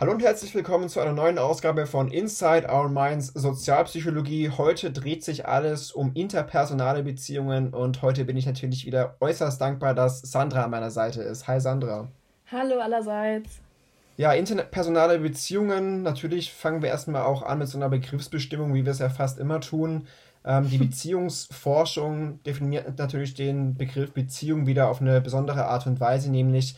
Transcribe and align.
Hallo 0.00 0.12
und 0.12 0.22
herzlich 0.22 0.54
willkommen 0.54 0.88
zu 0.88 1.00
einer 1.00 1.12
neuen 1.12 1.38
Ausgabe 1.38 1.84
von 1.84 2.12
Inside 2.12 2.68
Our 2.72 2.88
Minds 2.88 3.32
Sozialpsychologie. 3.34 4.48
Heute 4.50 4.92
dreht 4.92 5.24
sich 5.24 5.48
alles 5.48 5.90
um 5.90 6.12
interpersonale 6.14 7.02
Beziehungen 7.02 7.74
und 7.74 8.00
heute 8.00 8.24
bin 8.24 8.36
ich 8.36 8.46
natürlich 8.46 8.86
wieder 8.86 9.16
äußerst 9.18 9.60
dankbar, 9.60 9.94
dass 9.94 10.20
Sandra 10.20 10.62
an 10.62 10.70
meiner 10.70 10.92
Seite 10.92 11.22
ist. 11.22 11.48
Hi 11.48 11.60
Sandra. 11.60 12.06
Hallo 12.46 12.78
allerseits. 12.78 13.58
Ja, 14.16 14.32
interpersonale 14.34 15.18
Beziehungen, 15.18 16.04
natürlich 16.04 16.52
fangen 16.52 16.80
wir 16.80 16.90
erstmal 16.90 17.22
auch 17.22 17.42
an 17.42 17.58
mit 17.58 17.66
so 17.66 17.76
einer 17.76 17.88
Begriffsbestimmung, 17.88 18.74
wie 18.74 18.84
wir 18.84 18.92
es 18.92 19.00
ja 19.00 19.08
fast 19.08 19.40
immer 19.40 19.60
tun. 19.60 20.06
Ähm, 20.44 20.70
die 20.70 20.78
Beziehungsforschung 20.86 22.40
definiert 22.44 22.96
natürlich 22.98 23.34
den 23.34 23.74
Begriff 23.74 24.12
Beziehung 24.12 24.68
wieder 24.68 24.90
auf 24.90 25.00
eine 25.00 25.20
besondere 25.20 25.64
Art 25.64 25.88
und 25.88 25.98
Weise, 25.98 26.30
nämlich 26.30 26.76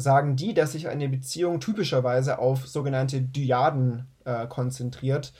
sagen 0.00 0.36
die, 0.36 0.54
dass 0.54 0.72
sich 0.72 0.88
eine 0.88 1.08
Beziehung 1.08 1.60
typischerweise 1.60 2.38
auf 2.38 2.66
sogenannte 2.66 3.20
Dyaden 3.20 4.06
äh, 4.24 4.46
konzentriert 4.46 5.32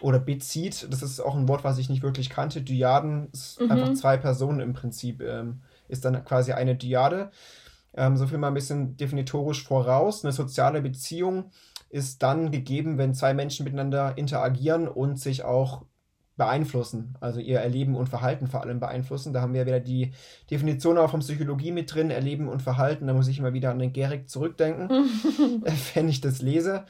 oder 0.00 0.18
bezieht. 0.18 0.86
Das 0.90 1.02
ist 1.02 1.20
auch 1.20 1.34
ein 1.34 1.48
Wort, 1.48 1.64
was 1.64 1.78
ich 1.78 1.88
nicht 1.88 2.02
wirklich 2.02 2.30
kannte. 2.30 2.62
Dyaden 2.62 3.28
ist 3.32 3.60
mhm. 3.60 3.70
einfach 3.70 3.94
zwei 3.94 4.16
Personen 4.16 4.60
im 4.60 4.72
Prinzip, 4.72 5.22
ähm, 5.22 5.62
ist 5.88 6.04
dann 6.04 6.24
quasi 6.24 6.52
eine 6.52 6.76
Dyade. 6.76 7.30
Ähm, 7.94 8.16
so 8.16 8.26
viel 8.26 8.38
mal 8.38 8.48
ein 8.48 8.54
bisschen 8.54 8.96
definitorisch 8.96 9.64
voraus. 9.64 10.24
Eine 10.24 10.32
soziale 10.32 10.82
Beziehung 10.82 11.50
ist 11.90 12.22
dann 12.22 12.50
gegeben, 12.50 12.96
wenn 12.96 13.14
zwei 13.14 13.34
Menschen 13.34 13.64
miteinander 13.64 14.16
interagieren 14.16 14.88
und 14.88 15.20
sich 15.20 15.44
auch 15.44 15.84
beeinflussen, 16.42 17.14
also 17.20 17.38
ihr 17.38 17.60
Erleben 17.60 17.94
und 17.94 18.08
Verhalten 18.08 18.48
vor 18.48 18.62
allem 18.62 18.80
beeinflussen. 18.80 19.32
Da 19.32 19.40
haben 19.40 19.54
wir 19.54 19.64
wieder 19.64 19.78
die 19.78 20.12
Definition 20.50 20.98
auch 20.98 21.10
von 21.10 21.20
Psychologie 21.20 21.70
mit 21.70 21.94
drin, 21.94 22.10
Erleben 22.10 22.48
und 22.48 22.62
Verhalten. 22.62 23.06
Da 23.06 23.12
muss 23.12 23.28
ich 23.28 23.38
immer 23.38 23.52
wieder 23.52 23.70
an 23.70 23.78
den 23.78 23.92
Gerig 23.92 24.28
zurückdenken, 24.28 24.88
wenn 25.94 26.08
ich 26.08 26.20
das 26.20 26.42
lese. 26.42 26.84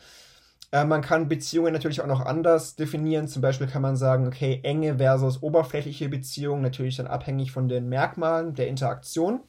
Äh, 0.70 0.86
man 0.86 1.02
kann 1.02 1.28
Beziehungen 1.28 1.74
natürlich 1.74 2.00
auch 2.00 2.06
noch 2.06 2.24
anders 2.24 2.76
definieren. 2.76 3.28
Zum 3.28 3.42
Beispiel 3.42 3.66
kann 3.66 3.82
man 3.82 3.96
sagen, 3.96 4.26
okay, 4.26 4.60
enge 4.62 4.96
versus 4.96 5.42
oberflächliche 5.42 6.08
Beziehungen, 6.08 6.62
natürlich 6.62 6.96
dann 6.96 7.06
abhängig 7.06 7.52
von 7.52 7.68
den 7.68 7.90
Merkmalen 7.90 8.54
der 8.54 8.68
Interaktion. 8.68 9.40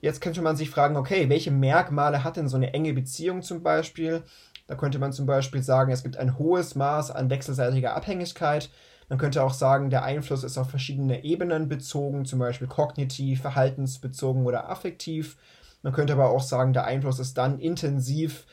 Jetzt 0.00 0.20
könnte 0.20 0.42
man 0.42 0.56
sich 0.56 0.68
fragen, 0.68 0.96
okay, 0.96 1.28
welche 1.28 1.52
Merkmale 1.52 2.24
hat 2.24 2.36
denn 2.36 2.48
so 2.48 2.56
eine 2.56 2.74
enge 2.74 2.92
Beziehung 2.92 3.42
zum 3.42 3.62
Beispiel? 3.62 4.24
Da 4.66 4.74
könnte 4.74 4.98
man 4.98 5.12
zum 5.12 5.26
Beispiel 5.26 5.62
sagen, 5.62 5.92
es 5.92 6.02
gibt 6.02 6.16
ein 6.16 6.38
hohes 6.38 6.74
Maß 6.74 7.12
an 7.12 7.30
wechselseitiger 7.30 7.94
Abhängigkeit. 7.94 8.68
Man 9.08 9.18
könnte 9.18 9.42
auch 9.42 9.54
sagen, 9.54 9.90
der 9.90 10.04
Einfluss 10.04 10.42
ist 10.42 10.58
auf 10.58 10.70
verschiedene 10.70 11.24
Ebenen 11.24 11.68
bezogen, 11.68 12.24
zum 12.24 12.38
Beispiel 12.38 12.66
kognitiv, 12.66 13.40
verhaltensbezogen 13.40 14.44
oder 14.44 14.68
affektiv. 14.68 15.36
Man 15.82 15.92
könnte 15.92 16.14
aber 16.14 16.30
auch 16.30 16.42
sagen, 16.42 16.72
der 16.72 16.84
Einfluss 16.84 17.20
ist 17.20 17.38
dann 17.38 17.58
intensiv 17.60 18.46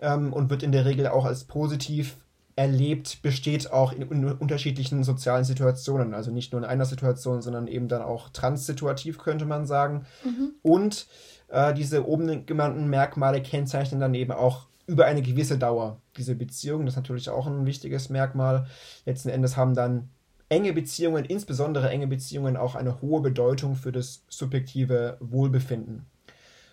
ähm, 0.00 0.32
und 0.32 0.48
wird 0.48 0.62
in 0.62 0.72
der 0.72 0.86
Regel 0.86 1.08
auch 1.08 1.26
als 1.26 1.44
positiv 1.44 2.16
erlebt, 2.56 3.22
besteht 3.22 3.72
auch 3.72 3.92
in, 3.92 4.02
in, 4.02 4.24
unterschiedlichen 4.24 5.04
sozialen 5.04 5.44
Situationen. 5.44 6.14
Also 6.14 6.30
nicht 6.30 6.52
nur 6.52 6.60
in 6.60 6.68
einer 6.68 6.84
Situation, 6.84 7.40
sondern 7.40 7.66
eben 7.66 7.88
dann 7.88 8.02
auch 8.02 8.28
transsituativ, 8.30 9.18
könnte 9.18 9.44
man 9.44 9.66
sagen. 9.66 10.06
Mhm. 10.24 10.52
Und 10.62 11.06
äh, 11.48 11.72
diese 11.74 12.06
oben 12.06 12.46
genannten 12.46 12.88
Merkmale 12.88 13.42
kennzeichnen 13.42 14.00
dann 14.00 14.14
eben 14.14 14.32
auch 14.32 14.66
über 14.86 15.06
eine 15.06 15.22
gewisse 15.22 15.58
Dauer 15.58 16.00
diese 16.16 16.34
Beziehung. 16.34 16.84
Das 16.84 16.94
ist 16.94 16.96
natürlich 16.96 17.30
auch 17.30 17.46
ein 17.46 17.66
wichtiges 17.66 18.08
Merkmal. 18.08 18.66
Letzten 19.04 19.28
Endes 19.28 19.56
haben 19.56 19.74
dann 19.74 20.10
enge 20.48 20.72
Beziehungen, 20.72 21.24
insbesondere 21.24 21.88
enge 21.88 22.06
Beziehungen, 22.06 22.56
auch 22.56 22.74
eine 22.74 23.00
hohe 23.00 23.22
Bedeutung 23.22 23.74
für 23.74 23.92
das 23.92 24.24
subjektive 24.28 25.16
Wohlbefinden. 25.20 26.06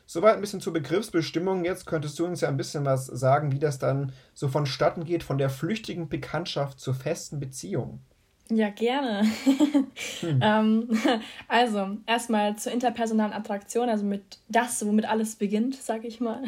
Soweit 0.06 0.35
ein 0.35 0.41
bisschen 0.41 0.59
zur 0.59 0.73
Begriffsbestimmung. 0.73 1.63
Jetzt 1.63 1.85
könntest 1.85 2.17
du 2.17 2.25
uns 2.25 2.41
ja 2.41 2.50
ein 2.50 2.57
bisschen 2.57 2.83
was 2.83 3.06
sagen, 3.06 3.51
wie 3.51 3.59
das 3.59 3.78
dann 3.78 4.12
so 4.33 4.47
vonstatten 4.47 5.03
geht 5.06 5.23
von 5.23 5.38
der 5.38 5.51
flüchtigen 5.51 6.09
Bekanntschaft 6.09 6.79
zur 6.79 6.95
festen 6.95 7.39
Beziehung. 7.39 8.01
Ja, 8.51 8.69
gerne. 8.69 9.23
hm. 10.21 10.39
ähm, 10.41 10.89
also, 11.47 11.97
erstmal 12.07 12.55
zur 12.55 12.71
interpersonalen 12.71 13.31
Attraktion, 13.31 13.89
also 13.89 14.03
mit 14.03 14.39
das, 14.47 14.83
womit 14.85 15.07
alles 15.07 15.35
beginnt, 15.35 15.75
sag 15.75 16.03
ich 16.03 16.19
mal. 16.19 16.41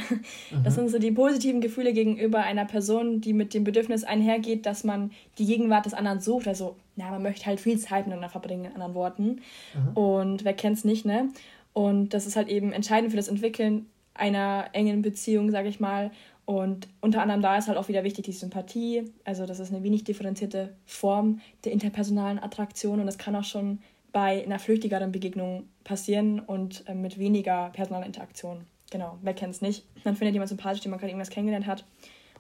Mhm. 0.49 0.63
Das 0.63 0.75
sind 0.75 0.89
so 0.89 0.97
die 0.97 1.11
positiven 1.11 1.61
Gefühle 1.61 1.93
gegenüber 1.93 2.39
einer 2.39 2.65
Person, 2.65 3.21
die 3.21 3.33
mit 3.33 3.53
dem 3.53 3.63
Bedürfnis 3.63 4.03
einhergeht, 4.03 4.65
dass 4.65 4.83
man 4.83 5.11
die 5.37 5.45
Gegenwart 5.45 5.85
des 5.85 5.93
anderen 5.93 6.19
sucht. 6.19 6.47
Also, 6.47 6.75
ja, 6.95 7.11
man 7.11 7.21
möchte 7.21 7.45
halt 7.45 7.59
viel 7.59 7.77
Zeit 7.77 8.07
miteinander 8.07 8.29
verbringen, 8.29 8.65
in 8.65 8.73
anderen 8.73 8.95
Worten. 8.95 9.41
Mhm. 9.75 9.97
Und 9.97 10.43
wer 10.43 10.53
kennt's 10.53 10.83
nicht, 10.83 11.05
ne? 11.05 11.29
Und 11.73 12.09
das 12.09 12.25
ist 12.25 12.35
halt 12.35 12.49
eben 12.49 12.73
entscheidend 12.73 13.11
für 13.11 13.17
das 13.17 13.27
Entwickeln 13.27 13.85
einer 14.13 14.69
engen 14.73 15.01
Beziehung, 15.01 15.51
sag 15.51 15.65
ich 15.65 15.79
mal. 15.79 16.11
Und 16.45 16.87
unter 16.99 17.21
anderem 17.21 17.41
da 17.41 17.57
ist 17.57 17.67
halt 17.67 17.77
auch 17.77 17.87
wieder 17.87 18.03
wichtig 18.03 18.25
die 18.25 18.31
Sympathie. 18.31 19.11
Also 19.23 19.45
das 19.45 19.59
ist 19.59 19.71
eine 19.71 19.83
wenig 19.83 20.03
differenzierte 20.03 20.75
Form 20.85 21.39
der 21.63 21.71
interpersonalen 21.71 22.39
Attraktion 22.39 22.99
und 22.99 23.05
das 23.05 23.17
kann 23.17 23.35
auch 23.35 23.43
schon 23.43 23.79
bei 24.11 24.43
einer 24.43 24.59
flüchtigeren 24.59 25.11
Begegnung 25.11 25.69
passieren 25.83 26.39
und 26.39 26.83
äh, 26.87 26.93
mit 26.93 27.17
weniger 27.17 27.69
personaler 27.69 28.05
Interaktion. 28.05 28.65
Genau, 28.91 29.17
wer 29.21 29.33
kennt 29.33 29.55
es 29.55 29.61
nicht? 29.61 29.85
Man 30.03 30.17
findet 30.17 30.33
jemanden 30.33 30.49
sympathisch, 30.49 30.81
den 30.81 30.91
man 30.91 30.99
gerade 30.99 31.11
irgendwas 31.11 31.29
kennengelernt 31.29 31.65
hat, 31.65 31.85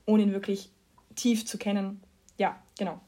ohne 0.05 0.23
ihn 0.23 0.33
wirklich 0.33 0.69
tief 1.15 1.45
zu 1.45 1.57
kennen. 1.57 2.01
Ja, 2.37 2.61
genau. 2.77 2.99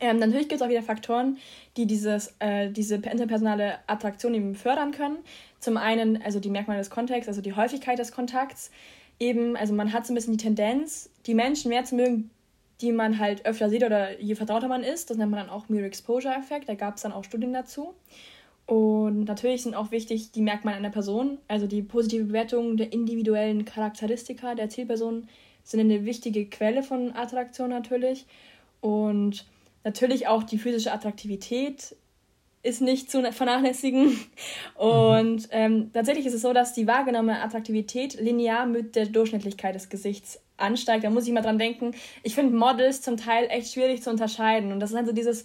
Ähm, 0.00 0.18
natürlich 0.18 0.48
gibt 0.48 0.60
es 0.60 0.62
auch 0.62 0.70
wieder 0.70 0.82
Faktoren, 0.82 1.38
die 1.76 1.86
dieses, 1.86 2.34
äh, 2.40 2.70
diese 2.70 2.96
interpersonale 2.96 3.78
Attraktion 3.86 4.34
eben 4.34 4.54
fördern 4.54 4.92
können. 4.92 5.18
Zum 5.60 5.76
einen 5.76 6.20
also 6.22 6.40
die 6.40 6.50
Merkmale 6.50 6.80
des 6.80 6.90
Kontexts, 6.90 7.28
also 7.28 7.40
die 7.40 7.54
Häufigkeit 7.54 7.98
des 7.98 8.12
Kontakts 8.12 8.70
eben, 9.18 9.56
also 9.56 9.72
man 9.72 9.92
hat 9.92 10.06
so 10.06 10.12
ein 10.12 10.16
bisschen 10.16 10.36
die 10.36 10.44
Tendenz, 10.44 11.10
die 11.26 11.34
Menschen 11.34 11.68
mehr 11.68 11.84
zu 11.84 11.94
mögen, 11.94 12.30
die 12.80 12.92
man 12.92 13.18
halt 13.18 13.46
öfter 13.46 13.70
sieht 13.70 13.84
oder 13.84 14.20
je 14.20 14.34
vertrauter 14.34 14.68
man 14.68 14.82
ist. 14.82 15.10
Das 15.10 15.16
nennt 15.16 15.30
man 15.30 15.40
dann 15.40 15.50
auch 15.50 15.68
Mere 15.68 15.86
Exposure 15.86 16.34
Effekt. 16.34 16.68
Da 16.68 16.74
gab 16.74 16.96
es 16.96 17.02
dann 17.02 17.12
auch 17.12 17.24
Studien 17.24 17.52
dazu. 17.52 17.94
Und 18.66 19.24
natürlich 19.24 19.62
sind 19.62 19.74
auch 19.74 19.90
wichtig 19.90 20.32
die 20.32 20.40
Merkmale 20.40 20.76
einer 20.76 20.90
Person, 20.90 21.38
also 21.48 21.66
die 21.66 21.82
positive 21.82 22.24
Bewertung 22.24 22.78
der 22.78 22.92
individuellen 22.92 23.64
Charakteristika 23.66 24.54
der 24.54 24.70
Zielperson 24.70 25.28
sind 25.62 25.80
eine 25.80 26.04
wichtige 26.04 26.46
Quelle 26.46 26.82
von 26.82 27.14
Attraktion 27.14 27.70
natürlich. 27.70 28.26
Und 28.80 29.46
natürlich 29.84 30.26
auch 30.26 30.42
die 30.42 30.58
physische 30.58 30.92
Attraktivität 30.92 31.94
ist 32.62 32.80
nicht 32.80 33.10
zu 33.10 33.22
vernachlässigen. 33.30 34.18
Und 34.74 35.42
mhm. 35.42 35.48
ähm, 35.50 35.90
tatsächlich 35.92 36.26
ist 36.26 36.34
es 36.34 36.42
so, 36.42 36.52
dass 36.52 36.72
die 36.72 36.86
wahrgenommene 36.86 37.42
Attraktivität 37.42 38.18
linear 38.20 38.66
mit 38.66 38.96
der 38.96 39.06
Durchschnittlichkeit 39.06 39.74
des 39.74 39.90
Gesichts 39.90 40.40
ansteigt. 40.56 41.04
Da 41.04 41.10
muss 41.10 41.26
ich 41.26 41.32
mal 41.32 41.42
dran 41.42 41.58
denken. 41.58 41.92
Ich 42.22 42.34
finde 42.34 42.56
Models 42.56 43.02
zum 43.02 43.16
Teil 43.16 43.46
echt 43.50 43.72
schwierig 43.72 44.02
zu 44.02 44.10
unterscheiden. 44.10 44.72
Und 44.72 44.80
das 44.80 44.90
ist 44.90 44.96
halt 44.96 45.06
so 45.06 45.12
dieses 45.12 45.44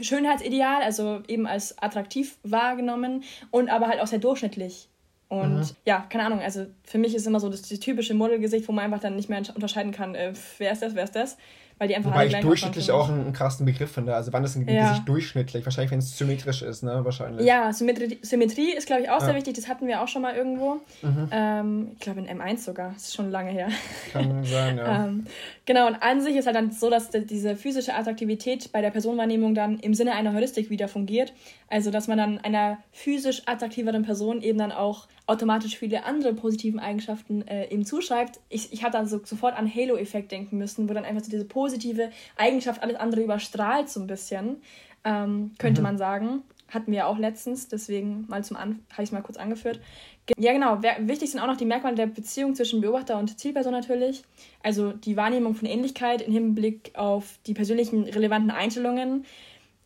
Schönheitsideal, 0.00 0.82
also 0.82 1.22
eben 1.26 1.46
als 1.46 1.76
attraktiv 1.78 2.38
wahrgenommen 2.44 3.24
und 3.50 3.68
aber 3.68 3.88
halt 3.88 4.00
auch 4.00 4.06
sehr 4.06 4.20
durchschnittlich. 4.20 4.88
Und 5.28 5.56
mhm. 5.56 5.70
ja, 5.84 6.06
keine 6.08 6.26
Ahnung, 6.26 6.40
also 6.40 6.66
für 6.84 6.98
mich 6.98 7.14
ist 7.14 7.26
immer 7.26 7.40
so 7.40 7.48
das, 7.48 7.62
das 7.62 7.80
typische 7.80 8.14
Modelgesicht, 8.14 8.68
wo 8.68 8.72
man 8.72 8.84
einfach 8.84 9.00
dann 9.00 9.16
nicht 9.16 9.28
mehr 9.28 9.42
unterscheiden 9.54 9.90
kann, 9.90 10.14
äh, 10.14 10.32
wer 10.58 10.70
ist 10.70 10.82
das, 10.82 10.94
wer 10.94 11.02
ist 11.02 11.16
das 11.16 11.36
weil 11.78 11.88
die 11.88 11.96
einfach 11.96 12.10
Wobei 12.10 12.26
ich 12.26 12.36
durchschnittlich 12.36 12.90
auch 12.92 13.08
einen, 13.08 13.22
einen, 13.22 13.32
krassen 13.32 13.66
Begriff 13.66 13.90
finde. 13.90 14.14
Also 14.14 14.32
wann 14.32 14.44
ist 14.44 14.54
ein 14.54 14.68
ja. 14.68 14.88
Gesicht 14.88 15.08
durchschnittlich? 15.08 15.64
Wahrscheinlich, 15.64 15.90
wenn 15.90 15.98
es 15.98 16.16
symmetrisch 16.16 16.62
ist, 16.62 16.82
ne? 16.82 17.00
Wahrscheinlich. 17.04 17.44
Ja, 17.44 17.72
Symmetrie, 17.72 18.18
Symmetrie 18.22 18.72
ist, 18.76 18.86
glaube 18.86 19.02
ich, 19.02 19.10
auch 19.10 19.18
ja. 19.18 19.26
sehr 19.26 19.34
wichtig. 19.34 19.54
Das 19.54 19.68
hatten 19.68 19.88
wir 19.88 20.00
auch 20.00 20.08
schon 20.08 20.22
mal 20.22 20.36
irgendwo. 20.36 20.80
Mhm. 21.02 21.28
Ähm, 21.32 21.88
ich 21.94 22.00
glaube 22.00 22.20
in 22.20 22.40
M1 22.40 22.58
sogar. 22.58 22.92
Das 22.92 23.04
ist 23.04 23.14
schon 23.14 23.30
lange 23.30 23.50
her. 23.50 23.68
Kann 24.12 24.44
sein, 24.44 24.78
ja. 24.78 25.06
ähm, 25.06 25.26
genau, 25.64 25.88
und 25.88 25.96
an 25.96 26.20
sich 26.20 26.36
ist 26.36 26.46
halt 26.46 26.56
dann 26.56 26.70
so, 26.70 26.90
dass 26.90 27.10
diese 27.10 27.56
physische 27.56 27.94
Attraktivität 27.94 28.70
bei 28.70 28.80
der 28.80 28.90
Personenwahrnehmung 28.90 29.54
dann 29.54 29.80
im 29.80 29.94
Sinne 29.94 30.12
einer 30.12 30.32
Heuristik 30.32 30.70
wieder 30.70 30.86
fungiert. 30.86 31.32
Also, 31.68 31.90
dass 31.90 32.06
man 32.06 32.18
dann 32.18 32.38
einer 32.38 32.78
physisch 32.92 33.42
attraktiveren 33.46 34.04
Person 34.04 34.42
eben 34.42 34.58
dann 34.58 34.70
auch 34.70 35.08
automatisch 35.26 35.76
viele 35.76 36.04
andere 36.04 36.34
positiven 36.34 36.78
Eigenschaften 36.78 37.46
äh, 37.48 37.68
eben 37.70 37.84
zuschreibt. 37.86 38.40
Ich, 38.50 38.72
ich 38.72 38.82
habe 38.82 38.92
dann 38.92 39.06
so, 39.06 39.20
sofort 39.24 39.56
an 39.56 39.72
Halo-Effekt 39.72 40.30
denken 40.30 40.58
müssen, 40.58 40.88
wo 40.88 40.92
dann 40.92 41.04
einfach 41.04 41.24
so 41.24 41.30
diese 41.30 41.46
positive 41.64 42.10
Eigenschaft 42.36 42.82
alles 42.82 42.96
andere 42.96 43.22
überstrahlt 43.22 43.88
so 43.88 44.00
ein 44.00 44.06
bisschen, 44.06 44.56
ähm, 45.02 45.52
könnte 45.58 45.80
mhm. 45.80 45.84
man 45.84 45.98
sagen. 45.98 46.42
Hatten 46.68 46.92
wir 46.92 47.06
auch 47.06 47.18
letztens, 47.18 47.68
deswegen 47.68 48.26
mal 48.28 48.44
zum 48.44 48.56
An 48.56 48.80
habe 48.92 49.02
ich 49.02 49.08
es 49.08 49.12
mal 49.12 49.22
kurz 49.22 49.38
angeführt. 49.38 49.80
Ja, 50.38 50.52
genau. 50.52 50.82
Wichtig 50.82 51.30
sind 51.30 51.40
auch 51.40 51.46
noch 51.46 51.56
die 51.56 51.64
Merkmale 51.64 51.94
der 51.94 52.06
Beziehung 52.06 52.54
zwischen 52.54 52.80
Beobachter 52.80 53.18
und 53.18 53.38
Zielperson 53.38 53.72
natürlich. 53.72 54.24
Also 54.62 54.92
die 54.92 55.16
Wahrnehmung 55.16 55.54
von 55.54 55.68
Ähnlichkeit 55.68 56.20
im 56.22 56.32
Hinblick 56.32 56.92
auf 56.94 57.38
die 57.46 57.54
persönlichen 57.54 58.04
relevanten 58.04 58.50
Einstellungen 58.50 59.24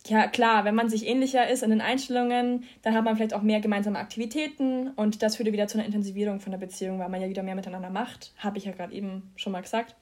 ja 0.06 0.26
klar, 0.26 0.64
wenn 0.64 0.75
man 0.75 0.88
sich 0.88 1.06
ähnlicher 1.06 1.48
ist 1.48 1.62
in 1.62 1.70
den 1.70 1.80
Einstellungen, 1.80 2.64
dann 2.82 2.94
hat 2.94 3.04
man 3.04 3.16
vielleicht 3.16 3.34
auch 3.34 3.42
mehr 3.42 3.60
gemeinsame 3.60 3.98
Aktivitäten 3.98 4.90
und 4.90 5.22
das 5.22 5.36
führt 5.36 5.52
wieder 5.52 5.69
zu 5.69 5.78
einer 5.78 5.86
Intensivierung 5.86 6.40
von 6.40 6.52
der 6.52 6.58
Beziehung, 6.58 6.98
weil 6.98 7.08
man 7.08 7.20
ja 7.20 7.28
wieder 7.28 7.42
mehr 7.42 7.54
miteinander 7.54 7.90
macht, 7.90 8.32
habe 8.38 8.58
ich 8.58 8.64
ja 8.64 8.72
gerade 8.72 8.92
eben 8.94 9.30
schon 9.36 9.52
mal 9.52 9.62
gesagt. 9.62 9.96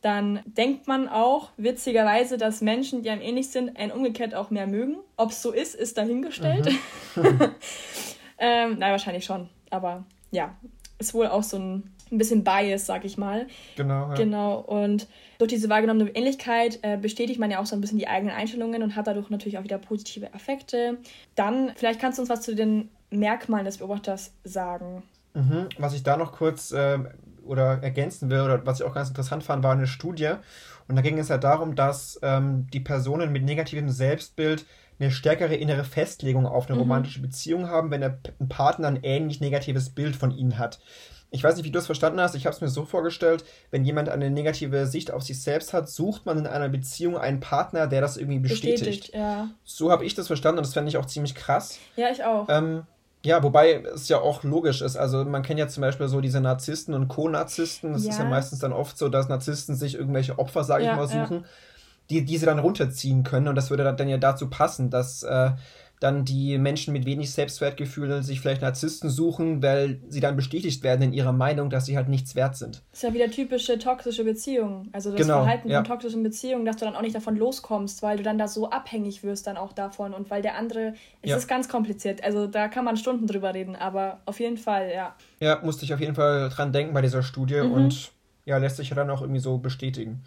Dann 0.00 0.40
denkt 0.46 0.86
man 0.86 1.08
auch 1.08 1.50
witzigerweise, 1.56 2.38
dass 2.38 2.62
Menschen, 2.62 3.02
die 3.02 3.10
einem 3.10 3.20
ähnlich 3.20 3.50
sind, 3.50 3.76
einen 3.76 3.92
umgekehrt 3.92 4.34
auch 4.34 4.50
mehr 4.50 4.66
mögen. 4.66 4.96
Ob 5.16 5.30
es 5.30 5.42
so 5.42 5.50
ist, 5.50 5.74
ist 5.74 5.98
dahingestellt. 5.98 6.70
Mhm. 7.16 7.24
ähm, 8.38 8.78
nein, 8.78 8.92
wahrscheinlich 8.92 9.24
schon. 9.24 9.48
Aber 9.68 10.04
ja, 10.30 10.56
ist 10.98 11.12
wohl 11.12 11.26
auch 11.26 11.42
so 11.42 11.58
ein, 11.58 11.92
ein 12.10 12.18
bisschen 12.18 12.44
Bias, 12.44 12.86
sag 12.86 13.04
ich 13.04 13.18
mal. 13.18 13.46
Genau. 13.76 14.08
Ja. 14.08 14.14
Genau. 14.14 14.60
Und 14.60 15.06
durch 15.38 15.50
diese 15.50 15.68
wahrgenommene 15.68 16.10
Ähnlichkeit 16.14 16.78
äh, 16.82 16.96
bestätigt 16.96 17.38
man 17.38 17.50
ja 17.50 17.60
auch 17.60 17.66
so 17.66 17.76
ein 17.76 17.82
bisschen 17.82 17.98
die 17.98 18.08
eigenen 18.08 18.34
Einstellungen 18.34 18.82
und 18.82 18.96
hat 18.96 19.06
dadurch 19.06 19.28
natürlich 19.28 19.58
auch 19.58 19.64
wieder 19.64 19.78
positive 19.78 20.32
Effekte. 20.32 20.98
Dann, 21.34 21.72
vielleicht 21.76 22.00
kannst 22.00 22.18
du 22.18 22.22
uns 22.22 22.30
was 22.30 22.40
zu 22.40 22.54
den 22.54 22.88
Merkmalen 23.10 23.66
des 23.66 23.78
Beobachters 23.78 24.32
sagen. 24.44 25.02
Mhm. 25.34 25.68
Was 25.78 25.94
ich 25.94 26.02
da 26.02 26.16
noch 26.16 26.32
kurz 26.32 26.72
äh, 26.72 26.98
oder 27.44 27.82
ergänzen 27.82 28.30
will, 28.30 28.40
oder 28.40 28.64
was 28.66 28.80
ich 28.80 28.86
auch 28.86 28.94
ganz 28.94 29.08
interessant 29.08 29.44
fand, 29.44 29.62
war 29.62 29.72
eine 29.72 29.86
Studie. 29.86 30.32
Und 30.88 30.96
da 30.96 31.02
ging 31.02 31.18
es 31.18 31.28
ja 31.28 31.38
darum, 31.38 31.74
dass 31.74 32.18
ähm, 32.22 32.66
die 32.72 32.80
Personen 32.80 33.32
mit 33.32 33.44
negativem 33.44 33.90
Selbstbild 33.90 34.66
eine 34.98 35.10
stärkere 35.10 35.54
innere 35.54 35.84
Festlegung 35.84 36.46
auf 36.46 36.66
eine 36.66 36.74
mhm. 36.74 36.82
romantische 36.82 37.22
Beziehung 37.22 37.68
haben, 37.68 37.90
wenn 37.90 38.02
der 38.02 38.18
ein 38.38 38.48
Partner 38.48 38.88
ein 38.88 39.00
ähnlich 39.02 39.40
negatives 39.40 39.90
Bild 39.90 40.14
von 40.14 40.30
ihnen 40.30 40.58
hat. 40.58 40.78
Ich 41.32 41.44
weiß 41.44 41.56
nicht, 41.56 41.64
wie 41.64 41.70
du 41.70 41.78
es 41.78 41.86
verstanden 41.86 42.20
hast. 42.20 42.34
Ich 42.34 42.44
habe 42.44 42.54
es 42.54 42.60
mir 42.60 42.68
so 42.68 42.84
vorgestellt, 42.84 43.44
wenn 43.70 43.84
jemand 43.84 44.08
eine 44.08 44.30
negative 44.30 44.86
Sicht 44.86 45.12
auf 45.12 45.22
sich 45.22 45.40
selbst 45.40 45.72
hat, 45.72 45.88
sucht 45.88 46.26
man 46.26 46.38
in 46.38 46.46
einer 46.46 46.68
Beziehung 46.68 47.16
einen 47.16 47.38
Partner, 47.38 47.86
der 47.86 48.00
das 48.00 48.16
irgendwie 48.16 48.40
bestätigt. 48.40 48.80
bestätigt 48.80 49.14
ja. 49.14 49.48
So 49.64 49.92
habe 49.92 50.04
ich 50.04 50.14
das 50.14 50.26
verstanden 50.26 50.58
und 50.58 50.66
das 50.66 50.74
fände 50.74 50.88
ich 50.88 50.96
auch 50.96 51.06
ziemlich 51.06 51.36
krass. 51.36 51.78
Ja, 51.94 52.10
ich 52.10 52.24
auch. 52.24 52.48
Ähm, 52.48 52.82
ja, 53.24 53.42
wobei 53.42 53.82
es 53.94 54.08
ja 54.08 54.18
auch 54.18 54.44
logisch 54.44 54.80
ist. 54.80 54.96
Also 54.96 55.24
man 55.24 55.42
kennt 55.42 55.60
ja 55.60 55.68
zum 55.68 55.82
Beispiel 55.82 56.08
so 56.08 56.20
diese 56.20 56.40
Narzissten 56.40 56.94
und 56.94 57.08
Co-Narzissten. 57.08 57.92
Das 57.92 58.04
ja. 58.04 58.10
ist 58.10 58.18
ja 58.18 58.24
meistens 58.24 58.60
dann 58.60 58.72
oft 58.72 58.96
so, 58.96 59.08
dass 59.08 59.28
Narzissten 59.28 59.76
sich 59.76 59.94
irgendwelche 59.94 60.38
Opfer, 60.38 60.64
sage 60.64 60.84
ja, 60.84 60.92
ich 60.92 60.96
mal, 60.96 61.06
suchen, 61.06 61.40
ja. 61.40 61.48
die, 62.08 62.24
die 62.24 62.38
sie 62.38 62.46
dann 62.46 62.58
runterziehen 62.58 63.22
können. 63.22 63.48
Und 63.48 63.56
das 63.56 63.68
würde 63.68 63.84
dann 63.94 64.08
ja 64.08 64.16
dazu 64.16 64.48
passen, 64.48 64.88
dass 64.88 65.22
äh, 65.22 65.50
dann 66.00 66.24
die 66.24 66.56
Menschen 66.56 66.94
mit 66.94 67.04
wenig 67.04 67.30
Selbstwertgefühl 67.30 68.22
sich 68.22 68.40
vielleicht 68.40 68.62
Narzissten 68.62 69.10
suchen, 69.10 69.62
weil 69.62 70.00
sie 70.08 70.20
dann 70.20 70.34
bestätigt 70.34 70.82
werden 70.82 71.02
in 71.02 71.12
ihrer 71.12 71.32
Meinung, 71.32 71.68
dass 71.68 71.84
sie 71.84 71.96
halt 71.96 72.08
nichts 72.08 72.34
wert 72.34 72.56
sind. 72.56 72.82
Das 72.90 73.00
ist 73.00 73.02
ja 73.02 73.12
wieder 73.12 73.30
typische 73.30 73.78
toxische 73.78 74.24
Beziehung. 74.24 74.88
Also 74.92 75.10
das 75.10 75.20
genau, 75.20 75.42
Verhalten 75.42 75.68
ja. 75.68 75.78
von 75.78 75.84
toxischen 75.84 76.22
Beziehungen, 76.22 76.64
dass 76.64 76.76
du 76.76 76.86
dann 76.86 76.96
auch 76.96 77.02
nicht 77.02 77.14
davon 77.14 77.36
loskommst, 77.36 78.02
weil 78.02 78.16
du 78.16 78.22
dann 78.22 78.38
da 78.38 78.48
so 78.48 78.70
abhängig 78.70 79.22
wirst 79.22 79.46
dann 79.46 79.58
auch 79.58 79.74
davon 79.74 80.14
und 80.14 80.30
weil 80.30 80.40
der 80.40 80.56
andere, 80.56 80.94
es 81.20 81.30
ja. 81.30 81.36
ist 81.36 81.48
ganz 81.48 81.68
kompliziert. 81.68 82.24
Also 82.24 82.46
da 82.46 82.68
kann 82.68 82.86
man 82.86 82.96
Stunden 82.96 83.26
drüber 83.26 83.52
reden, 83.52 83.76
aber 83.76 84.20
auf 84.24 84.40
jeden 84.40 84.56
Fall, 84.56 84.90
ja. 84.94 85.14
Ja, 85.40 85.60
musste 85.62 85.84
ich 85.84 85.92
auf 85.92 86.00
jeden 86.00 86.14
Fall 86.14 86.48
dran 86.48 86.72
denken 86.72 86.94
bei 86.94 87.02
dieser 87.02 87.22
Studie 87.22 87.60
mhm. 87.60 87.72
und 87.72 88.12
ja, 88.46 88.56
lässt 88.56 88.78
sich 88.78 88.88
ja 88.88 88.96
dann 88.96 89.10
auch 89.10 89.20
irgendwie 89.20 89.40
so 89.40 89.58
bestätigen. 89.58 90.22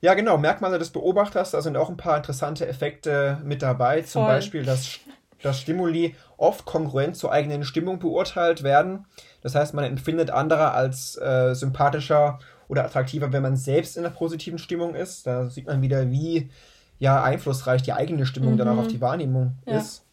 Ja, 0.00 0.14
genau. 0.14 0.38
Merkmale 0.38 0.78
des 0.78 0.90
Beobachters, 0.90 1.50
da 1.50 1.62
sind 1.62 1.76
auch 1.76 1.88
ein 1.88 1.96
paar 1.96 2.16
interessante 2.16 2.66
Effekte 2.66 3.40
mit 3.44 3.62
dabei. 3.62 4.02
Zum 4.02 4.22
Voll. 4.22 4.34
Beispiel, 4.34 4.64
dass, 4.64 5.00
dass 5.42 5.60
Stimuli 5.60 6.14
oft 6.36 6.64
kongruent 6.64 7.16
zur 7.16 7.32
eigenen 7.32 7.64
Stimmung 7.64 7.98
beurteilt 7.98 8.62
werden. 8.62 9.06
Das 9.42 9.54
heißt, 9.54 9.74
man 9.74 9.84
empfindet 9.84 10.30
andere 10.30 10.72
als 10.72 11.16
äh, 11.16 11.54
sympathischer 11.54 12.38
oder 12.68 12.84
attraktiver, 12.84 13.32
wenn 13.32 13.42
man 13.42 13.56
selbst 13.56 13.96
in 13.96 14.04
einer 14.04 14.14
positiven 14.14 14.58
Stimmung 14.58 14.94
ist. 14.94 15.26
Da 15.26 15.46
sieht 15.46 15.66
man 15.66 15.82
wieder, 15.82 16.10
wie 16.10 16.50
ja, 16.98 17.22
einflussreich 17.22 17.82
die 17.82 17.92
eigene 17.92 18.26
Stimmung 18.26 18.54
mhm. 18.54 18.58
dann 18.58 18.68
auch 18.68 18.78
auf 18.78 18.88
die 18.88 19.00
Wahrnehmung 19.00 19.54
ja. 19.66 19.78
ist. 19.78 20.05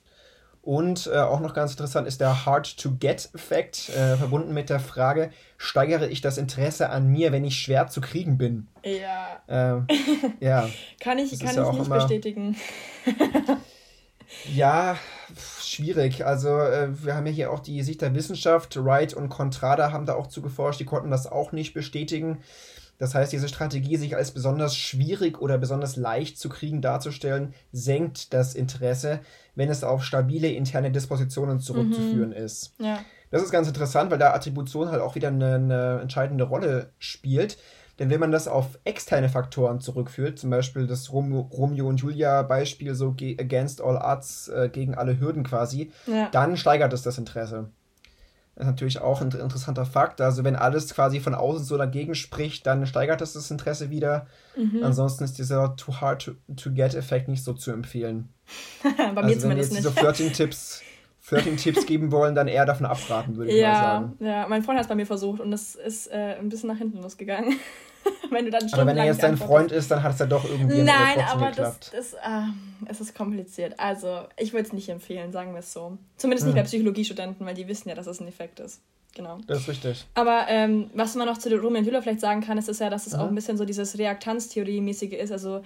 Und 0.64 1.10
äh, 1.14 1.18
auch 1.18 1.42
noch 1.42 1.54
ganz 1.54 1.72
interessant 1.72 2.08
ist 2.08 2.22
der 2.22 2.46
Hard-to-Get-Effekt, 2.46 3.90
äh, 3.90 4.16
verbunden 4.16 4.54
mit 4.54 4.70
der 4.70 4.80
Frage, 4.80 5.30
steigere 5.58 6.08
ich 6.08 6.22
das 6.22 6.38
Interesse 6.38 6.90
an 6.90 7.10
mir, 7.10 7.34
wenn 7.34 7.44
ich 7.44 7.58
schwer 7.60 7.88
zu 7.88 8.00
kriegen 8.00 8.38
bin? 8.38 8.70
Ja. 8.82 9.42
Ähm, 9.50 9.88
ja. 10.40 10.70
kann 11.02 11.20
ich, 11.20 11.38
kann 11.38 11.54
ja 11.54 11.70
ich 11.70 11.78
nicht 11.78 11.86
immer, 11.88 11.96
bestätigen. 11.96 12.56
ja, 14.54 14.96
schwierig. 15.62 16.26
Also 16.26 16.58
äh, 16.58 16.88
wir 17.04 17.14
haben 17.16 17.26
ja 17.26 17.34
hier 17.34 17.52
auch 17.52 17.60
die 17.60 17.84
Sicht 17.84 18.02
der 18.02 18.16
Wissenschaft. 18.16 18.82
Wright 18.82 19.14
und 19.14 19.28
Contrada 19.28 19.92
haben 19.92 20.06
da 20.06 20.16
auch 20.16 20.28
zugeforscht, 20.28 20.80
die 20.80 20.86
konnten 20.86 21.12
das 21.12 21.28
auch 21.28 21.52
nicht 21.52 21.74
bestätigen. 21.74 22.42
Das 22.98 23.16
heißt, 23.16 23.34
diese 23.34 23.48
Strategie, 23.48 23.98
sich 23.98 24.16
als 24.16 24.32
besonders 24.32 24.76
schwierig 24.76 25.42
oder 25.42 25.58
besonders 25.58 25.96
leicht 25.96 26.38
zu 26.38 26.50
kriegen 26.50 26.82
darzustellen, 26.82 27.54
senkt 27.72 28.34
das 28.34 28.56
Interesse, 28.56 29.20
wenn 29.56 29.70
es 29.70 29.84
auf 29.84 30.04
stabile 30.04 30.50
interne 30.50 30.92
Dispositionen 30.92 31.60
zurückzuführen 31.60 32.30
mhm. 32.30 32.36
ist. 32.36 32.74
Ja. 32.80 33.00
Das 33.32 33.42
ist 33.42 33.52
ganz 33.52 33.68
interessant, 33.68 34.12
weil 34.12 34.20
da 34.20 34.34
Attribution 34.34 34.90
halt 34.90 35.02
auch 35.02 35.16
wieder 35.16 35.30
eine, 35.30 35.56
eine 35.56 36.00
entscheidende 36.02 36.44
Rolle 36.44 36.92
spielt. 37.00 37.58
Denn 38.00 38.10
wenn 38.10 38.20
man 38.20 38.32
das 38.32 38.48
auf 38.48 38.80
externe 38.86 39.30
Faktoren 39.30 39.80
zurückführt, 39.80 40.40
zum 40.40 40.50
Beispiel 40.50 40.88
das 40.88 41.12
Romeo 41.12 41.88
und 41.88 41.98
Julia 41.98 42.42
Beispiel, 42.42 42.96
so 42.96 43.16
against 43.40 43.82
all 43.82 43.98
odds, 43.98 44.48
äh, 44.50 44.70
gegen 44.72 44.96
alle 44.96 45.20
Hürden 45.20 45.44
quasi, 45.44 45.92
ja. 46.08 46.30
dann 46.32 46.58
steigert 46.58 46.94
es 46.94 47.04
das 47.04 47.18
Interesse. 47.18 47.70
Das 48.56 48.66
ist 48.66 48.72
natürlich 48.72 49.02
auch 49.02 49.22
ein 49.22 49.32
interessanter 49.32 49.86
Fakt. 49.86 50.22
Also 50.22 50.44
wenn 50.44 50.56
alles 50.56 50.94
quasi 50.94 51.20
von 51.20 51.34
außen 51.34 51.66
so 51.66 51.78
dagegen 51.78 52.14
spricht, 52.14 52.68
dann 52.68 52.86
steigert 52.86 53.20
das 53.22 53.34
das 53.34 53.50
Interesse 53.50 53.90
wieder. 53.90 54.28
Mhm. 54.56 54.84
Ansonsten 54.84 55.24
ist 55.24 55.40
dieser 55.40 55.76
Too 55.76 55.96
Hard 56.02 56.26
to, 56.26 56.32
to 56.56 56.72
Get 56.72 56.94
Effekt 56.94 57.28
nicht 57.30 57.44
so 57.44 57.54
zu 57.54 57.72
empfehlen. 57.72 58.30
Bei 58.84 58.92
mir 58.92 59.22
also, 59.22 59.40
zumindest 59.40 59.44
wenn 59.44 59.58
jetzt 59.58 59.70
nicht. 59.72 59.80
diese 59.80 59.92
Flirting-Tipps 59.92 60.82
Flirting-Tipps 61.24 61.86
geben 61.88 62.12
wollen, 62.12 62.36
dann 62.36 62.50
eher 62.50 62.66
davon 62.66 62.86
abraten, 62.86 63.38
würde 63.38 63.52
ich 63.52 63.58
ja, 63.58 63.72
mal 63.72 63.82
sagen. 63.82 64.16
Ja, 64.20 64.48
mein 64.48 64.62
Freund 64.62 64.78
hat 64.78 64.84
es 64.84 64.90
bei 64.90 64.96
mir 64.96 65.06
versucht 65.06 65.40
und 65.40 65.54
es 65.54 65.76
ist 65.76 66.12
äh, 66.12 66.36
ein 66.38 66.50
bisschen 66.50 66.68
nach 66.68 66.78
hinten 66.78 67.02
losgegangen. 67.02 67.56
wenn 68.30 68.46
du 68.46 68.52
dann 68.52 68.72
Aber 68.74 68.86
wenn 68.86 68.98
er 68.98 69.06
jetzt 69.06 69.24
dein 69.24 69.38
Freund 69.38 69.72
ist, 69.72 69.92
dann 69.92 70.04
hat 70.04 70.14
es 70.14 70.20
ja 70.20 70.26
doch 70.26 70.44
irgendwie 70.44 70.82
Nein, 70.82 71.20
aber 71.30 71.48
geklappt. 71.48 71.92
das, 71.94 72.12
das 72.12 72.14
äh, 72.14 72.90
es 72.90 73.02
ist 73.02 73.16
kompliziert. 73.16 73.80
Also, 73.80 74.22
ich 74.38 74.54
würde 74.54 74.68
es 74.68 74.74
nicht 74.74 74.90
empfehlen, 74.90 75.32
sagen 75.32 75.54
wir 75.54 75.60
es 75.60 75.74
so. 75.74 75.98
Zumindest 76.18 76.46
nicht 76.48 76.56
hm. 76.56 76.64
bei 76.64 76.68
Psychologiestudenten, 76.68 77.46
weil 77.46 77.56
die 77.56 77.68
wissen 77.68 77.90
ja, 77.90 77.96
dass 77.96 78.08
es 78.08 78.20
ein 78.20 78.28
Effekt 78.28 78.60
ist. 78.60 78.82
Genau. 79.16 79.40
Das 79.46 79.60
ist 79.60 79.70
richtig. 79.70 80.06
Aber 80.16 80.46
ähm, 80.48 80.90
was 80.94 81.16
man 81.16 81.28
noch 81.28 81.38
zu 81.38 81.56
Romeo 81.56 81.80
und 81.80 81.86
Julia 81.86 82.02
vielleicht 82.02 82.20
sagen 82.20 82.42
kann, 82.42 82.58
ist, 82.58 82.68
ist 82.68 82.82
ja, 82.82 82.90
dass 82.90 83.06
es 83.06 83.14
mhm. 83.14 83.20
auch 83.20 83.28
ein 83.28 83.36
bisschen 83.36 83.58
so 83.58 83.66
dieses 83.66 83.98
Reaktanztheorie-mäßige 83.98 85.14
ist. 85.14 85.32
Also 85.32 85.64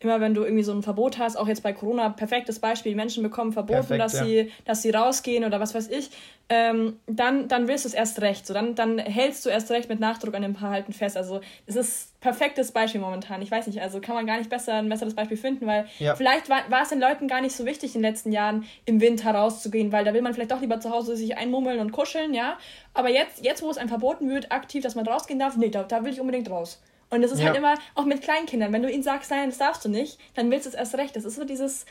immer 0.00 0.20
wenn 0.20 0.34
du 0.34 0.44
irgendwie 0.44 0.62
so 0.62 0.72
ein 0.72 0.82
Verbot 0.82 1.18
hast, 1.18 1.36
auch 1.36 1.48
jetzt 1.48 1.62
bei 1.62 1.72
Corona, 1.72 2.08
perfektes 2.10 2.60
Beispiel, 2.60 2.94
Menschen 2.94 3.22
bekommen 3.22 3.52
verboten, 3.52 3.80
Perfekt, 3.80 4.00
dass, 4.00 4.12
ja. 4.14 4.24
sie, 4.24 4.52
dass 4.64 4.82
sie 4.82 4.90
rausgehen 4.90 5.44
oder 5.44 5.58
was 5.58 5.74
weiß 5.74 5.88
ich, 5.88 6.10
ähm, 6.50 7.00
dann, 7.06 7.48
dann 7.48 7.66
willst 7.66 7.84
du 7.84 7.88
es 7.88 7.94
erst 7.94 8.20
recht. 8.22 8.46
So, 8.46 8.54
dann, 8.54 8.76
dann 8.76 8.98
hältst 8.98 9.44
du 9.44 9.50
erst 9.50 9.70
recht 9.70 9.88
mit 9.88 9.98
Nachdruck 9.98 10.34
an 10.34 10.42
dem 10.42 10.54
Verhalten 10.54 10.92
fest. 10.92 11.16
Also 11.16 11.40
es 11.66 11.74
ist 11.74 12.20
perfektes 12.20 12.70
Beispiel 12.70 13.00
momentan. 13.00 13.42
Ich 13.42 13.50
weiß 13.50 13.66
nicht, 13.66 13.82
also 13.82 14.00
kann 14.00 14.14
man 14.14 14.26
gar 14.26 14.38
nicht 14.38 14.48
besser 14.48 14.74
ein 14.74 14.88
besseres 14.88 15.14
Beispiel 15.14 15.36
finden, 15.36 15.66
weil 15.66 15.86
ja. 15.98 16.14
vielleicht 16.14 16.48
war, 16.48 16.62
war 16.70 16.82
es 16.82 16.90
den 16.90 17.00
Leuten 17.00 17.26
gar 17.26 17.40
nicht 17.40 17.54
so 17.54 17.66
wichtig 17.66 17.96
in 17.96 18.02
den 18.02 18.10
letzten 18.10 18.30
Jahren 18.30 18.64
im 18.84 19.00
Winter 19.00 19.32
rauszugehen, 19.32 19.90
weil 19.90 20.04
da 20.04 20.14
will 20.14 20.22
man 20.22 20.32
vielleicht 20.32 20.52
doch 20.52 20.60
lieber 20.60 20.78
zu 20.78 20.90
Hause 20.90 21.16
sich 21.16 21.36
einmummeln 21.36 21.80
und 21.80 21.90
kuscheln, 21.90 22.34
ja. 22.34 22.56
Aber 22.94 23.10
jetzt, 23.10 23.44
jetzt 23.44 23.62
wo 23.62 23.70
es 23.70 23.76
einem 23.76 23.88
verboten 23.88 24.30
wird, 24.30 24.52
aktiv, 24.52 24.82
dass 24.82 24.94
man 24.94 25.06
rausgehen 25.06 25.40
darf, 25.40 25.56
nee, 25.56 25.70
da, 25.70 25.82
da 25.82 26.04
will 26.04 26.12
ich 26.12 26.20
unbedingt 26.20 26.48
raus. 26.50 26.80
Und 27.10 27.22
das 27.22 27.32
ist 27.32 27.38
halt 27.42 27.56
ja. 27.56 27.62
halt 27.62 27.78
immer, 27.78 27.86
auch 27.94 28.04
mit 28.04 28.22
Kleinkindern, 28.22 28.72
wenn 28.72 28.82
du 28.82 28.90
ihnen 28.90 29.02
sagst, 29.02 29.30
nein, 29.30 29.48
das 29.48 29.58
darfst 29.58 29.84
du 29.84 29.88
nicht, 29.88 30.18
dann 30.34 30.50
willst 30.50 30.66
du 30.66 30.70
es 30.70 30.74
erst 30.74 30.94
recht. 30.96 31.16
Das 31.16 31.24
ist 31.24 31.36
so 31.36 31.44
dieses, 31.44 31.86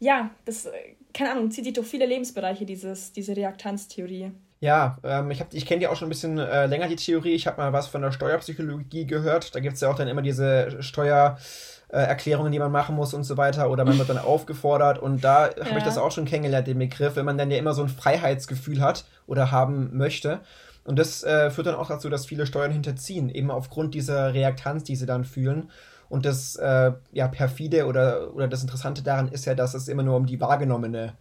ja, 0.00 0.30
das, 0.44 0.68
keine 1.14 1.30
Ahnung, 1.32 1.50
zieht 1.50 1.64
sich 1.64 1.74
durch 1.74 1.86
viele 1.86 2.06
Lebensbereiche, 2.06 2.66
dieses, 2.66 3.12
diese 3.12 3.36
Reaktanztheorie. 3.36 4.32
Ja, 4.60 4.98
ähm, 5.04 5.30
ich, 5.30 5.44
ich 5.52 5.66
kenne 5.66 5.82
ja 5.82 5.90
auch 5.90 5.96
schon 5.96 6.06
ein 6.06 6.10
bisschen 6.10 6.38
äh, 6.38 6.66
länger 6.66 6.88
die 6.88 6.96
Theorie. 6.96 7.34
Ich 7.34 7.46
habe 7.46 7.58
mal 7.60 7.72
was 7.72 7.88
von 7.88 8.02
der 8.02 8.10
Steuerpsychologie 8.10 9.06
gehört. 9.06 9.54
Da 9.54 9.60
gibt 9.60 9.74
es 9.74 9.80
ja 9.80 9.90
auch 9.90 9.96
dann 9.96 10.08
immer 10.08 10.22
diese 10.22 10.82
Steuererklärungen, 10.82 12.50
äh, 12.50 12.54
die 12.54 12.58
man 12.58 12.72
machen 12.72 12.96
muss 12.96 13.12
und 13.12 13.24
so 13.24 13.36
weiter. 13.36 13.70
Oder 13.70 13.84
man 13.84 13.98
wird 13.98 14.08
dann 14.08 14.18
aufgefordert. 14.24 14.98
Und 14.98 15.22
da 15.22 15.50
ja. 15.50 15.66
habe 15.66 15.78
ich 15.78 15.84
das 15.84 15.98
auch 15.98 16.10
schon 16.10 16.24
kennengelernt, 16.24 16.66
den 16.66 16.78
Begriff, 16.78 17.16
wenn 17.16 17.26
man 17.26 17.36
dann 17.36 17.50
ja 17.50 17.58
immer 17.58 17.74
so 17.74 17.82
ein 17.82 17.88
Freiheitsgefühl 17.88 18.80
hat 18.80 19.04
oder 19.26 19.50
haben 19.50 19.94
möchte. 19.96 20.40
Und 20.86 20.98
das 20.98 21.24
äh, 21.24 21.50
führt 21.50 21.66
dann 21.66 21.74
auch 21.74 21.88
dazu, 21.88 22.08
dass 22.08 22.26
viele 22.26 22.46
Steuern 22.46 22.70
hinterziehen, 22.70 23.28
eben 23.28 23.50
aufgrund 23.50 23.94
dieser 23.94 24.32
Reaktanz, 24.32 24.84
die 24.84 24.96
sie 24.96 25.06
dann 25.06 25.24
fühlen. 25.24 25.70
Und 26.08 26.24
das 26.24 26.54
äh, 26.56 26.92
ja, 27.12 27.28
perfide 27.28 27.86
oder, 27.86 28.32
oder 28.34 28.46
das 28.46 28.62
Interessante 28.62 29.02
daran 29.02 29.28
ist 29.28 29.44
ja, 29.44 29.56
dass 29.56 29.74
es 29.74 29.88
immer 29.88 30.04
nur 30.04 30.16
um 30.16 30.26
die 30.26 30.40
wahrgenommene 30.40 31.14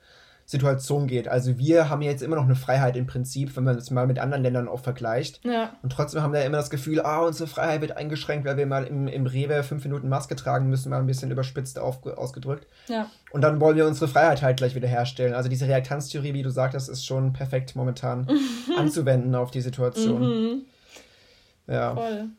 Situation 0.47 1.07
geht. 1.07 1.27
Also 1.27 1.57
wir 1.57 1.89
haben 1.89 2.03
jetzt 2.03 2.21
immer 2.21 2.35
noch 2.35 2.43
eine 2.43 2.55
Freiheit 2.55 2.95
im 2.95 3.07
Prinzip, 3.07 3.55
wenn 3.55 3.63
man 3.63 3.75
es 3.77 3.89
mal 3.89 4.05
mit 4.05 4.19
anderen 4.19 4.43
Ländern 4.43 4.67
auch 4.67 4.79
vergleicht. 4.79 5.43
Ja. 5.43 5.75
Und 5.81 5.91
trotzdem 5.91 6.21
haben 6.21 6.33
wir 6.33 6.45
immer 6.45 6.57
das 6.57 6.69
Gefühl, 6.69 7.01
ah, 7.01 7.21
unsere 7.21 7.47
Freiheit 7.47 7.81
wird 7.81 7.97
eingeschränkt, 7.97 8.45
weil 8.45 8.55
wir 8.55 8.67
mal 8.67 8.85
im, 8.85 9.07
im 9.07 9.25
Rewe 9.25 9.63
fünf 9.63 9.83
Minuten 9.85 10.07
Maske 10.07 10.35
tragen 10.35 10.69
müssen, 10.69 10.89
mal 10.91 10.99
ein 10.99 11.07
bisschen 11.07 11.31
überspitzt 11.31 11.79
auf, 11.79 12.05
ausgedrückt. 12.05 12.67
Ja. 12.87 13.09
Und 13.31 13.41
dann 13.41 13.59
wollen 13.59 13.75
wir 13.75 13.87
unsere 13.87 14.07
Freiheit 14.07 14.43
halt 14.43 14.57
gleich 14.57 14.75
wieder 14.75 14.87
herstellen. 14.87 15.33
Also 15.33 15.49
diese 15.49 15.67
Reaktanztheorie, 15.67 16.35
wie 16.35 16.43
du 16.43 16.51
sagtest, 16.51 16.89
ist 16.89 17.05
schon 17.05 17.33
perfekt 17.33 17.75
momentan 17.75 18.27
anzuwenden 18.77 19.33
auf 19.33 19.49
die 19.49 19.61
Situation. 19.61 20.21
Mhm. 20.21 20.61
Ja. 21.67 21.95
Voll. 21.95 22.29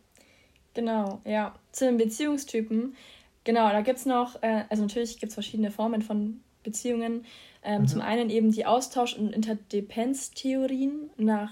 Genau, 0.75 1.21
ja. 1.25 1.55
Zu 1.73 1.87
den 1.87 1.97
Beziehungstypen. 1.97 2.95
Genau, 3.43 3.69
da 3.71 3.81
gibt 3.81 3.99
es 3.99 4.07
noch, 4.07 4.41
äh, 4.43 4.63
also 4.71 4.85
natürlich 4.85 5.19
gibt 5.19 5.31
es 5.31 5.35
verschiedene 5.35 5.73
Formen 5.73 6.03
von 6.03 6.41
Beziehungen. 6.63 7.25
Ähm, 7.67 7.83
mhm. 7.83 7.89
Zum 7.89 8.01
einen 8.01 8.31
eben 8.31 8.53
die 8.53 8.65
Austausch- 8.65 9.17
und 9.17 9.33
Interdependenztheorien 9.33 11.11
nach, 11.19 11.51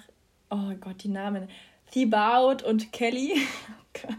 oh 0.49 0.71
Gott, 0.80 1.02
die 1.02 1.09
Namen. 1.09 1.49
Thibaut 1.90 2.62
und 2.62 2.92
Kelly. 2.92 3.35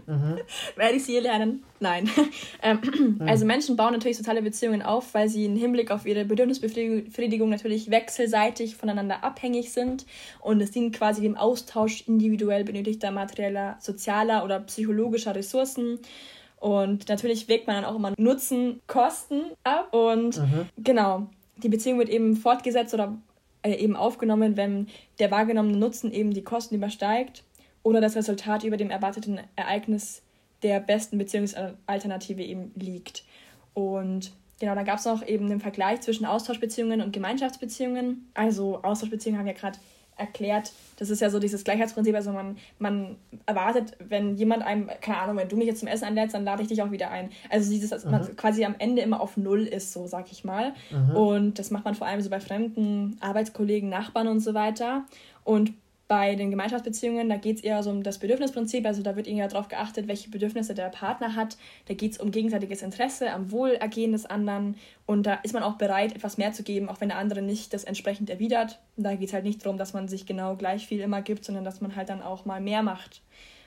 Mhm. 0.06 0.40
Werde 0.78 0.96
ich 0.96 1.04
sie 1.04 1.20
lernen? 1.20 1.66
Nein. 1.82 2.10
ähm, 2.64 2.80
mhm. 3.20 3.28
Also 3.28 3.46
Menschen 3.46 3.76
bauen 3.76 3.92
natürlich 3.92 4.16
soziale 4.16 4.42
Beziehungen 4.42 4.82
auf, 4.82 5.14
weil 5.14 5.28
sie 5.28 5.44
im 5.44 5.58
Hinblick 5.58 5.92
auf 5.92 6.06
ihre 6.06 6.24
Bedürfnisbefriedigung 6.24 7.50
natürlich 7.50 7.92
wechselseitig 7.92 8.78
voneinander 8.78 9.26
abhängig 9.26 9.74
sind 9.74 10.06
und 10.40 10.62
es 10.62 10.72
dient 10.72 10.96
quasi 10.96 11.22
dem 11.22 11.36
Austausch 11.36 12.08
individuell 12.08 12.64
benötigter 12.64 13.12
materieller, 13.12 13.76
sozialer 13.82 14.46
oder 14.46 14.62
psychologischer 14.62 15.36
Ressourcen. 15.36 16.00
Und 16.62 17.10
natürlich 17.10 17.50
wägt 17.50 17.68
man 17.68 17.76
dann 17.76 17.86
auch 17.86 17.98
immer 17.98 18.14
Nutzen, 18.18 18.80
Kosten 18.88 19.42
ab. 19.66 19.94
Und 19.94 20.38
mhm. 20.38 20.70
genau, 20.78 21.28
die 21.58 21.70
Beziehung 21.70 22.00
wird 22.00 22.10
eben 22.10 22.36
fortgesetzt 22.36 22.94
oder 22.94 23.18
äh, 23.64 23.74
eben 23.76 23.96
aufgenommen, 23.96 24.58
wenn 24.58 24.88
der 25.20 25.32
wahrgenommene 25.32 25.78
Nutzen 25.78 26.12
eben 26.12 26.34
die 26.34 26.44
Kosten 26.44 26.76
übersteigt 26.76 27.44
oder 27.84 28.02
das 28.02 28.16
Resultat 28.16 28.64
über 28.64 28.78
dem 28.78 28.90
erwarteten 28.90 29.40
Ereignis 29.56 30.22
der 30.64 30.80
besten 30.80 31.18
Beziehungsalternative 31.18 32.44
eben 32.44 32.72
liegt. 32.76 33.24
Und 33.74 34.32
genau, 34.60 34.76
da 34.76 34.84
gab 34.84 35.00
es 35.00 35.06
noch 35.06 35.26
eben 35.26 35.50
den 35.50 35.60
Vergleich 35.60 36.02
zwischen 36.02 36.26
Austauschbeziehungen 36.26 37.02
und 37.02 37.14
Gemeinschaftsbeziehungen. 37.14 38.30
Also 38.34 38.82
Austauschbeziehungen 38.82 39.40
haben 39.40 39.46
wir 39.46 39.54
gerade 39.54 39.78
erklärt, 40.18 40.72
das 40.98 41.10
ist 41.10 41.22
ja 41.22 41.30
so 41.30 41.40
dieses 41.40 41.64
Gleichheitsprinzip, 41.64 42.16
also 42.16 42.32
man, 42.32 42.58
man 42.80 43.18
erwartet, 43.46 43.98
wenn 44.00 44.36
jemand 44.36 44.64
einem, 44.64 44.90
keine 45.02 45.20
Ahnung, 45.20 45.38
wenn 45.38 45.50
du 45.50 45.58
mich 45.58 45.68
jetzt 45.68 45.80
zum 45.80 45.88
Essen 45.88 46.06
einlädst, 46.06 46.36
dann 46.36 46.46
lade 46.46 46.62
ich 46.62 46.68
dich 46.68 46.82
auch 46.82 46.92
wieder 46.92 47.10
ein. 47.12 47.30
Also 47.50 47.70
dieses, 47.70 47.90
dass 47.90 48.06
mhm. 48.06 48.12
man 48.12 48.36
quasi 48.36 48.64
am 48.66 48.76
Ende 48.80 49.02
immer 49.02 49.20
auf 49.20 49.38
Null 49.38 49.64
ist, 49.64 49.94
so 49.94 50.08
sag 50.08 50.32
ich 50.32 50.44
mal. 50.44 50.74
Mhm. 50.92 51.16
Und 51.16 51.60
das 51.60 51.72
macht 51.72 51.86
man 51.86 51.96
vor 51.96 52.08
allem 52.08 52.22
so 52.22 52.30
bei 52.30 52.40
fremden 52.40 53.18
Arbeitskollegen, 53.20 53.90
Nachbarn 53.90 54.28
und 54.28 54.40
so 54.40 54.54
weiter. 54.54 55.06
Und 55.44 55.74
bei 56.08 56.36
den 56.36 56.52
Gemeinschaftsbeziehungen, 56.52 57.30
da 57.30 57.38
geht 57.38 57.58
es 57.58 57.64
eher 57.64 57.82
so 57.82 57.90
um 57.90 58.04
das 58.04 58.20
Bedürfnisprinzip, 58.20 58.86
also 58.86 59.02
da 59.02 59.16
wird 59.16 59.28
eher 59.28 59.48
darauf 59.48 59.70
geachtet, 59.70 60.08
welche 60.08 60.30
Bedürfnisse 60.30 60.76
der 60.76 60.90
Partner 60.90 61.36
hat. 61.36 61.58
Da 61.88 61.96
geht 61.96 62.12
es 62.12 62.20
um 62.20 62.30
gegenseitiges 62.30 62.84
Interesse 62.84 63.32
am 63.32 63.52
Wohlergehen 63.52 64.12
des 64.12 64.28
anderen 64.28 64.76
und 65.08 65.26
da 65.26 65.36
ist 65.36 65.54
man 65.54 65.64
auch 65.64 65.78
bereit, 65.78 66.16
etwas 66.16 66.38
mehr 66.38 66.54
zu 66.54 66.62
geben, 66.62 66.90
auch 66.90 67.02
wenn 67.02 67.10
der 67.10 67.18
andere 67.18 67.42
nicht 67.42 67.74
das 67.74 67.84
entsprechend 67.86 68.30
erwidert. 68.30 68.80
Da 68.98 69.16
geht 69.16 69.30
es 69.30 69.34
halt 69.34 69.46
nicht 69.46 69.66
darum, 69.66 69.78
dass 69.78 69.94
man 69.94 70.08
sich 70.08 70.28
genau 70.28 70.56
gleich 70.56 70.86
viel 70.86 71.00
immer 71.00 71.24
gibt, 71.24 71.44
sondern 71.44 71.66
dass 71.66 71.82
man 71.82 71.96
halt 71.96 72.10
dann 72.10 72.22
auch 72.22 72.46
mal 72.46 72.62
mehr 72.62 72.84
macht. 72.84 73.22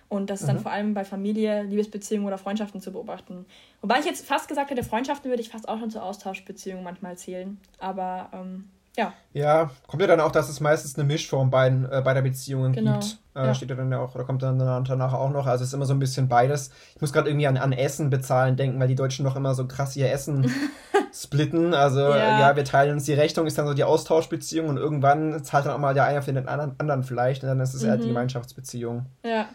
Und 0.08 0.30
das 0.30 0.40
ist 0.40 0.46
dann 0.46 0.56
mhm. 0.56 0.60
vor 0.60 0.72
allem 0.72 0.94
bei 0.94 1.04
Familie, 1.04 1.64
Liebesbeziehungen 1.64 2.26
oder 2.26 2.38
Freundschaften 2.38 2.80
zu 2.80 2.92
beobachten. 2.92 3.44
Wobei 3.82 3.98
ich 3.98 4.06
jetzt 4.06 4.24
fast 4.24 4.48
gesagt 4.48 4.70
hätte, 4.70 4.82
Freundschaften 4.82 5.30
würde 5.30 5.42
ich 5.42 5.50
fast 5.50 5.68
auch 5.68 5.78
schon 5.78 5.90
zu 5.90 6.02
Austauschbeziehungen 6.02 6.82
manchmal 6.82 7.18
zählen. 7.18 7.60
Aber 7.78 8.30
ähm, 8.32 8.70
ja. 8.98 9.12
Ja, 9.32 9.70
kommt 9.86 10.02
ja 10.02 10.08
dann 10.08 10.20
auch, 10.20 10.32
dass 10.32 10.48
es 10.48 10.58
meistens 10.58 10.96
eine 10.96 11.04
Mischform 11.04 11.50
bei, 11.50 11.68
äh, 11.68 12.02
bei 12.02 12.14
der 12.14 12.22
Beziehung 12.22 12.72
genau. 12.72 12.94
gibt. 12.98 13.18
Äh, 13.36 13.46
ja. 13.46 13.54
Steht 13.54 13.70
ja 13.70 13.76
dann 13.76 13.92
ja 13.92 14.00
auch, 14.00 14.16
oder 14.16 14.24
kommt 14.24 14.42
dann 14.42 14.58
danach 14.58 15.14
auch 15.14 15.30
noch. 15.30 15.46
Also 15.46 15.62
es 15.62 15.68
ist 15.68 15.74
immer 15.74 15.86
so 15.86 15.94
ein 15.94 16.00
bisschen 16.00 16.28
beides. 16.28 16.70
Ich 16.96 17.00
muss 17.00 17.12
gerade 17.12 17.30
irgendwie 17.30 17.46
an, 17.46 17.56
an 17.56 17.72
Essen 17.72 18.10
bezahlen 18.10 18.56
denken, 18.56 18.80
weil 18.80 18.88
die 18.88 18.96
Deutschen 18.96 19.24
doch 19.24 19.36
immer 19.36 19.54
so 19.54 19.68
krass 19.68 19.96
ihr 19.96 20.10
Essen 20.10 20.50
splitten. 21.14 21.74
Also 21.74 22.00
ja. 22.00 22.40
ja. 22.40 22.56
wir 22.56 22.64
teilen 22.64 22.94
uns 22.94 23.04
die 23.04 23.12
Rechnung, 23.12 23.46
ist 23.46 23.56
dann 23.56 23.68
so 23.68 23.74
die 23.74 23.84
Austauschbeziehung 23.84 24.68
und 24.68 24.76
irgendwann 24.78 25.44
zahlt 25.44 25.66
dann 25.66 25.74
auch 25.74 25.78
mal 25.78 25.94
der 25.94 26.04
eine 26.04 26.20
für 26.20 26.32
den 26.32 26.48
anderen, 26.48 26.74
anderen 26.78 27.04
vielleicht 27.04 27.44
und 27.44 27.48
dann 27.48 27.60
ist 27.60 27.74
es 27.74 27.82
mhm. 27.82 27.88
eher 27.88 27.96
die 27.98 28.08
Gemeinschaftsbeziehung. 28.08 29.06
Ja. 29.24 29.46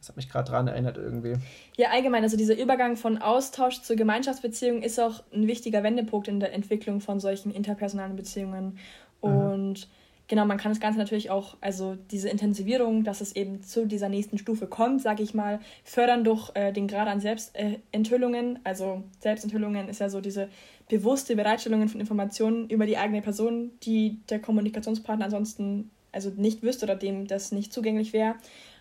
Das 0.00 0.08
hat 0.08 0.16
mich 0.16 0.30
gerade 0.30 0.50
daran 0.50 0.66
erinnert 0.66 0.96
irgendwie. 0.96 1.34
Ja, 1.76 1.90
allgemein, 1.90 2.22
also 2.22 2.38
dieser 2.38 2.58
Übergang 2.58 2.96
von 2.96 3.18
Austausch 3.18 3.82
zur 3.82 3.96
Gemeinschaftsbeziehung 3.96 4.82
ist 4.82 4.98
auch 4.98 5.22
ein 5.32 5.46
wichtiger 5.46 5.82
Wendepunkt 5.82 6.26
in 6.26 6.40
der 6.40 6.54
Entwicklung 6.54 7.02
von 7.02 7.20
solchen 7.20 7.52
interpersonalen 7.52 8.16
Beziehungen. 8.16 8.78
Und 9.20 9.88
genau, 10.26 10.46
man 10.46 10.56
kann 10.56 10.72
das 10.72 10.80
Ganze 10.80 10.98
natürlich 10.98 11.28
auch, 11.28 11.58
also 11.60 11.98
diese 12.10 12.30
Intensivierung, 12.30 13.04
dass 13.04 13.20
es 13.20 13.36
eben 13.36 13.62
zu 13.62 13.86
dieser 13.86 14.08
nächsten 14.08 14.38
Stufe 14.38 14.66
kommt, 14.66 15.02
sage 15.02 15.22
ich 15.22 15.34
mal, 15.34 15.60
fördern 15.84 16.24
durch 16.24 16.50
äh, 16.54 16.72
den 16.72 16.88
Grad 16.88 17.06
an 17.06 17.20
Selbstenthüllungen. 17.20 18.58
Also 18.64 19.02
Selbstenthüllungen 19.18 19.90
ist 19.90 20.00
ja 20.00 20.08
so 20.08 20.22
diese 20.22 20.48
bewusste 20.88 21.36
Bereitstellung 21.36 21.86
von 21.88 22.00
Informationen 22.00 22.70
über 22.70 22.86
die 22.86 22.96
eigene 22.96 23.20
Person, 23.20 23.72
die 23.82 24.20
der 24.30 24.40
Kommunikationspartner 24.40 25.26
ansonsten 25.26 25.90
also 26.12 26.30
nicht 26.30 26.62
wüsste 26.62 26.86
oder 26.86 26.96
dem 26.96 27.26
das 27.26 27.52
nicht 27.52 27.72
zugänglich 27.72 28.12
wäre. 28.12 28.34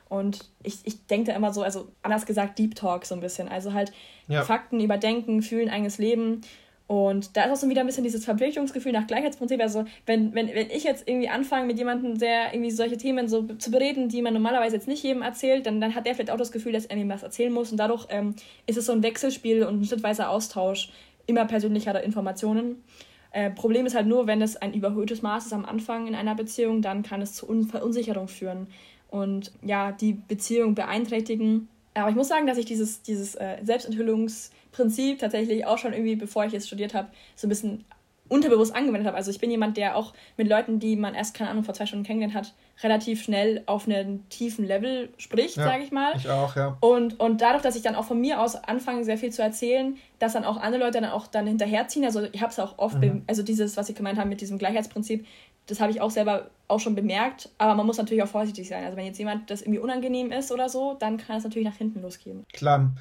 Und 0.10 0.50
ich, 0.64 0.80
ich 0.84 1.06
denke 1.06 1.32
da 1.32 1.38
immer 1.38 1.54
so, 1.54 1.62
also 1.62 1.88
anders 2.02 2.26
gesagt, 2.26 2.58
Deep 2.58 2.76
Talk 2.76 3.06
so 3.06 3.14
ein 3.14 3.22
bisschen. 3.22 3.48
Also 3.48 3.74
halt 3.74 3.92
ja. 4.28 4.44
Fakten 4.44 4.80
überdenken, 4.80 5.42
fühlen, 5.44 5.70
eigenes 5.70 6.00
Leben. 6.00 6.42
Und 6.88 7.38
da 7.38 7.44
ist 7.44 7.52
auch 7.52 7.56
so 7.56 7.70
wieder 7.70 7.82
ein 7.82 7.86
bisschen 7.86 8.04
dieses 8.04 8.26
Verpflichtungsgefühl 8.26 8.92
nach 8.92 9.06
Gleichheitsprinzip. 9.06 9.62
Also, 9.62 9.86
wenn, 10.08 10.34
wenn, 10.34 10.48
wenn 10.48 10.72
ich 10.72 10.84
jetzt 10.84 11.08
irgendwie 11.08 11.30
anfange, 11.30 11.68
mit 11.68 11.78
jemandem 11.78 12.16
sehr 12.16 12.52
irgendwie 12.52 12.72
solche 12.72 12.98
Themen 12.98 13.28
so 13.28 13.44
zu 13.44 13.70
bereden, 13.70 14.10
die 14.10 14.24
man 14.24 14.34
normalerweise 14.34 14.78
jetzt 14.78 14.88
nicht 14.88 15.04
jedem 15.04 15.22
erzählt, 15.22 15.68
dann, 15.68 15.80
dann 15.80 15.94
hat 15.94 16.08
der 16.08 16.16
vielleicht 16.16 16.32
auch 16.32 16.38
das 16.38 16.52
Gefühl, 16.52 16.72
dass 16.72 16.88
er 16.88 16.98
mir 16.98 17.08
was 17.14 17.22
erzählen 17.22 17.54
muss. 17.54 17.70
Und 17.70 17.78
dadurch 17.78 18.08
ähm, 18.10 18.34
ist 18.66 18.80
es 18.80 18.88
so 18.88 18.92
ein 18.92 19.04
Wechselspiel 19.04 19.64
und 19.66 19.80
ein 19.80 19.86
schrittweiser 19.86 20.32
Austausch 20.32 20.90
immer 21.28 21.46
persönlicher 21.46 22.04
Informationen. 22.04 22.84
Äh, 23.32 23.52
Problem 23.52 23.86
ist 23.86 23.94
halt 23.94 24.08
nur, 24.08 24.26
wenn 24.26 24.42
es 24.42 24.58
ein 24.58 24.74
überhöhtes 24.74 25.22
Maß 25.22 25.46
ist 25.46 25.54
am 25.54 25.66
Anfang 25.66 26.08
in 26.08 26.16
einer 26.16 26.34
Beziehung, 26.34 26.82
dann 26.82 27.04
kann 27.04 27.22
es 27.22 27.34
zu 27.34 27.46
Verunsicherung 27.70 28.28
führen 28.28 28.66
und 29.10 29.52
ja, 29.62 29.92
die 29.92 30.14
Beziehung 30.14 30.76
beeinträchtigen. 30.76 31.68
Aber 31.94 32.10
ich 32.10 32.16
muss 32.16 32.28
sagen, 32.28 32.48
dass 32.48 32.58
ich 32.58 32.66
dieses, 32.66 33.02
dieses 33.02 33.36
äh, 33.36 33.58
Selbstenthüllungsprinzip 33.64 35.20
tatsächlich 35.20 35.66
auch 35.66 35.78
schon 35.78 35.94
irgendwie, 35.94 36.16
bevor 36.16 36.46
ich 36.46 36.54
es 36.54 36.68
studiert 36.68 36.94
habe, 36.94 37.10
so 37.36 37.48
ein 37.48 37.50
bisschen 37.50 37.86
unterbewusst 38.30 38.74
angewendet 38.74 39.08
habe. 39.08 39.18
Also 39.18 39.32
ich 39.32 39.40
bin 39.40 39.52
jemand, 39.52 39.76
der 39.76 39.96
auch 39.96 40.14
mit 40.38 40.48
Leuten, 40.48 40.80
die 40.80 40.96
man 40.96 41.16
erst, 41.16 41.34
keine 41.34 41.50
Ahnung, 41.50 41.64
vor 41.64 41.74
zwei 41.74 41.88
Stunden 41.88 42.06
kennengelernt 42.06 42.38
hat, 42.38 42.54
relativ 42.84 43.24
schnell 43.24 43.64
auf 43.66 43.88
einem 43.88 44.30
tiefen 44.30 44.66
Level 44.66 45.10
spricht, 45.18 45.58
ja, 45.58 45.64
sage 45.64 45.84
ich 45.84 45.92
mal. 45.92 46.14
Ich 46.16 46.30
auch, 46.30 46.56
ja. 46.56 46.78
Und, 46.80 47.20
und 47.20 47.42
dadurch, 47.42 47.64
dass 47.64 47.76
ich 47.76 47.82
dann 47.82 47.96
auch 47.96 48.06
von 48.06 48.22
mir 48.22 48.40
aus 48.40 48.56
anfange, 48.56 49.04
sehr 49.04 49.18
viel 49.18 49.32
zu 49.32 49.42
erzählen, 49.42 49.98
dass 50.20 50.34
dann 50.34 50.46
auch 50.46 50.58
andere 50.58 50.84
Leute 50.84 51.02
dann 51.02 51.10
auch 51.10 51.28
dann 51.28 51.48
hinterherziehen. 51.48 52.06
Also 52.06 52.24
ich 52.32 52.42
habe 52.42 52.52
es 52.52 52.60
auch 52.60 52.78
oft, 52.78 53.00
mhm. 53.00 53.24
also 53.28 53.44
dieses, 53.44 53.76
was 53.76 53.90
ich 53.90 53.96
gemeint 53.96 54.18
habe 54.18 54.30
mit 54.30 54.40
diesem 54.40 54.58
Gleichheitsprinzip, 54.58 55.26
das 55.70 55.80
habe 55.80 55.92
ich 55.92 56.02
auch 56.02 56.12
selber 56.12 56.50
auch 56.68 56.80
schon 56.80 56.96
bemerkt, 56.96 57.50
aber 57.58 57.76
man 57.76 57.86
muss 57.86 57.98
natürlich 57.98 58.24
auch 58.24 58.28
vorsichtig 58.28 58.68
sein. 58.68 58.84
Also 58.84 58.98
wenn 58.98 59.06
jetzt 59.06 59.18
jemand 59.18 59.50
das 59.50 59.62
irgendwie 59.62 59.80
unangenehm 59.80 60.32
ist 60.32 60.52
oder 60.52 60.70
so, 60.70 60.96
dann 61.00 61.18
kann 61.18 61.38
es 61.38 61.44
natürlich 61.44 61.68
nach 61.68 61.76
hinten 61.76 62.02
losgehen. 62.02 62.46
Klar. 62.54 62.92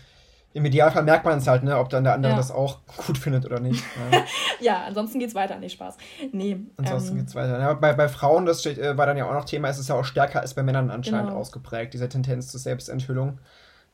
Im 0.55 0.65
Idealfall 0.65 1.03
merkt 1.03 1.27
man 1.27 1.39
es 1.39 1.47
halt, 1.47 1.63
ne, 1.63 1.79
ob 1.79 1.91
dann 1.91 2.05
der 2.05 2.15
andere 2.15 2.33
ja. 2.33 2.39
das 2.39 2.51
auch 2.51 2.79
gut 3.07 3.19
findet 3.19 3.45
oder 3.45 3.61
nicht. 3.61 3.85
Ja, 4.11 4.25
ja 4.61 4.85
ansonsten 4.87 5.19
geht's 5.19 5.35
weiter. 5.35 5.59
Nee, 5.59 5.69
Spaß. 5.69 5.97
Nee. 6.33 6.61
Ansonsten 6.77 7.13
ähm, 7.13 7.19
geht's 7.19 7.35
weiter. 7.35 7.61
Ja, 7.61 7.75
bei, 7.75 7.93
bei 7.93 8.09
Frauen, 8.09 8.47
das 8.47 8.61
steht, 8.61 8.79
äh, 8.79 8.97
war 8.97 9.07
dann 9.07 9.17
ja 9.17 9.29
auch 9.29 9.35
noch 9.35 9.45
Thema, 9.45 9.69
ist 9.69 9.79
es 9.79 9.89
ja 9.89 9.95
auch 9.95 10.05
stärker 10.05 10.41
als 10.41 10.55
bei 10.55 10.63
Männern 10.63 10.91
anscheinend 10.91 11.29
genau. 11.29 11.41
ausgeprägt, 11.41 11.93
diese 11.93 12.09
Tendenz 12.09 12.49
zur 12.49 12.61
Selbstenthüllung. 12.61 13.39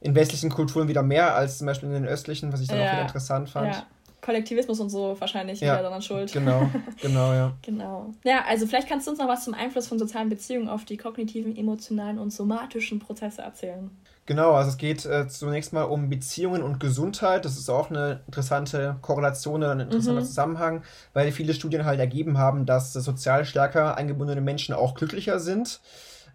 In 0.00 0.14
westlichen 0.14 0.50
Kulturen 0.50 0.86
wieder 0.86 1.02
mehr 1.02 1.34
als 1.34 1.58
zum 1.58 1.66
Beispiel 1.66 1.88
in 1.88 1.94
den 1.94 2.06
östlichen, 2.06 2.52
was 2.52 2.60
ich 2.60 2.68
dann 2.68 2.78
auch 2.78 2.92
wieder 2.92 3.02
interessant 3.02 3.48
fand. 3.48 3.86
Kollektivismus 4.24 4.80
und 4.80 4.88
so 4.88 5.16
wahrscheinlich 5.20 5.60
ja, 5.60 5.74
wieder 5.74 5.82
daran 5.82 6.02
schuld. 6.02 6.32
Genau, 6.32 6.70
genau, 7.00 7.32
ja. 7.32 7.52
genau. 7.62 8.12
Ja, 8.24 8.44
also 8.48 8.66
vielleicht 8.66 8.88
kannst 8.88 9.06
du 9.06 9.10
uns 9.10 9.20
noch 9.20 9.28
was 9.28 9.44
zum 9.44 9.54
Einfluss 9.54 9.86
von 9.86 9.98
sozialen 9.98 10.30
Beziehungen 10.30 10.68
auf 10.68 10.84
die 10.84 10.96
kognitiven, 10.96 11.56
emotionalen 11.56 12.18
und 12.18 12.32
somatischen 12.32 12.98
Prozesse 12.98 13.42
erzählen. 13.42 13.90
Genau, 14.26 14.52
also 14.52 14.70
es 14.70 14.78
geht 14.78 15.04
äh, 15.04 15.28
zunächst 15.28 15.74
mal 15.74 15.82
um 15.82 16.08
Beziehungen 16.08 16.62
und 16.62 16.80
Gesundheit. 16.80 17.44
Das 17.44 17.58
ist 17.58 17.68
auch 17.68 17.90
eine 17.90 18.20
interessante 18.26 18.96
Korrelation, 19.02 19.62
ein 19.62 19.80
interessanter 19.80 20.22
mhm. 20.22 20.26
Zusammenhang, 20.26 20.82
weil 21.12 21.30
viele 21.30 21.52
Studien 21.52 21.84
halt 21.84 22.00
ergeben 22.00 22.38
haben, 22.38 22.64
dass 22.64 22.94
sozial 22.94 23.44
stärker 23.44 23.98
eingebundene 23.98 24.40
Menschen 24.40 24.74
auch 24.74 24.94
glücklicher 24.94 25.38
sind. 25.38 25.80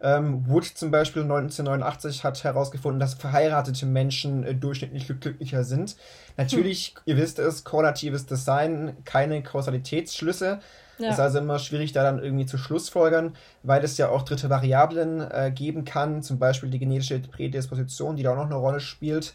Ähm, 0.01 0.47
Wood 0.47 0.65
zum 0.65 0.91
Beispiel 0.91 1.23
1989 1.23 2.23
hat 2.23 2.43
herausgefunden, 2.43 2.99
dass 2.99 3.15
verheiratete 3.15 3.85
Menschen 3.85 4.43
äh, 4.43 4.55
durchschnittlich 4.55 5.07
glücklicher 5.07 5.63
sind. 5.63 5.97
Natürlich, 6.37 6.93
hm. 6.95 7.01
ihr 7.05 7.17
wisst 7.17 7.39
es, 7.39 7.63
korrelatives 7.63 8.25
Design, 8.25 8.95
keine 9.03 9.43
Kausalitätsschlüsse. 9.43 10.59
Ja. 10.99 11.11
Ist 11.11 11.19
also 11.19 11.39
immer 11.39 11.59
schwierig, 11.59 11.93
da 11.93 12.03
dann 12.03 12.21
irgendwie 12.21 12.45
zu 12.45 12.57
Schlussfolgern, 12.57 13.35
weil 13.63 13.83
es 13.83 13.97
ja 13.97 14.09
auch 14.09 14.23
dritte 14.23 14.49
Variablen 14.49 15.21
äh, 15.21 15.51
geben 15.53 15.85
kann, 15.85 16.21
zum 16.23 16.39
Beispiel 16.39 16.69
die 16.69 16.79
genetische 16.79 17.19
Prädisposition, 17.19 18.17
die 18.17 18.23
da 18.23 18.31
auch 18.31 18.35
noch 18.35 18.45
eine 18.45 18.55
Rolle 18.55 18.81
spielt, 18.81 19.33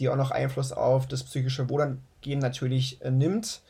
die 0.00 0.08
auch 0.08 0.16
noch 0.16 0.32
Einfluss 0.32 0.72
auf 0.72 1.06
das 1.06 1.22
psychische 1.22 1.68
Wohlergehen 1.70 2.40
natürlich 2.40 3.00
äh, 3.02 3.10
nimmt. 3.10 3.60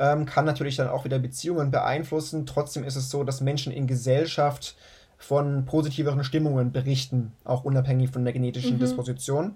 Ähm, 0.00 0.26
kann 0.26 0.44
natürlich 0.44 0.74
dann 0.74 0.88
auch 0.88 1.04
wieder 1.04 1.20
Beziehungen 1.20 1.70
beeinflussen. 1.70 2.46
Trotzdem 2.46 2.82
ist 2.82 2.96
es 2.96 3.10
so, 3.10 3.22
dass 3.22 3.40
Menschen 3.40 3.72
in 3.72 3.86
Gesellschaft 3.86 4.74
von 5.22 5.64
positiveren 5.64 6.24
Stimmungen 6.24 6.72
berichten, 6.72 7.32
auch 7.44 7.64
unabhängig 7.64 8.10
von 8.10 8.24
der 8.24 8.32
genetischen 8.32 8.74
mhm. 8.74 8.80
Disposition. 8.80 9.54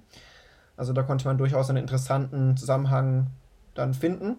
Also 0.76 0.92
da 0.92 1.02
konnte 1.02 1.26
man 1.26 1.38
durchaus 1.38 1.68
einen 1.68 1.78
interessanten 1.78 2.56
Zusammenhang 2.56 3.28
dann 3.74 3.94
finden. 3.94 4.38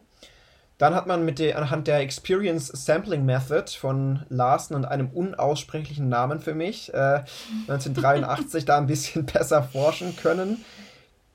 Dann 0.78 0.94
hat 0.94 1.08
man 1.08 1.26
mit 1.26 1.40
der, 1.40 1.58
anhand 1.58 1.88
der 1.88 2.00
Experience 2.00 2.68
Sampling 2.68 3.26
Method 3.26 3.72
von 3.72 4.24
Larsen 4.30 4.76
und 4.76 4.86
einem 4.86 5.10
unaussprechlichen 5.10 6.08
Namen 6.08 6.40
für 6.40 6.54
mich 6.54 6.94
äh, 6.94 6.98
1983 7.68 8.66
da 8.66 8.78
ein 8.78 8.88
bisschen 8.88 9.26
besser 9.26 9.64
forschen 9.64 10.16
können. 10.16 10.64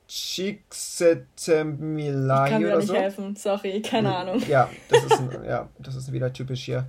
Csikszentmihalyi 0.07 2.45
Ich 2.45 2.51
kann 2.51 2.63
dir 2.63 2.77
nicht 2.77 2.87
so. 2.87 2.95
helfen, 2.95 3.35
sorry, 3.35 3.83
keine 3.83 4.15
Ahnung. 4.15 4.41
Ja, 4.47 4.69
das 4.91 5.05
ist, 5.05 5.19
ein, 5.19 5.45
ja, 5.49 5.69
das 5.79 5.97
ist 5.97 6.13
wieder 6.13 6.33
typisch 6.33 6.65
hier. 6.65 6.87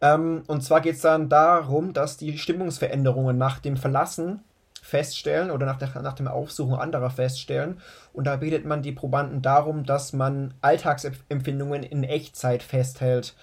Ähm, 0.00 0.42
und 0.46 0.62
zwar 0.62 0.80
geht 0.80 0.96
es 0.96 1.02
dann 1.02 1.28
darum, 1.28 1.92
dass 1.92 2.16
die 2.16 2.38
Stimmungsveränderungen 2.38 3.36
nach 3.36 3.58
dem 3.58 3.76
Verlassen 3.76 4.40
feststellen 4.80 5.50
oder 5.50 5.66
nach, 5.66 5.78
der, 5.78 5.90
nach 6.02 6.14
dem 6.14 6.28
Aufsuchen 6.28 6.74
anderer 6.74 7.10
feststellen. 7.10 7.78
Und 8.12 8.26
da 8.26 8.36
bittet 8.36 8.64
man 8.64 8.82
die 8.82 8.92
Probanden 8.92 9.42
darum, 9.42 9.84
dass 9.84 10.12
man 10.12 10.54
Alltagsempfindungen 10.60 11.82
in 11.82 12.04
Echtzeit 12.04 12.62
festhält. 12.62 13.34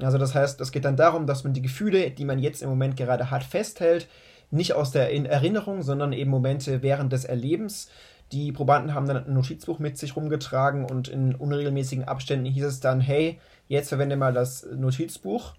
Also 0.00 0.18
das 0.18 0.34
heißt, 0.34 0.60
es 0.60 0.72
geht 0.72 0.84
dann 0.84 0.96
darum, 0.96 1.26
dass 1.26 1.44
man 1.44 1.52
die 1.52 1.62
Gefühle, 1.62 2.10
die 2.10 2.24
man 2.24 2.38
jetzt 2.38 2.62
im 2.62 2.68
Moment 2.68 2.96
gerade 2.96 3.30
hat, 3.30 3.44
festhält. 3.44 4.08
Nicht 4.50 4.72
aus 4.72 4.92
der 4.92 5.12
Erinnerung, 5.12 5.82
sondern 5.82 6.12
eben 6.12 6.30
Momente 6.30 6.82
während 6.82 7.12
des 7.12 7.24
Erlebens. 7.24 7.90
Die 8.32 8.52
Probanden 8.52 8.94
haben 8.94 9.06
dann 9.06 9.24
ein 9.24 9.34
Notizbuch 9.34 9.78
mit 9.78 9.98
sich 9.98 10.16
rumgetragen 10.16 10.84
und 10.84 11.08
in 11.08 11.34
unregelmäßigen 11.34 12.04
Abständen 12.04 12.46
hieß 12.46 12.64
es 12.64 12.80
dann, 12.80 13.00
hey, 13.00 13.38
jetzt 13.68 13.90
verwende 13.90 14.16
mal 14.16 14.32
das 14.32 14.66
Notizbuch. 14.74 15.54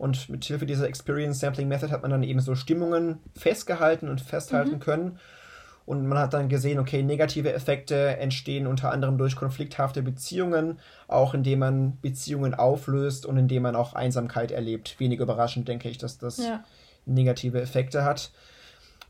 Und 0.00 0.30
mit 0.30 0.46
Hilfe 0.46 0.64
dieser 0.64 0.88
Experience 0.88 1.40
Sampling 1.40 1.68
Method 1.68 1.92
hat 1.92 2.00
man 2.00 2.10
dann 2.10 2.22
eben 2.22 2.40
so 2.40 2.54
Stimmungen 2.54 3.18
festgehalten 3.36 4.08
und 4.08 4.22
festhalten 4.22 4.76
mhm. 4.76 4.80
können. 4.80 5.18
Und 5.84 6.06
man 6.06 6.16
hat 6.16 6.32
dann 6.32 6.48
gesehen, 6.48 6.78
okay, 6.78 7.02
negative 7.02 7.52
Effekte 7.52 8.16
entstehen 8.16 8.66
unter 8.66 8.92
anderem 8.92 9.18
durch 9.18 9.36
konflikthafte 9.36 10.02
Beziehungen, 10.02 10.78
auch 11.06 11.34
indem 11.34 11.58
man 11.58 11.98
Beziehungen 12.00 12.54
auflöst 12.54 13.26
und 13.26 13.36
indem 13.36 13.64
man 13.64 13.76
auch 13.76 13.92
Einsamkeit 13.92 14.52
erlebt. 14.52 14.98
Wenig 14.98 15.20
überraschend 15.20 15.68
denke 15.68 15.90
ich, 15.90 15.98
dass 15.98 16.16
das 16.16 16.38
ja. 16.38 16.64
negative 17.04 17.60
Effekte 17.60 18.02
hat. 18.02 18.30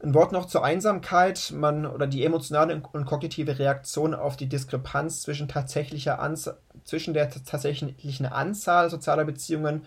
Ein 0.03 0.15
Wort 0.15 0.33
noch 0.33 0.47
zur 0.47 0.65
Einsamkeit, 0.65 1.53
man 1.55 1.87
oder 1.87 2.09
die 2.09 2.25
emotionale 2.25 2.83
und 2.93 3.05
kognitive 3.07 3.61
Reaktion 3.61 4.13
auf 4.13 4.37
die 4.37 4.49
Diskrepanz 4.49 5.23
zwischen 5.23 5.47
tatsächlicher 5.47 6.19
Anzahl, 6.19 6.57
zwischen 6.83 7.15
der 7.15 7.31
tatsächlichen 7.31 8.27
Anzahl 8.27 8.91
sozialer 8.91 9.25
Beziehungen 9.25 9.83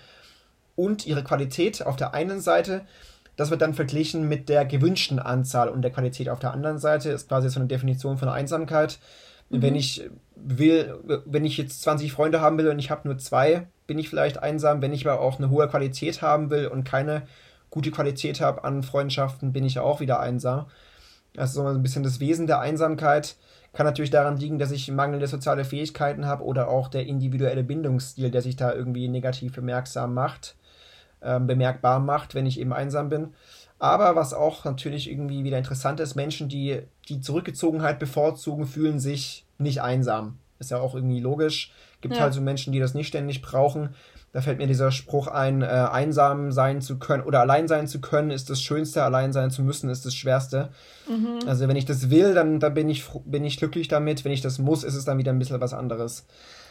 und 0.76 1.06
ihre 1.06 1.24
Qualität 1.24 1.86
auf 1.86 1.96
der 1.96 2.14
einen 2.14 2.42
Seite 2.42 2.86
das 3.36 3.50
wird 3.50 3.62
dann 3.62 3.74
verglichen 3.74 4.28
mit 4.28 4.48
der 4.50 4.66
gewünschten 4.66 5.20
Anzahl 5.20 5.70
und 5.70 5.82
der 5.82 5.92
Qualität 5.92 6.30
auf 6.30 6.40
der 6.40 6.54
anderen 6.54 6.78
Seite. 6.78 7.10
Ist 7.10 7.30
quasi 7.30 7.50
so 7.50 7.60
eine 7.60 7.68
Definition 7.68 8.18
von 8.18 8.30
Einsamkeit. 8.30 9.00
Mhm. 9.50 9.62
Wenn 9.62 9.76
ich 9.76 10.10
will, 10.36 10.96
wenn 11.26 11.46
ich 11.46 11.58
jetzt 11.58 11.82
20 11.82 12.12
Freunde 12.12 12.42
haben 12.42 12.58
will 12.58 12.70
und 12.70 12.80
ich 12.80 12.92
habe 12.92 13.08
nur 13.08 13.18
zwei, 13.18 13.68
bin 13.88 13.98
ich 13.98 14.10
vielleicht 14.10 14.38
einsam. 14.38 14.82
Wenn 14.82 14.94
ich 14.94 15.08
aber 15.08 15.20
auch 15.20 15.40
eine 15.40 15.50
hohe 15.50 15.68
Qualität 15.68 16.22
haben 16.22 16.50
will 16.52 16.68
und 16.68 16.84
keine 16.84 17.24
gute 17.72 17.90
Qualität 17.90 18.40
habe 18.40 18.64
an 18.64 18.84
Freundschaften, 18.84 19.52
bin 19.52 19.66
ich 19.66 19.80
auch 19.80 20.00
wieder 20.00 20.20
einsam. 20.20 20.68
Das 21.34 21.50
ist 21.50 21.56
so 21.56 21.66
ein 21.66 21.82
bisschen 21.82 22.04
das 22.04 22.20
Wesen 22.20 22.46
der 22.46 22.60
Einsamkeit. 22.60 23.36
Kann 23.74 23.88
natürlich 23.88 24.12
daran 24.12 24.38
liegen, 24.38 24.60
dass 24.60 24.70
ich 24.70 24.92
mangelnde 24.92 25.26
soziale 25.26 25.66
Fähigkeiten 25.66 26.28
habe 26.28 26.44
oder 26.44 26.68
auch 26.68 26.90
der 26.90 27.08
individuelle 27.08 27.64
Bindungsstil, 27.64 28.30
der 28.30 28.44
sich 28.44 28.56
da 28.56 28.72
irgendwie 28.72 29.08
negativ 29.08 29.54
bemerksam 29.54 30.14
macht 30.14 30.56
ähm, 31.24 31.48
bemerkbar 31.48 32.00
macht, 32.00 32.36
wenn 32.36 32.46
ich 32.46 32.60
eben 32.60 32.74
einsam 32.74 33.10
bin. 33.10 33.34
Aber 33.80 34.16
was 34.16 34.34
auch 34.34 34.64
natürlich 34.64 35.12
irgendwie 35.12 35.44
wieder 35.44 35.58
interessant 35.58 36.00
ist, 36.00 36.16
Menschen, 36.16 36.48
die 36.48 36.82
die 37.10 37.20
Zurückgezogenheit 37.20 38.00
bevorzugen, 38.00 38.66
fühlen 38.66 39.00
sich 39.00 39.46
nicht 39.58 39.82
einsam. 39.82 40.38
Ist 40.60 40.72
ja 40.72 40.80
auch 40.80 40.96
irgendwie 40.96 41.20
logisch. 41.20 41.74
Gibt 42.00 42.16
ja. 42.16 42.22
halt 42.22 42.34
so 42.34 42.42
Menschen, 42.42 42.72
die 42.72 42.80
das 42.80 42.94
nicht 42.94 43.08
ständig 43.08 43.42
brauchen. 43.42 43.90
Da 44.32 44.42
fällt 44.42 44.58
mir 44.58 44.68
dieser 44.68 44.92
Spruch 44.92 45.28
ein, 45.28 45.62
äh, 45.62 45.66
einsam 45.66 46.52
sein 46.52 46.82
zu 46.82 46.98
können 46.98 47.24
oder 47.24 47.42
allein 47.42 47.68
sein 47.68 47.88
zu 47.88 48.02
können 48.02 48.32
ist 48.32 48.50
das 48.50 48.62
Schönste, 48.62 49.04
allein 49.04 49.32
sein 49.32 49.52
zu 49.52 49.62
müssen 49.62 49.90
ist 49.90 50.06
das 50.06 50.16
Schwerste. 50.16 50.70
Mhm. 51.08 51.48
Also 51.48 51.68
wenn 51.68 51.76
ich 51.76 51.86
das 51.86 52.10
will, 52.10 52.34
dann, 52.34 52.60
dann 52.60 52.74
bin, 52.74 52.90
ich, 52.90 53.06
bin 53.26 53.44
ich 53.46 53.58
glücklich 53.58 53.90
damit. 53.90 54.26
Wenn 54.26 54.32
ich 54.32 54.42
das 54.42 54.58
muss, 54.58 54.84
ist 54.84 54.96
es 54.96 55.06
dann 55.06 55.20
wieder 55.20 55.32
ein 55.32 55.40
bisschen 55.40 55.62
was 55.62 55.74
anderes. 55.74 56.26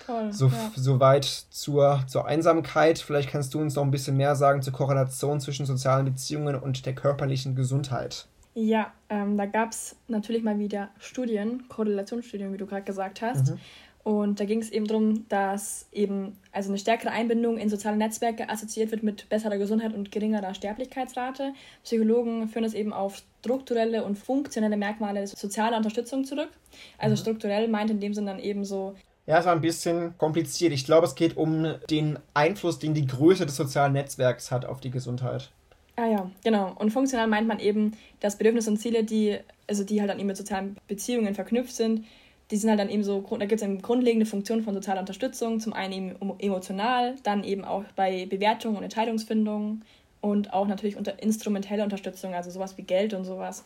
Toll, 0.07 0.33
so, 0.33 0.49
ja. 0.49 0.73
Soweit 0.75 1.25
zur, 1.25 2.03
zur 2.07 2.27
Einsamkeit. 2.27 2.99
Vielleicht 2.99 3.31
kannst 3.31 3.55
du 3.55 3.61
uns 3.61 3.75
noch 3.75 3.85
ein 3.85 3.91
bisschen 3.91 4.17
mehr 4.17 4.35
sagen 4.35 4.63
zur 4.63 4.73
Korrelation 4.73 5.41
zwischen 5.41 5.67
sozialen 5.67 6.05
Beziehungen 6.05 6.57
und 6.57 6.87
der 6.87 6.95
körperlichen 6.95 7.55
Gesundheit. 7.55 8.27
Ja, 8.55 8.93
ähm, 9.09 9.39
da 9.39 9.47
gab 9.47 9.71
es 9.71 9.97
natürlich 10.09 10.43
mal 10.43 10.59
wieder 10.59 10.91
Studien, 10.99 11.69
Korrelationsstudien, 11.69 12.53
wie 12.53 12.59
du 12.59 12.67
gerade 12.67 12.83
gesagt 12.83 13.23
hast. 13.23 13.51
Mhm. 13.51 13.59
Und 14.05 14.41
da 14.41 14.45
ging 14.45 14.61
es 14.61 14.71
eben 14.71 14.87
darum, 14.89 15.29
dass 15.29 15.87
eben 15.93 16.37
also 16.51 16.71
eine 16.71 16.79
stärkere 16.79 17.13
Einbindung 17.13 17.57
in 17.57 17.69
soziale 17.69 17.97
Netzwerke 17.97 18.49
assoziiert 18.49 18.91
wird 18.91 19.05
mit 19.05 19.29
besserer 19.29 19.59
Gesundheit 19.59 19.95
und 19.95 20.11
geringerer 20.11 20.55
Sterblichkeitsrate. 20.55 21.53
Psychologen 21.85 22.49
führen 22.49 22.65
das 22.65 22.75
eben 22.75 22.93
auf 22.93 23.23
strukturelle 23.41 24.05
und 24.05 24.19
funktionelle 24.19 24.77
Merkmale 24.77 25.29
sozialer 25.29 25.77
Unterstützung 25.77 26.25
zurück. 26.25 26.51
Also 26.99 27.13
mhm. 27.13 27.19
strukturell 27.19 27.69
meint 27.69 27.93
in 27.93 28.01
dem 28.01 28.13
Sinne 28.13 28.33
dann 28.33 28.41
eben 28.41 28.65
so 28.65 28.97
ja, 29.27 29.39
es 29.39 29.47
war 29.47 29.53
ein 29.53 29.61
bisschen 29.61 30.17
kompliziert. 30.19 30.73
Ich 30.73 30.85
glaube, 30.85 31.07
es 31.07 31.15
geht 31.15 31.37
um 31.37 31.75
den 31.91 32.19
Einfluss, 32.35 32.79
den 32.79 32.95
die 32.95 33.07
Größe 33.07 33.47
des 33.47 33.57
sozialen 33.57 33.93
Netzwerks 33.93 34.51
hat 34.51 34.65
auf 34.65 34.81
die 34.81 34.91
Gesundheit. 34.91 35.51
Ah 35.97 36.07
ja, 36.07 36.31
genau. 36.43 36.75
Und 36.79 36.91
funktional 36.91 37.27
meint 37.27 37.47
man 37.47 37.61
eben, 37.61 37.93
dass 38.21 38.39
Bedürfnisse 38.39 38.71
und 38.71 38.79
Ziele, 38.79 39.05
die, 39.05 39.39
also 39.69 39.85
die 39.85 40.01
halt 40.01 40.11
dann 40.11 40.19
eben 40.19 40.27
mit 40.27 40.37
sozialen 40.37 40.77
Beziehungen 40.89 41.35
verknüpft 41.35 41.75
sind, 41.75 42.05
die 42.51 42.57
sind 42.57 42.71
halt 42.71 42.81
dann 42.81 42.91
eben 42.91 43.05
so, 43.05 43.21
da 43.31 43.47
gibt 43.47 43.61
es 43.61 43.63
eine 43.63 43.79
grundlegende 43.79 44.27
Funktion 44.27 44.63
von 44.63 44.75
sozialer 44.75 45.01
Unterstützung, 45.01 45.61
zum 45.61 45.73
einen 45.73 45.93
eben 45.93 46.39
emotional, 46.39 47.15
dann 47.23 47.45
eben 47.45 47.65
auch 47.65 47.85
bei 47.97 48.27
Bewertung 48.27 48.77
und 48.77 48.83
Entscheidungsfindung 48.83 49.83
und 50.21 50.53
auch 50.53 50.67
natürlich 50.67 50.97
unter 50.97 51.23
instrumentelle 51.23 51.83
Unterstützung, 51.83 52.35
also 52.35 52.51
sowas 52.51 52.77
wie 52.77 52.83
Geld 52.83 53.15
und 53.15 53.25
sowas. 53.25 53.65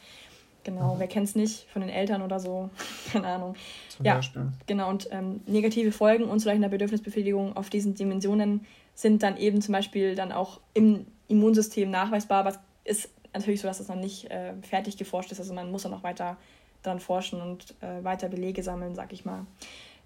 Genau, 0.66 0.96
mhm. 0.96 0.98
wer 0.98 1.06
kennt 1.06 1.28
es 1.28 1.36
nicht 1.36 1.68
von 1.70 1.80
den 1.80 1.88
Eltern 1.88 2.22
oder 2.22 2.40
so, 2.40 2.70
keine 3.12 3.28
Ahnung. 3.28 3.54
Zum 3.88 4.04
ja, 4.04 4.16
Beispiel. 4.16 4.48
genau. 4.66 4.90
Und 4.90 5.08
ähm, 5.12 5.40
negative 5.46 5.92
Folgen 5.92 6.24
unzureichender 6.24 6.68
Bedürfnisbefriedigung 6.68 7.56
auf 7.56 7.70
diesen 7.70 7.94
Dimensionen 7.94 8.66
sind 8.96 9.22
dann 9.22 9.36
eben 9.36 9.62
zum 9.62 9.72
Beispiel 9.72 10.16
dann 10.16 10.32
auch 10.32 10.60
im 10.74 11.06
Immunsystem 11.28 11.88
nachweisbar, 11.88 12.40
aber 12.40 12.58
es 12.82 13.04
ist 13.04 13.10
natürlich 13.32 13.60
so, 13.60 13.68
dass 13.68 13.78
das 13.78 13.86
noch 13.86 13.96
nicht 13.96 14.28
äh, 14.32 14.54
fertig 14.62 14.96
geforscht 14.96 15.30
ist. 15.30 15.38
Also 15.38 15.54
man 15.54 15.70
muss 15.70 15.84
da 15.84 15.88
noch 15.88 16.02
weiter 16.02 16.36
dran 16.82 16.98
forschen 16.98 17.40
und 17.40 17.74
äh, 17.80 18.02
weiter 18.02 18.28
Belege 18.28 18.64
sammeln, 18.64 18.96
sag 18.96 19.12
ich 19.12 19.24
mal. 19.24 19.46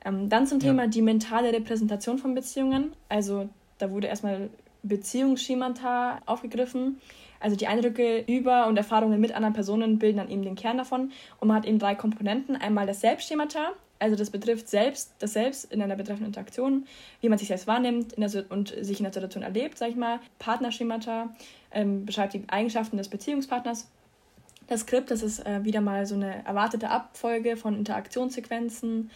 Ähm, 0.04 0.28
dann 0.28 0.46
zum 0.46 0.60
Thema 0.60 0.82
ja. 0.82 0.88
die 0.88 1.00
mentale 1.00 1.54
Repräsentation 1.54 2.18
von 2.18 2.34
Beziehungen. 2.34 2.92
Also 3.08 3.48
da 3.78 3.90
wurde 3.90 4.08
erstmal 4.08 4.50
Beziehungsschemata 4.82 6.20
aufgegriffen. 6.26 7.00
Also 7.40 7.56
die 7.56 7.66
Eindrücke 7.66 8.24
über 8.26 8.66
und 8.66 8.76
Erfahrungen 8.76 9.20
mit 9.20 9.32
anderen 9.32 9.54
Personen 9.54 9.98
bilden 9.98 10.18
dann 10.18 10.30
eben 10.30 10.42
den 10.42 10.54
Kern 10.54 10.76
davon. 10.76 11.10
Und 11.40 11.48
man 11.48 11.56
hat 11.56 11.66
eben 11.66 11.78
drei 11.78 11.94
Komponenten. 11.94 12.56
Einmal 12.56 12.86
das 12.86 13.00
Selbstschemata, 13.00 13.72
also 13.98 14.16
das 14.16 14.30
betrifft 14.30 14.68
selbst, 14.68 15.12
das 15.18 15.32
Selbst 15.32 15.72
in 15.72 15.82
einer 15.82 15.96
betreffenden 15.96 16.28
Interaktion, 16.28 16.86
wie 17.20 17.28
man 17.28 17.38
sich 17.38 17.48
selbst 17.48 17.66
wahrnimmt 17.66 18.14
und 18.14 18.68
sich 18.80 18.98
in 18.98 19.04
der 19.04 19.12
Situation 19.12 19.42
erlebt, 19.42 19.78
sag 19.78 19.90
ich 19.90 19.96
mal. 19.96 20.20
Partnerschemata 20.38 21.30
ähm, 21.72 22.06
beschreibt 22.06 22.34
die 22.34 22.42
Eigenschaften 22.48 22.96
des 22.96 23.08
Beziehungspartners. 23.08 23.88
Das 24.68 24.80
Skript, 24.80 25.10
das 25.10 25.22
ist 25.22 25.44
äh, 25.46 25.64
wieder 25.64 25.80
mal 25.80 26.06
so 26.06 26.14
eine 26.14 26.44
erwartete 26.46 26.90
Abfolge 26.90 27.56
von 27.56 27.76
Interaktionssequenzen. 27.76 29.10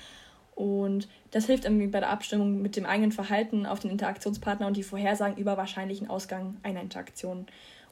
Und 0.54 1.08
das 1.30 1.46
hilft 1.46 1.64
irgendwie 1.64 1.86
bei 1.86 2.00
der 2.00 2.10
Abstimmung 2.10 2.60
mit 2.60 2.76
dem 2.76 2.86
eigenen 2.86 3.12
Verhalten 3.12 3.66
auf 3.66 3.80
den 3.80 3.90
Interaktionspartner 3.90 4.66
und 4.66 4.76
die 4.76 4.82
Vorhersagen 4.82 5.36
über 5.36 5.56
wahrscheinlichen 5.56 6.10
Ausgang 6.10 6.56
einer 6.62 6.80
Interaktion. 6.80 7.46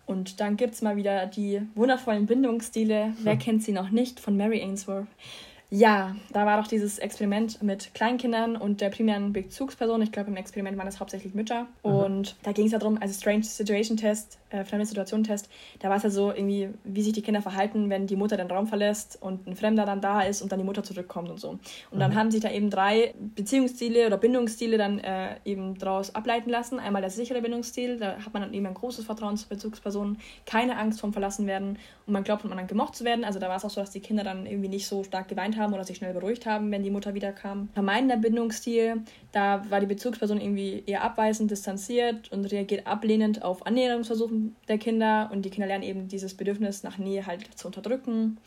Und 0.06 0.40
dann 0.40 0.56
gibt 0.56 0.74
es 0.74 0.82
mal 0.82 0.96
wieder 0.96 1.26
die 1.26 1.62
wundervollen 1.74 2.26
Bindungsstile. 2.26 3.14
Wer 3.22 3.36
kennt 3.38 3.62
sie 3.62 3.72
noch 3.72 3.90
nicht? 3.90 4.20
Von 4.20 4.36
Mary 4.36 4.60
Ainsworth. 4.60 5.06
Ja, 5.74 6.14
da 6.34 6.44
war 6.44 6.60
doch 6.60 6.66
dieses 6.66 6.98
Experiment 6.98 7.62
mit 7.62 7.94
Kleinkindern 7.94 8.56
und 8.56 8.82
der 8.82 8.90
primären 8.90 9.32
Bezugsperson. 9.32 10.02
Ich 10.02 10.12
glaube, 10.12 10.28
im 10.28 10.36
Experiment 10.36 10.76
waren 10.76 10.84
das 10.84 11.00
hauptsächlich 11.00 11.32
Mütter. 11.32 11.66
Mhm. 11.82 11.90
Und 11.90 12.36
da 12.42 12.52
ging 12.52 12.66
es 12.66 12.72
ja 12.72 12.78
darum, 12.78 12.98
also 13.00 13.18
Strange 13.18 13.44
Situation 13.44 13.96
Test, 13.96 14.38
äh, 14.50 14.66
fremde 14.66 14.84
Situation 14.84 15.24
Test, 15.24 15.48
da 15.78 15.88
war 15.88 15.96
es 15.96 16.02
ja 16.02 16.10
so 16.10 16.30
irgendwie, 16.30 16.68
wie 16.84 17.00
sich 17.00 17.14
die 17.14 17.22
Kinder 17.22 17.40
verhalten, 17.40 17.88
wenn 17.88 18.06
die 18.06 18.16
Mutter 18.16 18.36
den 18.36 18.48
Raum 18.48 18.66
verlässt 18.66 19.16
und 19.22 19.46
ein 19.46 19.56
Fremder 19.56 19.86
dann 19.86 20.02
da 20.02 20.20
ist 20.20 20.42
und 20.42 20.52
dann 20.52 20.58
die 20.58 20.64
Mutter 20.66 20.82
zurückkommt 20.82 21.30
und 21.30 21.40
so. 21.40 21.48
Und 21.48 21.60
mhm. 21.90 22.00
dann 22.00 22.14
haben 22.16 22.30
sich 22.30 22.42
da 22.42 22.50
eben 22.50 22.68
drei 22.68 23.14
Beziehungsstile 23.34 24.06
oder 24.06 24.18
Bindungsstile 24.18 24.76
dann 24.76 24.98
äh, 24.98 25.36
eben 25.46 25.78
daraus 25.78 26.14
ableiten 26.14 26.50
lassen. 26.50 26.80
Einmal 26.80 27.00
der 27.00 27.10
sichere 27.10 27.40
Bindungsstil, 27.40 27.96
da 27.96 28.18
hat 28.18 28.34
man 28.34 28.42
dann 28.42 28.52
eben 28.52 28.66
ein 28.66 28.74
großes 28.74 29.06
Vertrauen 29.06 29.38
zur 29.38 29.48
Bezugsperson, 29.48 30.18
keine 30.44 30.76
Angst 30.76 31.00
vom 31.00 31.14
Verlassenwerden 31.14 31.78
und 32.06 32.12
man 32.12 32.24
glaubt 32.24 32.42
von 32.42 32.50
anderen 32.50 32.68
gemocht 32.68 32.94
zu 32.94 33.04
werden. 33.04 33.24
Also 33.24 33.38
da 33.38 33.48
war 33.48 33.56
es 33.56 33.64
auch 33.64 33.70
so, 33.70 33.80
dass 33.80 33.90
die 33.90 34.00
Kinder 34.00 34.22
dann 34.22 34.44
irgendwie 34.44 34.68
nicht 34.68 34.86
so 34.86 35.02
stark 35.02 35.28
geweint 35.28 35.56
haben 35.56 35.61
haben 35.62 35.72
oder 35.72 35.84
sich 35.84 35.96
schnell 35.96 36.12
beruhigt 36.12 36.44
haben, 36.44 36.70
wenn 36.70 36.82
die 36.82 36.90
Mutter 36.90 37.14
wiederkam. 37.14 37.68
Vermeidender 37.72 38.16
Bindungsstil, 38.16 39.02
da 39.32 39.64
war 39.70 39.80
die 39.80 39.86
Bezugsperson 39.86 40.40
irgendwie 40.40 40.82
eher 40.86 41.02
abweisend, 41.02 41.50
distanziert 41.50 42.30
und 42.32 42.44
reagiert 42.46 42.86
ablehnend 42.86 43.42
auf 43.42 43.64
Annäherungsversuche 43.66 44.34
der 44.68 44.78
Kinder 44.78 45.30
und 45.32 45.44
die 45.44 45.50
Kinder 45.50 45.66
lernen 45.66 45.84
eben 45.84 46.08
dieses 46.08 46.34
Bedürfnis 46.34 46.82
nach 46.82 46.98
Nähe 46.98 47.26
halt 47.26 47.58
zu 47.58 47.68
unterdrücken. 47.68 48.38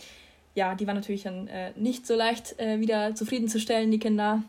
Ja, 0.54 0.75
die 0.75 0.88
war 0.88 0.93
natürlich 0.93 1.23
dann 1.23 1.47
äh, 1.47 1.71
nicht 1.75 2.06
so 2.06 2.15
leicht 2.15 2.60
äh, 2.60 2.80
wieder 2.80 3.15
zufriedenzustellen, 3.15 3.91
die 3.91 3.99
Kinder. 3.99 4.43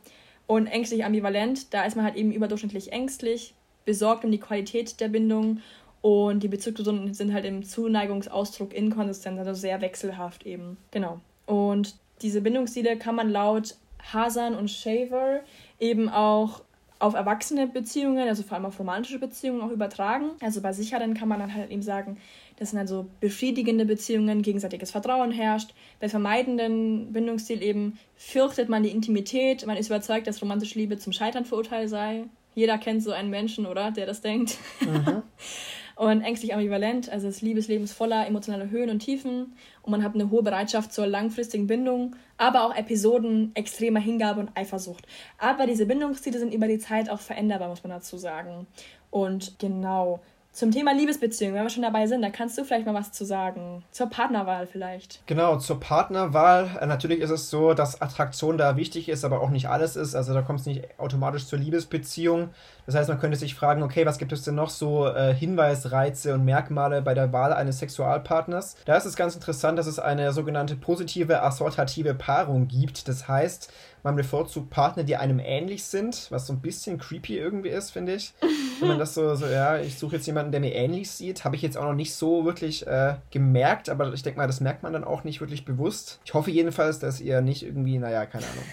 Und 0.46 0.66
ängstlich 0.66 1.05
ambivalent, 1.05 1.74
da 1.74 1.85
ist 1.85 1.96
man 1.96 2.05
halt 2.05 2.14
eben 2.14 2.31
überdurchschnittlich 2.31 2.92
ängstlich, 2.92 3.55
besorgt 3.85 4.24
um 4.24 4.31
die 4.31 4.38
Qualität 4.38 5.00
der 5.00 5.09
Bindung 5.09 5.61
und 6.07 6.44
die 6.44 6.48
Bezugspersonen 6.48 7.14
sind 7.14 7.33
halt 7.33 7.44
im 7.44 7.64
Zuneigungsausdruck 7.64 8.72
inkonsistent, 8.72 9.40
also 9.40 9.55
sehr 9.55 9.81
wechselhaft 9.81 10.46
eben. 10.46 10.76
Genau. 10.92 11.20
Und 11.46 11.96
diese 12.22 12.40
Bindungsstile 12.40 12.96
kann 12.96 13.14
man 13.14 13.31
laut 13.31 13.76
Hasan 14.12 14.55
und 14.55 14.70
Shaver 14.70 15.40
eben 15.79 16.09
auch 16.09 16.62
auf 16.98 17.14
erwachsene 17.14 17.66
Beziehungen, 17.66 18.26
also 18.29 18.42
vor 18.42 18.57
allem 18.57 18.66
auf 18.66 18.79
romantische 18.79 19.18
Beziehungen 19.18 19.61
auch 19.61 19.70
übertragen. 19.70 20.31
Also 20.40 20.62
bei 20.62 20.72
Sicheren 20.72 21.14
kann 21.14 21.29
man 21.29 21.40
dann 21.40 21.55
halt 21.55 21.70
eben 21.70 21.83
sagen, 21.83 22.16
Das 22.59 22.70
sind 22.70 22.79
also 22.79 23.07
befriedigende 23.20 23.85
Beziehungen, 23.85 24.40
gegenseitiges 24.40 24.90
Vertrauen 24.90 25.31
herrscht. 25.31 25.74
Bei 26.00 26.09
vermeidenden 26.09 27.12
Bindungsstil 27.12 27.62
eben 27.62 27.98
fürchtet 28.16 28.70
man 28.70 28.83
die 28.83 28.90
Intimität, 28.90 29.66
man 29.66 29.76
ist 29.76 29.88
überzeugt, 29.88 30.26
dass 30.26 30.40
romantische 30.40 30.79
Liebe 30.79 30.96
zum 30.96 31.12
Scheitern 31.12 31.44
verurteilt 31.44 31.90
sei. 31.90 32.24
Jeder 32.55 32.79
kennt 32.79 33.02
so 33.02 33.12
einen 33.12 33.29
Menschen, 33.29 33.66
oder? 33.66 33.90
Der 33.90 34.07
das 34.07 34.22
denkt. 34.22 34.57
Und 35.96 36.20
ängstlich 36.20 36.52
ambivalent, 36.52 37.09
also 37.09 37.26
das 37.26 37.40
Liebesleben 37.40 37.85
ist 37.85 37.94
voller 37.94 38.26
emotionaler 38.26 38.68
Höhen 38.68 38.90
und 38.90 38.98
Tiefen 38.98 39.54
und 39.80 39.90
man 39.90 40.04
hat 40.04 40.14
eine 40.14 40.30
hohe 40.30 40.42
Bereitschaft 40.42 40.92
zur 40.92 41.06
langfristigen 41.06 41.66
Bindung, 41.66 42.14
aber 42.37 42.66
auch 42.66 42.76
Episoden 42.76 43.50
extremer 43.54 43.98
Hingabe 43.98 44.40
und 44.40 44.50
Eifersucht. 44.54 45.06
Aber 45.38 45.66
diese 45.66 45.87
Bindungsziele 45.87 46.38
sind 46.38 46.52
über 46.52 46.68
die 46.68 46.78
Zeit 46.78 47.09
auch 47.09 47.20
veränderbar, 47.20 47.68
muss 47.68 47.82
man 47.82 47.92
dazu 47.92 48.18
sagen. 48.18 48.66
Und 49.11 49.59
genau, 49.59 50.20
zum 50.57 50.71
Thema 50.71 50.95
Liebesbeziehung, 50.95 51.53
wenn 51.53 51.64
wir 51.64 51.71
schon 51.71 51.83
dabei 51.83 52.07
sind, 52.07 52.23
da 52.23 52.31
kannst 52.31 52.57
du 52.57 52.64
vielleicht 52.64 52.87
mal 52.87 52.95
was 52.95 53.12
zu 53.12 53.27
sagen. 53.27 53.85
Zur 53.90 54.09
Partnerwahl 54.09 54.66
vielleicht. 54.66 55.21
Genau, 55.27 55.59
zur 55.59 55.79
Partnerwahl. 55.79 56.79
Äh, 56.81 56.87
natürlich 56.87 57.21
ist 57.21 57.29
es 57.29 57.51
so, 57.51 57.75
dass 57.75 58.01
Attraktion 58.01 58.57
da 58.57 58.77
wichtig 58.79 59.11
ist, 59.11 59.27
aber 59.27 59.42
auch 59.42 59.51
nicht 59.51 59.69
alles 59.69 59.97
ist. 59.97 60.14
Also 60.14 60.33
da 60.33 60.40
kommt 60.40 60.61
es 60.61 60.66
nicht 60.66 60.99
automatisch 60.99 61.47
zur 61.47 61.59
Liebesbeziehung. 61.59 62.49
Das 62.87 62.95
heißt, 62.95 63.11
man 63.11 63.21
könnte 63.21 63.37
sich 63.37 63.55
fragen, 63.55 63.83
okay, 63.83 64.07
was 64.07 64.16
gibt 64.16 64.33
es 64.33 64.45
denn 64.45 64.55
noch 64.55 64.71
so 64.71 65.07
äh, 65.07 65.35
Hinweisreize 65.35 66.33
und 66.33 66.47
Merkmale 66.47 67.03
bei 67.03 67.12
der 67.12 67.35
Wahl 67.35 67.53
eines 67.53 67.81
Sexualpartners? 67.81 68.77
Da 68.87 68.97
ist 68.97 69.05
es 69.05 69.14
ganz 69.14 69.35
interessant, 69.35 69.79
dass 69.79 69.87
es 69.87 69.99
eine 69.99 70.33
sogenannte 70.33 70.75
positive 70.75 71.42
assortative 71.42 72.14
Paarung 72.14 72.66
gibt. 72.66 73.09
Das 73.09 73.29
heißt, 73.29 73.71
man 74.02 74.16
bevorzugt 74.16 74.70
Partner, 74.70 75.04
die 75.04 75.16
einem 75.16 75.40
ähnlich 75.40 75.85
sind, 75.85 76.26
was 76.30 76.46
so 76.46 76.52
ein 76.52 76.61
bisschen 76.61 76.98
creepy 76.98 77.38
irgendwie 77.38 77.70
ist, 77.70 77.90
finde 77.90 78.14
ich. 78.14 78.32
Wenn 78.80 78.88
man 78.88 78.98
das 78.98 79.14
so, 79.14 79.35
so 79.35 79.46
ja, 79.46 79.78
ich 79.78 79.98
suche 79.98 80.16
jetzt 80.16 80.26
jemanden, 80.26 80.52
der 80.52 80.61
mir 80.61 80.74
ähnlich 80.74 81.11
sieht, 81.11 81.44
habe 81.44 81.56
ich 81.56 81.62
jetzt 81.62 81.76
auch 81.76 81.85
noch 81.85 81.94
nicht 81.94 82.14
so 82.14 82.44
wirklich 82.44 82.87
äh, 82.87 83.16
gemerkt, 83.30 83.88
aber 83.88 84.12
ich 84.12 84.22
denke 84.22 84.38
mal, 84.38 84.46
das 84.46 84.61
merkt 84.61 84.82
man 84.82 84.92
dann 84.92 85.04
auch 85.04 85.24
nicht 85.24 85.40
wirklich 85.40 85.64
bewusst. 85.64 86.20
Ich 86.24 86.35
hoffe 86.35 86.50
jedenfalls, 86.50 86.98
dass 86.98 87.20
ihr 87.20 87.40
nicht 87.40 87.62
irgendwie, 87.62 87.98
naja, 87.98 88.26
keine 88.26 88.44
Ahnung. 88.44 88.64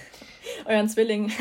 Euren 0.66 0.90
Zwilling. 0.90 1.32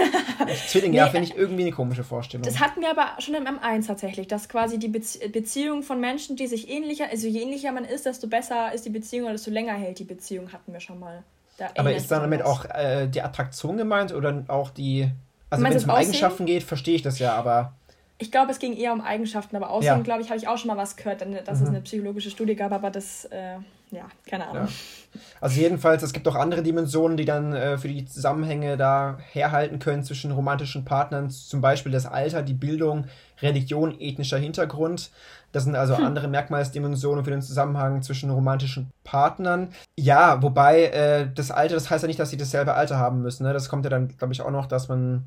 Zwilling, 0.69 0.93
nee, 0.93 0.99
ja, 0.99 1.09
finde 1.09 1.29
ich 1.29 1.37
irgendwie 1.37 1.63
eine 1.63 1.73
komische 1.73 2.05
Vorstellung. 2.05 2.45
Das 2.45 2.61
hatten 2.61 2.81
wir 2.81 2.91
aber 2.91 3.21
schon 3.21 3.35
im 3.35 3.45
M1 3.45 3.87
tatsächlich, 3.87 4.29
dass 4.29 4.49
quasi 4.49 4.79
die 4.79 4.89
Bezie 4.89 5.29
Beziehung 5.29 5.83
von 5.83 6.01
Menschen, 6.01 6.37
die 6.37 6.47
sich 6.47 6.71
ähnlicher, 6.71 7.07
also 7.11 7.27
je 7.27 7.43
ähnlicher 7.43 7.73
man 7.73 7.85
ist, 7.85 8.07
desto 8.07 8.29
besser 8.29 8.73
ist 8.73 8.85
die 8.85 8.91
Beziehung 8.91 9.25
oder 9.25 9.35
desto 9.35 9.51
länger 9.51 9.75
hält 9.75 9.99
die 9.99 10.05
Beziehung, 10.05 10.53
hatten 10.53 10.73
wir 10.73 10.81
schon 10.81 10.99
mal. 10.99 11.25
Da 11.69 11.81
Aber 11.81 11.95
ist 11.95 12.11
dann 12.11 12.23
damit 12.23 12.43
auch 12.43 12.65
äh, 12.65 13.07
die 13.07 13.23
Attraktion 13.23 13.77
gemeint 13.77 14.13
oder 14.13 14.45
auch 14.49 14.71
die. 14.71 15.11
Also 15.51 15.65
wenn 15.65 15.73
es 15.73 15.85
um 15.85 15.91
Eigenschaften 15.91 16.47
geht, 16.47 16.63
verstehe 16.63 16.97
ich 16.97 17.03
das 17.03 17.19
ja, 17.19 17.35
aber. 17.35 17.75
Ich 18.19 18.31
glaube, 18.31 18.53
es 18.53 18.59
ging 18.59 18.77
eher 18.77 18.93
um 18.93 19.01
Eigenschaften, 19.01 19.57
aber 19.57 19.71
außerdem, 19.71 19.99
ja. 19.99 20.03
glaube 20.05 20.23
ich, 20.23 20.29
habe 20.29 20.39
ich 20.39 20.47
auch 20.47 20.57
schon 20.57 20.69
mal 20.69 20.77
was 20.77 20.97
gehört, 20.97 21.21
dass 21.21 21.59
mhm. 21.59 21.65
es 21.65 21.69
eine 21.69 21.81
psychologische 21.81 22.31
Studie 22.31 22.55
gab, 22.55 22.71
aber 22.73 22.91
das, 22.91 23.25
äh, 23.27 23.57
ja, 23.91 24.09
keine 24.27 24.47
Ahnung. 24.47 24.67
Ja. 24.67 25.21
Also 25.41 25.61
jedenfalls, 25.61 26.03
es 26.03 26.13
gibt 26.13 26.29
auch 26.29 26.37
andere 26.37 26.63
Dimensionen, 26.63 27.17
die 27.17 27.25
dann 27.25 27.53
äh, 27.53 27.79
für 27.79 27.89
die 27.89 28.05
Zusammenhänge 28.07 28.77
da 28.77 29.19
herhalten 29.33 29.81
können 29.81 30.05
zwischen 30.05 30.31
romantischen 30.31 30.85
Partnern, 30.85 31.31
zum 31.31 31.61
Beispiel 31.61 31.91
das 31.93 32.07
Alter, 32.07 32.43
die 32.43 32.55
Bildung, 32.55 33.07
Religion, 33.41 34.01
ethnischer 34.01 34.39
Hintergrund. 34.39 35.11
Das 35.53 35.65
sind 35.65 35.77
also 35.77 35.97
hm. 35.97 36.05
andere 36.05 36.29
Merkmalsdimensionen 36.29 37.25
für 37.25 37.31
den 37.31 37.43
Zusammenhang 37.43 38.03
zwischen 38.03 38.31
romantischen 38.31 38.91
Partnern. 39.05 39.69
Ja, 39.99 40.43
wobei 40.43 40.85
äh, 40.87 41.29
das 41.33 41.51
Alter, 41.51 41.75
das 41.75 41.91
heißt 41.91 42.03
ja 42.03 42.09
nicht, 42.09 42.19
dass 42.19 42.31
sie 42.31 42.39
dasselbe 42.39 42.75
Alter 42.75 42.99
haben 42.99 43.21
müssen. 43.21 43.45
Ne? 43.45 43.53
Das 43.53 43.69
kommt 43.69 43.85
ja 43.85 43.91
dann, 43.91 44.09
glaube 44.09 44.33
ich, 44.33 44.41
auch 44.41 44.51
noch, 44.51 44.67
dass 44.67 44.89
man 44.89 45.27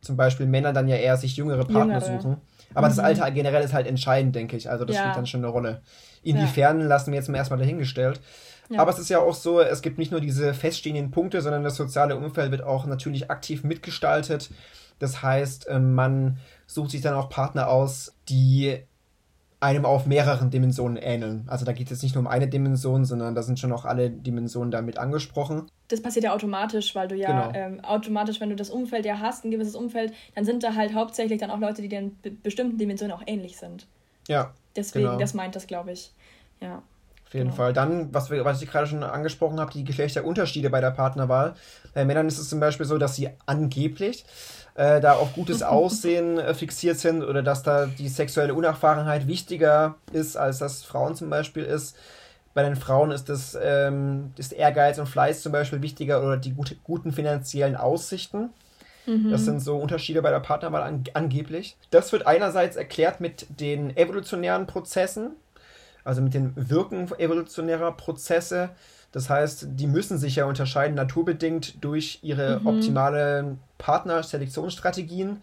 zum 0.00 0.16
Beispiel 0.16 0.46
Männer 0.46 0.72
dann 0.72 0.86
ja 0.86 0.96
eher 0.96 1.16
sich 1.16 1.36
jüngere 1.36 1.64
Partner 1.64 2.00
jüngere. 2.00 2.20
suchen. 2.20 2.36
Aber 2.74 2.86
mhm. 2.86 2.90
das 2.90 2.98
Alter 2.98 3.30
generell 3.30 3.64
ist 3.64 3.74
halt 3.74 3.86
entscheidend, 3.86 4.34
denke 4.34 4.56
ich. 4.56 4.70
Also 4.70 4.84
das 4.84 4.96
ja. 4.96 5.02
spielt 5.02 5.16
dann 5.16 5.26
schon 5.26 5.40
eine 5.40 5.48
Rolle. 5.48 5.82
Inwiefern 6.22 6.80
ja. 6.80 6.86
lassen 6.86 7.12
wir 7.12 7.18
jetzt 7.18 7.28
mal 7.28 7.38
erstmal 7.38 7.58
dahingestellt. 7.58 8.20
Ja. 8.68 8.80
Aber 8.80 8.90
es 8.90 8.98
ist 8.98 9.08
ja 9.08 9.18
auch 9.18 9.34
so, 9.34 9.60
es 9.60 9.82
gibt 9.82 9.98
nicht 9.98 10.10
nur 10.10 10.20
diese 10.20 10.54
feststehenden 10.54 11.10
Punkte, 11.10 11.42
sondern 11.42 11.64
das 11.64 11.76
soziale 11.76 12.16
Umfeld 12.16 12.50
wird 12.50 12.62
auch 12.62 12.86
natürlich 12.86 13.30
aktiv 13.30 13.64
mitgestaltet. 13.64 14.50
Das 14.98 15.22
heißt, 15.22 15.66
ähm, 15.68 15.94
man 15.94 16.38
sucht 16.66 16.92
sich 16.92 17.00
dann 17.00 17.14
auch 17.14 17.28
Partner 17.28 17.68
aus, 17.68 18.14
die 18.28 18.78
einem 19.60 19.84
auf 19.84 20.06
mehreren 20.06 20.50
Dimensionen 20.50 20.96
ähneln. 20.96 21.44
Also 21.46 21.64
da 21.64 21.72
geht 21.72 21.86
es 21.86 21.90
jetzt 21.90 22.02
nicht 22.02 22.14
nur 22.14 22.22
um 22.22 22.26
eine 22.26 22.48
Dimension, 22.48 23.04
sondern 23.04 23.34
da 23.34 23.42
sind 23.42 23.58
schon 23.58 23.72
auch 23.72 23.84
alle 23.84 24.10
Dimensionen 24.10 24.70
damit 24.70 24.98
angesprochen. 24.98 25.68
Das 25.88 26.02
passiert 26.02 26.24
ja 26.24 26.34
automatisch, 26.34 26.94
weil 26.94 27.08
du 27.08 27.14
ja 27.14 27.48
genau. 27.48 27.58
ähm, 27.58 27.84
automatisch, 27.84 28.40
wenn 28.40 28.50
du 28.50 28.56
das 28.56 28.70
Umfeld 28.70 29.06
ja 29.06 29.20
hast, 29.20 29.44
ein 29.44 29.50
gewisses 29.50 29.74
Umfeld, 29.74 30.12
dann 30.34 30.44
sind 30.44 30.62
da 30.62 30.74
halt 30.74 30.94
hauptsächlich 30.94 31.40
dann 31.40 31.50
auch 31.50 31.58
Leute, 31.58 31.82
die 31.82 31.94
in 31.94 32.16
bestimmten 32.42 32.78
Dimensionen 32.78 33.16
auch 33.16 33.22
ähnlich 33.26 33.56
sind. 33.56 33.86
Ja. 34.28 34.52
Deswegen, 34.76 35.06
genau. 35.06 35.18
das 35.18 35.34
meint 35.34 35.56
das, 35.56 35.66
glaube 35.66 35.92
ich. 35.92 36.12
Ja. 36.60 36.82
Auf 37.34 37.38
jeden 37.38 37.50
genau. 37.50 37.56
Fall. 37.56 37.72
Dann, 37.72 38.14
was, 38.14 38.30
wir, 38.30 38.44
was 38.44 38.62
ich 38.62 38.70
gerade 38.70 38.86
schon 38.86 39.02
angesprochen 39.02 39.58
habe, 39.58 39.72
die 39.72 39.82
Geschlechterunterschiede 39.82 40.70
bei 40.70 40.80
der 40.80 40.92
Partnerwahl. 40.92 41.54
Bei 41.92 42.04
Männern 42.04 42.28
ist 42.28 42.38
es 42.38 42.48
zum 42.48 42.60
Beispiel 42.60 42.86
so, 42.86 42.96
dass 42.96 43.16
sie 43.16 43.28
angeblich 43.44 44.24
äh, 44.76 45.00
da 45.00 45.14
auf 45.14 45.32
gutes 45.32 45.62
Aussehen 45.64 46.38
äh, 46.38 46.54
fixiert 46.54 46.96
sind 46.96 47.24
oder 47.24 47.42
dass 47.42 47.64
da 47.64 47.86
die 47.86 48.08
sexuelle 48.08 48.54
Unerfahrenheit 48.54 49.26
wichtiger 49.26 49.96
ist, 50.12 50.36
als 50.36 50.58
das 50.58 50.84
Frauen 50.84 51.16
zum 51.16 51.28
Beispiel 51.28 51.64
ist. 51.64 51.96
Bei 52.54 52.62
den 52.62 52.76
Frauen 52.76 53.10
ist 53.10 53.28
das 53.28 53.58
ähm, 53.60 54.32
ist 54.36 54.52
Ehrgeiz 54.52 55.00
und 55.00 55.08
Fleiß 55.08 55.42
zum 55.42 55.50
Beispiel 55.50 55.82
wichtiger 55.82 56.22
oder 56.22 56.36
die 56.36 56.52
gut, 56.52 56.76
guten 56.84 57.10
finanziellen 57.10 57.74
Aussichten. 57.74 58.50
Mhm. 59.06 59.32
Das 59.32 59.44
sind 59.44 59.58
so 59.58 59.76
Unterschiede 59.76 60.22
bei 60.22 60.30
der 60.30 60.38
Partnerwahl 60.38 60.84
an, 60.84 61.02
angeblich. 61.14 61.76
Das 61.90 62.12
wird 62.12 62.28
einerseits 62.28 62.76
erklärt 62.76 63.20
mit 63.20 63.46
den 63.48 63.96
evolutionären 63.96 64.68
Prozessen, 64.68 65.32
also 66.04 66.22
mit 66.22 66.34
den 66.34 66.52
Wirken 66.54 67.10
evolutionärer 67.18 67.92
Prozesse. 67.92 68.70
Das 69.12 69.30
heißt, 69.30 69.68
die 69.70 69.86
müssen 69.86 70.18
sich 70.18 70.36
ja 70.36 70.44
unterscheiden, 70.44 70.96
naturbedingt 70.96 71.82
durch 71.84 72.18
ihre 72.22 72.60
mhm. 72.60 72.66
optimale 72.66 73.58
Partnerselektionsstrategien. 73.78 75.42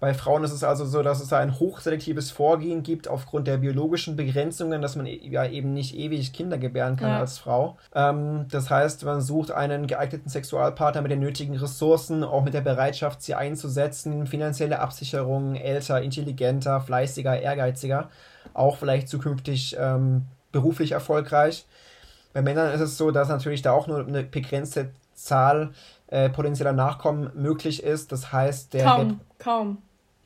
Bei 0.00 0.14
Frauen 0.14 0.42
ist 0.44 0.52
es 0.52 0.64
also 0.64 0.86
so, 0.86 1.02
dass 1.02 1.20
es 1.20 1.30
ein 1.34 1.60
hochselektives 1.60 2.30
Vorgehen 2.30 2.82
gibt 2.82 3.06
aufgrund 3.06 3.46
der 3.46 3.58
biologischen 3.58 4.16
Begrenzungen, 4.16 4.80
dass 4.80 4.96
man 4.96 5.04
e-, 5.04 5.28
ja 5.28 5.44
eben 5.44 5.74
nicht 5.74 5.94
ewig 5.94 6.32
Kinder 6.32 6.56
gebären 6.56 6.96
kann 6.96 7.10
ja. 7.10 7.20
als 7.20 7.36
Frau. 7.36 7.76
Ähm, 7.94 8.46
das 8.50 8.70
heißt, 8.70 9.04
man 9.04 9.20
sucht 9.20 9.50
einen 9.50 9.86
geeigneten 9.86 10.30
Sexualpartner 10.30 11.02
mit 11.02 11.10
den 11.10 11.20
nötigen 11.20 11.54
Ressourcen, 11.54 12.24
auch 12.24 12.42
mit 12.42 12.54
der 12.54 12.62
Bereitschaft, 12.62 13.22
sie 13.22 13.34
einzusetzen, 13.34 14.26
finanzielle 14.26 14.78
Absicherung, 14.78 15.54
älter, 15.54 16.00
intelligenter, 16.00 16.80
fleißiger, 16.80 17.38
ehrgeiziger, 17.38 18.08
auch 18.54 18.76
vielleicht 18.76 19.08
zukünftig 19.08 19.76
ähm, 19.78 20.26
beruflich 20.52 20.92
erfolgreich. 20.92 21.66
Bei 22.32 22.42
Männern 22.42 22.72
ist 22.72 22.80
es 22.80 22.96
so, 22.96 23.10
dass 23.10 23.28
natürlich 23.28 23.62
da 23.62 23.72
auch 23.72 23.86
nur 23.86 24.06
eine 24.06 24.22
begrenzte 24.22 24.90
Zahl 25.14 25.70
äh, 26.08 26.28
potenzieller 26.28 26.72
Nachkommen 26.72 27.30
möglich 27.34 27.82
ist. 27.82 28.12
Das 28.12 28.32
heißt, 28.32 28.74
der. 28.74 28.84
Kaum, 28.84 29.20
kaum. 29.38 29.78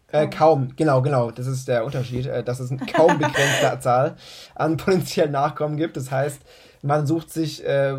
Äh, 0.08 0.28
kaum, 0.28 0.76
genau, 0.76 1.02
genau. 1.02 1.30
Das 1.30 1.46
ist 1.46 1.66
der 1.66 1.84
Unterschied, 1.84 2.26
äh, 2.26 2.44
dass 2.44 2.60
es 2.60 2.70
eine 2.70 2.80
kaum 2.86 3.18
begrenzte 3.18 3.78
Zahl 3.80 4.16
an 4.54 4.76
potenziellen 4.78 5.32
Nachkommen 5.32 5.76
gibt. 5.76 5.96
Das 5.96 6.10
heißt, 6.10 6.40
man 6.82 7.06
sucht 7.06 7.30
sich, 7.30 7.64
äh, 7.66 7.96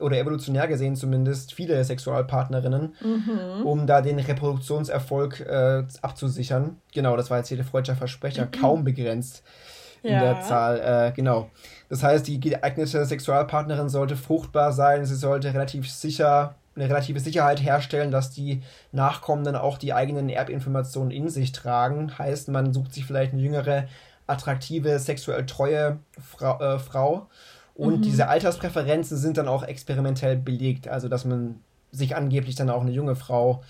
oder 0.00 0.18
evolutionär 0.18 0.68
gesehen 0.68 0.96
zumindest, 0.96 1.54
viele 1.54 1.82
Sexualpartnerinnen, 1.84 2.94
mhm. 3.00 3.66
um 3.66 3.86
da 3.86 4.00
den 4.00 4.18
Reproduktionserfolg 4.18 5.40
äh, 5.40 5.84
abzusichern. 6.02 6.78
Genau, 6.92 7.16
das 7.16 7.30
war 7.30 7.38
jetzt 7.38 7.48
hier 7.48 7.56
der 7.56 7.66
freudscher 7.66 7.96
Versprecher, 7.96 8.46
mhm. 8.46 8.60
kaum 8.60 8.84
begrenzt 8.84 9.42
in 10.02 10.12
ja. 10.12 10.20
der 10.20 10.40
Zahl. 10.42 10.80
Äh, 10.80 11.12
genau. 11.12 11.50
Das 11.88 12.02
heißt, 12.02 12.26
die 12.26 12.40
geeignete 12.40 13.04
Sexualpartnerin 13.04 13.88
sollte 13.88 14.16
fruchtbar 14.16 14.72
sein, 14.72 15.04
sie 15.04 15.16
sollte 15.16 15.52
relativ 15.52 15.90
sicher, 15.90 16.54
eine 16.76 16.88
relative 16.88 17.20
Sicherheit 17.20 17.62
herstellen, 17.62 18.10
dass 18.10 18.30
die 18.30 18.62
Nachkommenden 18.92 19.56
auch 19.56 19.78
die 19.78 19.92
eigenen 19.92 20.28
Erbinformationen 20.28 21.10
in 21.10 21.28
sich 21.28 21.52
tragen. 21.52 22.18
Heißt, 22.18 22.48
man 22.48 22.72
sucht 22.72 22.92
sich 22.92 23.06
vielleicht 23.06 23.32
eine 23.32 23.42
jüngere, 23.42 23.84
attraktive, 24.26 24.98
sexuell 24.98 25.46
treue 25.46 25.98
Fra 26.18 26.74
äh, 26.74 26.78
Frau. 26.78 27.28
Und 27.74 27.98
mhm. 27.98 28.02
diese 28.02 28.28
Alterspräferenzen 28.28 29.16
sind 29.16 29.36
dann 29.36 29.48
auch 29.48 29.62
experimentell 29.62 30.36
belegt. 30.36 30.88
Also, 30.88 31.08
dass 31.08 31.24
man 31.24 31.60
sich 31.90 32.16
angeblich 32.16 32.54
dann 32.54 32.70
auch 32.70 32.82
eine 32.82 32.92
junge 32.92 33.16
Frau 33.16 33.62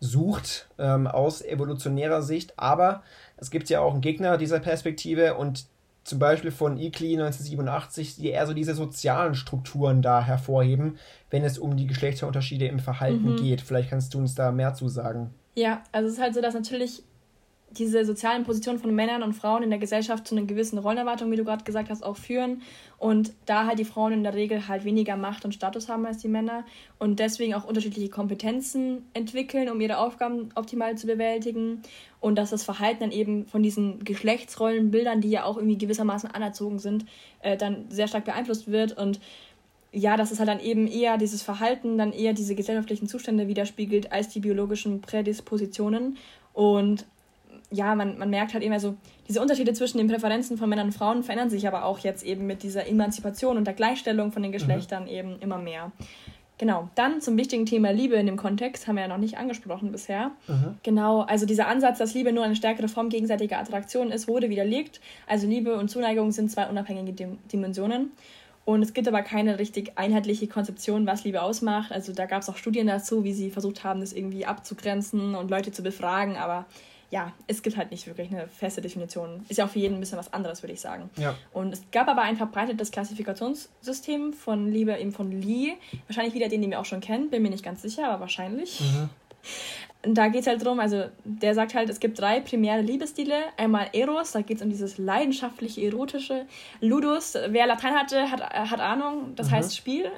sucht 0.00 0.68
ähm, 0.78 1.06
aus 1.06 1.42
evolutionärer 1.42 2.22
Sicht. 2.22 2.58
Aber 2.58 3.02
es 3.36 3.50
gibt 3.50 3.68
ja 3.70 3.80
auch 3.80 3.92
einen 3.92 4.00
Gegner 4.00 4.36
dieser 4.36 4.58
Perspektive 4.58 5.34
und 5.34 5.66
zum 6.04 6.18
Beispiel 6.18 6.50
von 6.50 6.78
Ikli 6.78 7.12
1987, 7.12 8.16
die 8.16 8.30
eher 8.30 8.46
so 8.46 8.54
diese 8.54 8.74
sozialen 8.74 9.34
Strukturen 9.34 10.02
da 10.02 10.22
hervorheben, 10.22 10.98
wenn 11.30 11.44
es 11.44 11.58
um 11.58 11.76
die 11.76 11.86
Geschlechterunterschiede 11.86 12.66
im 12.66 12.80
Verhalten 12.80 13.32
mhm. 13.32 13.36
geht. 13.36 13.60
Vielleicht 13.60 13.90
kannst 13.90 14.12
du 14.14 14.18
uns 14.18 14.34
da 14.34 14.50
mehr 14.50 14.74
zu 14.74 14.88
sagen. 14.88 15.32
Ja, 15.54 15.82
also 15.92 16.08
es 16.08 16.14
ist 16.14 16.20
halt 16.20 16.34
so, 16.34 16.40
dass 16.40 16.54
natürlich 16.54 17.04
diese 17.78 18.04
sozialen 18.04 18.44
Positionen 18.44 18.78
von 18.78 18.94
Männern 18.94 19.22
und 19.22 19.34
Frauen 19.34 19.62
in 19.62 19.70
der 19.70 19.78
Gesellschaft 19.78 20.26
zu 20.26 20.36
einer 20.36 20.46
gewissen 20.46 20.78
Rollenerwartung, 20.78 21.30
wie 21.30 21.36
du 21.36 21.44
gerade 21.44 21.64
gesagt 21.64 21.90
hast, 21.90 22.02
auch 22.02 22.16
führen. 22.16 22.62
Und 22.98 23.32
da 23.46 23.66
halt 23.66 23.78
die 23.78 23.84
Frauen 23.84 24.12
in 24.12 24.22
der 24.22 24.34
Regel 24.34 24.68
halt 24.68 24.84
weniger 24.84 25.16
Macht 25.16 25.44
und 25.44 25.52
Status 25.54 25.88
haben 25.88 26.06
als 26.06 26.18
die 26.18 26.28
Männer 26.28 26.64
und 26.98 27.18
deswegen 27.18 27.54
auch 27.54 27.64
unterschiedliche 27.64 28.08
Kompetenzen 28.08 29.04
entwickeln, 29.14 29.68
um 29.68 29.80
ihre 29.80 29.98
Aufgaben 29.98 30.50
optimal 30.54 30.96
zu 30.96 31.06
bewältigen. 31.06 31.82
Und 32.20 32.36
dass 32.36 32.50
das 32.50 32.62
Verhalten 32.62 33.00
dann 33.00 33.12
eben 33.12 33.46
von 33.46 33.62
diesen 33.62 34.04
Geschlechtsrollenbildern, 34.04 35.20
die 35.20 35.30
ja 35.30 35.44
auch 35.44 35.56
irgendwie 35.56 35.78
gewissermaßen 35.78 36.30
anerzogen 36.30 36.78
sind, 36.78 37.04
äh, 37.40 37.56
dann 37.56 37.86
sehr 37.88 38.06
stark 38.06 38.24
beeinflusst 38.24 38.70
wird. 38.70 38.96
Und 38.96 39.18
ja, 39.92 40.16
dass 40.16 40.30
es 40.30 40.38
halt 40.38 40.48
dann 40.48 40.60
eben 40.60 40.86
eher 40.86 41.18
dieses 41.18 41.42
Verhalten, 41.42 41.98
dann 41.98 42.12
eher 42.12 42.32
diese 42.32 42.54
gesellschaftlichen 42.54 43.08
Zustände 43.08 43.46
widerspiegelt 43.46 44.10
als 44.10 44.28
die 44.28 44.40
biologischen 44.40 45.00
Prädispositionen. 45.00 46.16
Und 46.54 47.04
ja, 47.72 47.94
man, 47.94 48.18
man 48.18 48.30
merkt 48.30 48.54
halt 48.54 48.62
eben, 48.62 48.72
also 48.72 48.94
diese 49.28 49.40
Unterschiede 49.40 49.72
zwischen 49.72 49.98
den 49.98 50.08
Präferenzen 50.08 50.58
von 50.58 50.68
Männern 50.68 50.86
und 50.86 50.92
Frauen 50.92 51.22
verändern 51.22 51.50
sich 51.50 51.66
aber 51.66 51.84
auch 51.84 51.98
jetzt 52.00 52.22
eben 52.22 52.46
mit 52.46 52.62
dieser 52.62 52.86
Emanzipation 52.86 53.56
und 53.56 53.64
der 53.66 53.74
Gleichstellung 53.74 54.30
von 54.30 54.42
den 54.42 54.50
mhm. 54.50 54.54
Geschlechtern 54.54 55.04
mhm. 55.04 55.08
eben 55.08 55.38
immer 55.40 55.58
mehr. 55.58 55.90
Genau, 56.58 56.88
dann 56.94 57.20
zum 57.20 57.36
wichtigen 57.36 57.66
Thema 57.66 57.90
Liebe 57.90 58.14
in 58.14 58.26
dem 58.26 58.36
Kontext, 58.36 58.86
haben 58.86 58.94
wir 58.94 59.02
ja 59.02 59.08
noch 59.08 59.18
nicht 59.18 59.36
angesprochen 59.36 59.90
bisher. 59.90 60.30
Mhm. 60.46 60.76
Genau, 60.82 61.22
also 61.22 61.46
dieser 61.46 61.66
Ansatz, 61.66 61.98
dass 61.98 62.14
Liebe 62.14 62.32
nur 62.32 62.44
eine 62.44 62.54
stärkere 62.54 62.88
Form 62.88 63.08
gegenseitiger 63.08 63.58
Attraktion 63.58 64.12
ist, 64.12 64.28
wurde 64.28 64.48
widerlegt. 64.48 65.00
Also 65.26 65.48
Liebe 65.48 65.74
und 65.76 65.88
Zuneigung 65.88 66.30
sind 66.30 66.52
zwei 66.52 66.68
unabhängige 66.68 67.36
Dimensionen. 67.52 68.12
Und 68.64 68.82
es 68.82 68.94
gibt 68.94 69.08
aber 69.08 69.22
keine 69.22 69.58
richtig 69.58 69.92
einheitliche 69.96 70.46
Konzeption, 70.46 71.04
was 71.04 71.24
Liebe 71.24 71.42
ausmacht. 71.42 71.90
Also 71.90 72.12
da 72.12 72.26
gab 72.26 72.42
es 72.42 72.48
auch 72.48 72.56
Studien 72.56 72.86
dazu, 72.86 73.24
wie 73.24 73.32
sie 73.32 73.50
versucht 73.50 73.82
haben, 73.82 74.00
das 74.00 74.12
irgendwie 74.12 74.46
abzugrenzen 74.46 75.34
und 75.34 75.50
Leute 75.50 75.72
zu 75.72 75.82
befragen, 75.82 76.36
aber 76.36 76.66
ja, 77.12 77.30
es 77.46 77.62
gibt 77.62 77.76
halt 77.76 77.90
nicht 77.90 78.06
wirklich 78.06 78.30
eine 78.30 78.48
feste 78.48 78.80
Definition. 78.80 79.44
Ist 79.50 79.58
ja 79.58 79.66
auch 79.66 79.68
für 79.68 79.78
jeden 79.78 79.96
ein 79.96 80.00
bisschen 80.00 80.18
was 80.18 80.32
anderes, 80.32 80.62
würde 80.62 80.72
ich 80.72 80.80
sagen. 80.80 81.10
Ja. 81.18 81.34
Und 81.52 81.74
es 81.74 81.82
gab 81.92 82.08
aber 82.08 82.22
ein 82.22 82.38
verbreitetes 82.38 82.90
Klassifikationssystem 82.90 84.32
von 84.32 84.72
Liebe 84.72 84.96
eben 84.96 85.12
von 85.12 85.30
Lee. 85.30 85.74
Wahrscheinlich 86.06 86.32
wieder 86.32 86.48
den, 86.48 86.62
den 86.62 86.70
wir 86.70 86.80
auch 86.80 86.86
schon 86.86 87.02
kennen, 87.02 87.28
bin 87.28 87.42
mir 87.42 87.50
nicht 87.50 87.62
ganz 87.62 87.82
sicher, 87.82 88.08
aber 88.08 88.20
wahrscheinlich. 88.20 88.80
Mhm. 88.80 89.10
Und 90.04 90.14
da 90.14 90.28
geht 90.28 90.40
es 90.42 90.46
halt 90.48 90.64
drum, 90.64 90.80
also 90.80 91.04
der 91.24 91.54
sagt 91.54 91.74
halt, 91.74 91.88
es 91.88 92.00
gibt 92.00 92.20
drei 92.20 92.40
primäre 92.40 92.80
Liebesstile. 92.80 93.36
Einmal 93.56 93.88
Eros, 93.92 94.32
da 94.32 94.40
geht 94.40 94.56
es 94.56 94.62
um 94.62 94.68
dieses 94.68 94.98
leidenschaftliche, 94.98 95.80
erotische. 95.80 96.46
Ludus, 96.80 97.34
wer 97.48 97.66
Latein 97.68 97.94
hatte, 97.94 98.30
hat, 98.30 98.40
hat 98.42 98.80
Ahnung, 98.80 99.34
das 99.36 99.48
mhm. 99.48 99.52
heißt 99.52 99.76
Spiel. 99.76 100.10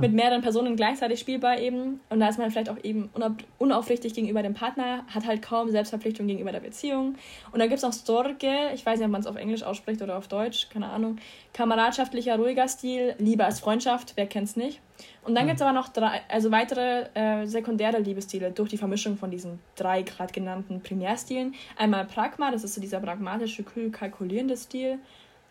Mit 0.00 0.14
mehreren 0.14 0.40
Personen 0.40 0.76
gleichzeitig 0.76 1.20
spielbar 1.20 1.58
eben. 1.58 2.00
Und 2.08 2.20
da 2.20 2.28
ist 2.28 2.38
man 2.38 2.50
vielleicht 2.50 2.70
auch 2.70 2.82
eben 2.82 3.10
unaufrichtig 3.58 4.14
gegenüber 4.14 4.42
dem 4.42 4.54
Partner, 4.54 5.04
hat 5.08 5.26
halt 5.26 5.42
kaum 5.42 5.70
Selbstverpflichtung 5.70 6.26
gegenüber 6.26 6.52
der 6.52 6.60
Beziehung. 6.60 7.16
Und 7.52 7.58
dann 7.58 7.68
gibt 7.68 7.78
es 7.78 7.82
noch 7.82 7.92
Storge, 7.92 8.70
ich 8.74 8.86
weiß 8.86 8.98
nicht, 8.98 9.06
ob 9.06 9.12
man 9.12 9.20
es 9.20 9.26
auf 9.26 9.36
Englisch 9.36 9.62
ausspricht 9.62 10.00
oder 10.00 10.16
auf 10.16 10.28
Deutsch, 10.28 10.70
keine 10.70 10.88
Ahnung. 10.88 11.16
Kameradschaftlicher, 11.52 12.36
ruhiger 12.36 12.66
Stil, 12.66 13.14
Liebe 13.18 13.44
als 13.44 13.60
Freundschaft, 13.60 14.14
wer 14.16 14.26
kennt 14.26 14.48
es 14.48 14.56
nicht. 14.56 14.80
Und 15.24 15.34
dann 15.34 15.44
mhm. 15.44 15.48
gibt 15.48 15.60
es 15.60 15.62
aber 15.62 15.72
noch 15.72 15.88
drei, 15.88 16.20
also 16.28 16.50
weitere 16.50 17.06
äh, 17.14 17.46
sekundäre 17.46 17.98
Liebesstile 17.98 18.50
durch 18.50 18.70
die 18.70 18.78
Vermischung 18.78 19.16
von 19.16 19.30
diesen 19.30 19.58
drei 19.76 20.02
gerade 20.02 20.32
genannten 20.32 20.80
Primärstilen. 20.80 21.54
Einmal 21.76 22.06
Pragma, 22.06 22.50
das 22.50 22.64
ist 22.64 22.74
so 22.74 22.80
dieser 22.80 23.00
pragmatische, 23.00 23.62
kühl 23.62 23.90
kalkulierende 23.90 24.56
Stil. 24.56 24.98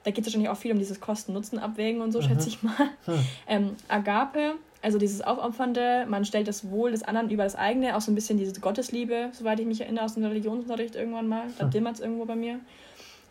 Da 0.03 0.11
geht 0.11 0.19
es 0.19 0.27
wahrscheinlich 0.27 0.49
auch 0.49 0.57
viel 0.57 0.71
um 0.71 0.79
dieses 0.79 0.99
Kosten-Nutzen-Abwägen 0.99 2.01
und 2.01 2.11
so, 2.11 2.19
mhm. 2.19 2.23
schätze 2.23 2.49
ich 2.49 2.63
mal. 2.63 2.89
Mhm. 3.05 3.25
Ähm, 3.47 3.75
Agape, 3.87 4.55
also 4.81 4.97
dieses 4.97 5.21
Aufopfernde, 5.21 6.05
man 6.09 6.25
stellt 6.25 6.47
das 6.47 6.69
Wohl 6.69 6.91
des 6.91 7.03
anderen 7.03 7.29
über 7.29 7.43
das 7.43 7.55
eigene, 7.55 7.95
auch 7.95 8.01
so 8.01 8.11
ein 8.11 8.15
bisschen 8.15 8.37
diese 8.37 8.59
Gottesliebe, 8.59 9.29
soweit 9.31 9.59
ich 9.59 9.67
mich 9.67 9.81
erinnere, 9.81 10.05
aus 10.05 10.15
dem 10.15 10.25
Religionsunterricht 10.25 10.95
irgendwann 10.95 11.27
mal. 11.27 11.43
Da 11.59 11.65
mhm. 11.65 11.71
dimmert 11.71 11.95
es 11.95 11.99
irgendwo 12.01 12.25
bei 12.25 12.35
mir. 12.35 12.59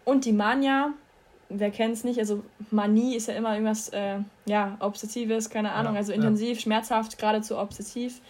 Und 0.05 0.25
die 0.25 0.33
Mania, 0.33 0.93
wer 1.51 1.71
kennt 1.71 1.95
es 1.95 2.05
nicht, 2.05 2.19
also 2.19 2.43
Manie 2.71 3.17
ist 3.17 3.29
ja 3.29 3.35
immer 3.35 3.53
irgendwas, 3.53 3.89
äh, 3.91 4.19
ja, 4.47 4.77
Obsessives, 4.81 5.51
keine 5.51 5.73
Ahnung, 5.73 5.95
ja, 5.95 5.99
also 5.99 6.13
intensiv, 6.13 6.59
ja. 6.59 6.63
schmerzhaft, 6.63 7.19
geradezu 7.19 7.59
obsessiv, 7.59 8.21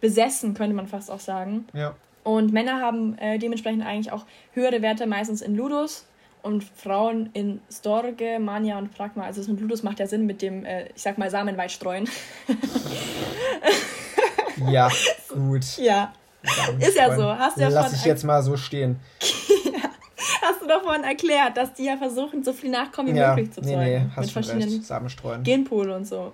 besessen, 0.00 0.54
könnte 0.54 0.76
man 0.76 0.86
fast 0.86 1.10
auch 1.10 1.20
sagen. 1.20 1.66
Ja. 1.72 1.94
Und 2.22 2.52
Männer 2.52 2.80
haben 2.80 3.16
äh, 3.18 3.38
dementsprechend 3.38 3.84
eigentlich 3.84 4.12
auch 4.12 4.24
höhere 4.52 4.82
Werte 4.82 5.06
meistens 5.06 5.42
in 5.42 5.56
Ludus 5.56 6.06
und 6.42 6.64
Frauen 6.64 7.30
in 7.32 7.60
Storge, 7.70 8.38
Mania 8.38 8.78
und 8.78 8.94
Pragma. 8.94 9.24
Also 9.24 9.40
das 9.40 9.48
mit 9.48 9.60
Ludus 9.60 9.82
macht 9.82 10.00
ja 10.00 10.06
Sinn 10.06 10.26
mit 10.26 10.42
dem, 10.42 10.64
äh, 10.64 10.88
ich 10.94 11.02
sag 11.02 11.18
mal, 11.18 11.30
Samenweit 11.30 11.72
streuen. 11.72 12.08
ja, 14.68 14.88
gut. 15.28 15.78
Ja. 15.78 16.12
Ist 16.78 16.96
ja 16.96 17.16
so. 17.16 17.24
Hast 17.36 17.58
ja 17.58 17.68
Lass 17.68 17.92
ich 17.92 18.04
jetzt 18.04 18.24
mal 18.24 18.42
so 18.42 18.56
stehen. 18.56 19.00
hast 20.48 20.62
du 20.62 20.66
doch 20.66 20.82
vorhin 20.82 21.04
erklärt, 21.04 21.56
dass 21.56 21.74
die 21.74 21.84
ja 21.84 21.96
versuchen, 21.96 22.42
so 22.42 22.52
viel 22.52 22.70
Nachkommen 22.70 23.14
wie 23.14 23.18
ja, 23.18 23.30
möglich 23.34 23.52
zu 23.52 23.60
zeugen. 23.60 23.78
Nee, 23.78 23.98
nee, 23.98 24.06
hast 24.14 24.24
mit 24.24 24.30
verschiedenen 24.30 24.68
recht. 24.68 24.84
Samenstreuen. 24.84 25.42
Genpol 25.42 25.90
und 25.90 26.06
so. 26.06 26.32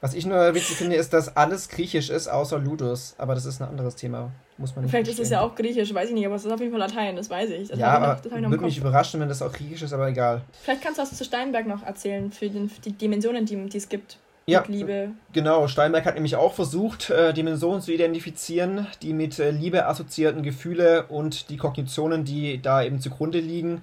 Was 0.00 0.14
ich 0.14 0.24
nur 0.24 0.54
witzig 0.54 0.76
finde, 0.76 0.96
ist, 0.96 1.12
dass 1.12 1.36
alles 1.36 1.68
griechisch 1.68 2.08
ist, 2.08 2.28
außer 2.28 2.58
Ludus. 2.58 3.14
Aber 3.18 3.34
das 3.34 3.44
ist 3.44 3.60
ein 3.60 3.68
anderes 3.68 3.96
Thema. 3.96 4.30
Muss 4.56 4.74
man 4.74 4.84
nicht 4.84 4.90
Vielleicht 4.90 5.06
verstehen. 5.06 5.22
ist 5.22 5.28
es 5.28 5.32
ja 5.32 5.40
auch 5.40 5.54
griechisch, 5.54 5.92
weiß 5.92 6.08
ich 6.08 6.14
nicht, 6.14 6.26
aber 6.26 6.36
es 6.36 6.44
ist 6.44 6.52
auf 6.52 6.60
jeden 6.60 6.72
Fall 6.72 6.80
Latein, 6.80 7.16
das 7.16 7.28
weiß 7.28 7.50
ich. 7.50 7.68
Das 7.68 7.78
ja, 7.78 7.88
aber 7.88 8.20
noch, 8.40 8.50
würde 8.50 8.64
mich 8.64 8.78
überraschen, 8.78 9.20
wenn 9.20 9.28
das 9.28 9.42
auch 9.42 9.52
griechisch 9.52 9.82
ist, 9.82 9.92
aber 9.92 10.08
egal. 10.08 10.42
Vielleicht 10.62 10.82
kannst 10.82 10.98
du 10.98 11.02
was 11.02 11.16
zu 11.16 11.24
Steinberg 11.24 11.66
noch 11.66 11.82
erzählen, 11.82 12.32
für, 12.32 12.48
den, 12.48 12.68
für 12.68 12.80
die 12.80 12.92
Dimensionen, 12.92 13.44
die, 13.46 13.56
die 13.66 13.78
es 13.78 13.88
gibt 13.88 14.18
ja, 14.46 14.64
Liebe. 14.66 15.10
Genau, 15.32 15.68
Steinberg 15.68 16.04
hat 16.06 16.14
nämlich 16.14 16.36
auch 16.36 16.54
versucht, 16.54 17.10
äh, 17.10 17.32
Dimensionen 17.32 17.80
zu 17.80 17.92
identifizieren, 17.92 18.86
die 19.02 19.12
mit 19.12 19.38
äh, 19.38 19.50
Liebe 19.50 19.86
assoziierten 19.86 20.42
Gefühle 20.42 21.06
und 21.06 21.50
die 21.50 21.56
Kognitionen, 21.56 22.24
die 22.24 22.60
da 22.60 22.82
eben 22.82 23.00
zugrunde 23.00 23.38
liegen. 23.38 23.82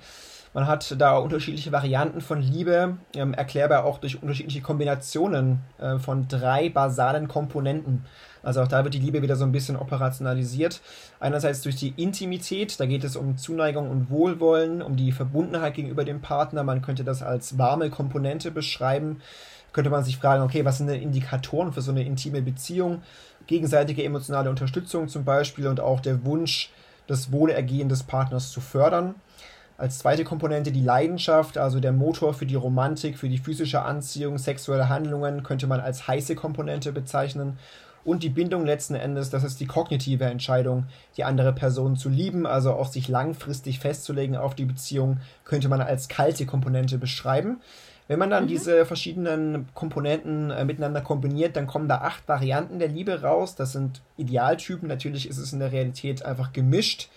Man 0.54 0.66
hat 0.66 0.96
da 1.00 1.18
unterschiedliche 1.18 1.72
Varianten 1.72 2.20
von 2.20 2.42
Liebe, 2.42 2.98
ähm, 3.16 3.34
erklärbar 3.34 3.86
auch 3.86 4.00
durch 4.00 4.22
unterschiedliche 4.22 4.62
Kombinationen 4.62 5.60
äh, 5.78 6.00
von 6.00 6.28
drei 6.28 6.70
basalen 6.70 7.28
Komponenten. 7.28 8.06
Also 8.42 8.62
auch 8.62 8.68
da 8.68 8.84
wird 8.84 8.94
die 8.94 9.00
Liebe 9.00 9.22
wieder 9.22 9.36
so 9.36 9.44
ein 9.44 9.52
bisschen 9.52 9.76
operationalisiert. 9.76 10.82
Einerseits 11.20 11.62
durch 11.62 11.76
die 11.76 11.94
Intimität, 11.98 12.80
da 12.80 12.86
geht 12.86 13.04
es 13.04 13.16
um 13.16 13.38
Zuneigung 13.38 13.90
und 13.92 14.10
Wohlwollen, 14.10 14.82
um 14.82 14.96
die 14.96 15.12
Verbundenheit 15.12 15.74
gegenüber 15.76 16.06
dem 16.06 16.22
Partner. 16.22 16.64
Man 16.64 16.82
könnte 16.82 17.04
das 17.04 17.22
als 17.22 17.58
warme 17.58 17.90
Komponente 17.90 18.50
beschreiben 18.52 19.22
könnte 19.74 19.90
man 19.90 20.04
sich 20.04 20.18
fragen, 20.18 20.44
okay, 20.44 20.66
was 20.66 20.78
sind 20.78 20.88
denn 20.88 21.02
Indikatoren 21.02 21.72
für 21.72 21.82
so 21.82 21.92
eine 21.92 22.04
intime 22.04 22.42
Beziehung? 22.42 23.02
Gegenseitige 23.46 24.04
emotionale 24.04 24.50
Unterstützung 24.50 25.08
zum 25.08 25.24
Beispiel 25.24 25.68
und 25.68 25.80
auch 25.80 26.00
der 26.00 26.26
Wunsch, 26.26 26.72
das 27.08 27.32
Wohlergehen 27.32 27.90
des 27.90 28.04
Partners 28.04 28.52
zu 28.52 28.60
fördern. 28.60 29.16
Als 29.78 30.00
zweite 30.00 30.24
Komponente 30.24 30.72
die 30.72 30.82
Leidenschaft, 30.82 31.58
also 31.58 31.80
der 31.80 31.92
Motor 31.92 32.34
für 32.34 32.48
die 32.48 32.56
Romantik, 32.56 33.18
für 33.18 33.30
die 33.30 33.38
physische 33.38 33.84
Anziehung, 33.84 34.40
sexuelle 34.40 34.90
Handlungen, 34.90 35.44
könnte 35.44 35.68
man 35.68 35.80
als 35.80 36.08
heiße 36.08 36.34
Komponente 36.36 36.92
bezeichnen. 36.92 37.60
Und 38.04 38.24
die 38.24 38.30
Bindung 38.30 38.66
letzten 38.66 38.96
Endes, 38.96 39.30
das 39.30 39.44
ist 39.44 39.60
die 39.60 39.68
kognitive 39.68 40.24
Entscheidung, 40.24 40.86
die 41.16 41.26
andere 41.26 41.54
Person 41.54 41.96
zu 41.96 42.10
lieben, 42.10 42.48
also 42.48 42.74
auch 42.74 42.88
sich 42.88 43.08
langfristig 43.08 43.80
festzulegen 43.80 44.36
auf 44.36 44.56
die 44.56 44.66
Beziehung, 44.66 45.20
könnte 45.44 45.68
man 45.68 45.82
als 45.82 46.08
kalte 46.08 46.46
Komponente 46.46 46.98
beschreiben. 46.98 47.62
Wenn 48.08 48.20
man 48.20 48.30
dann 48.30 48.46
mhm. 48.46 48.50
diese 48.50 48.86
verschiedenen 48.86 49.68
Komponenten 49.74 50.50
äh, 50.50 50.64
miteinander 50.66 51.02
kombiniert, 51.02 51.56
dann 51.56 51.68
kommen 51.68 51.88
da 51.88 51.98
acht 52.00 52.28
Varianten 52.28 52.80
der 52.80 52.88
Liebe 52.88 53.22
raus. 53.22 53.56
Das 53.56 53.74
sind 53.74 54.02
Idealtypen. 54.18 54.88
Natürlich 54.88 55.30
ist 55.30 55.38
es 55.38 55.54
in 55.54 55.60
der 55.60 55.72
Realität 55.72 56.24
einfach 56.24 56.54
gemischt. 56.54 57.10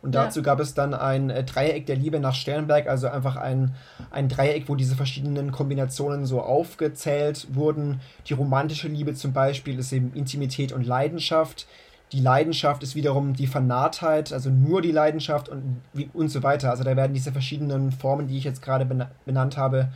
Und 0.00 0.14
dazu 0.14 0.40
ja. 0.40 0.44
gab 0.44 0.60
es 0.60 0.74
dann 0.74 0.94
ein 0.94 1.28
äh, 1.30 1.42
Dreieck 1.42 1.86
der 1.86 1.96
Liebe 1.96 2.20
nach 2.20 2.34
Sternberg, 2.34 2.86
also 2.86 3.08
einfach 3.08 3.36
ein, 3.36 3.74
ein 4.10 4.28
Dreieck, 4.28 4.68
wo 4.68 4.76
diese 4.76 4.94
verschiedenen 4.94 5.50
Kombinationen 5.50 6.24
so 6.24 6.40
aufgezählt 6.40 7.48
wurden. 7.50 8.00
Die 8.26 8.34
romantische 8.34 8.88
Liebe 8.88 9.14
zum 9.14 9.32
Beispiel 9.32 9.78
ist 9.78 9.92
eben 9.92 10.12
Intimität 10.14 10.72
und 10.72 10.86
Leidenschaft. 10.86 11.66
Die 12.12 12.20
Leidenschaft 12.20 12.82
ist 12.82 12.94
wiederum 12.94 13.34
die 13.34 13.48
Vernarrtheit, 13.48 14.32
also 14.32 14.50
nur 14.50 14.80
die 14.82 14.92
Leidenschaft 14.92 15.48
und, 15.48 15.82
wie, 15.92 16.08
und 16.14 16.28
so 16.28 16.42
weiter. 16.42 16.70
Also 16.70 16.84
da 16.84 16.96
werden 16.96 17.12
diese 17.12 17.32
verschiedenen 17.32 17.90
Formen, 17.92 18.28
die 18.28 18.38
ich 18.38 18.44
jetzt 18.44 18.62
gerade 18.62 18.86
benannt 19.26 19.56
habe, 19.56 19.88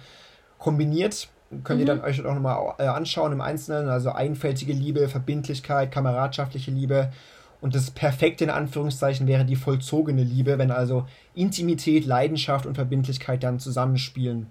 kombiniert. 0.63 1.29
Könnt 1.65 1.81
mhm. 1.81 1.87
ihr 1.87 1.87
dann 1.87 2.01
euch 2.01 2.25
auch 2.25 2.35
nochmal 2.35 2.75
äh, 2.79 2.85
anschauen 2.85 3.33
im 3.33 3.41
Einzelnen. 3.41 3.89
Also 3.89 4.13
einfältige 4.13 4.73
Liebe, 4.73 5.09
Verbindlichkeit, 5.09 5.91
kameradschaftliche 5.91 6.71
Liebe. 6.71 7.13
Und 7.61 7.75
das 7.75 7.91
perfekte 7.91 8.45
in 8.45 8.51
Anführungszeichen 8.51 9.27
wäre 9.27 9.45
die 9.45 9.57
vollzogene 9.57 10.23
Liebe, 10.23 10.59
wenn 10.59 10.71
also 10.71 11.07
Intimität, 11.35 12.07
Leidenschaft 12.07 12.67
und 12.67 12.75
Verbindlichkeit 12.75 13.43
dann 13.43 13.59
zusammenspielen. 13.59 14.51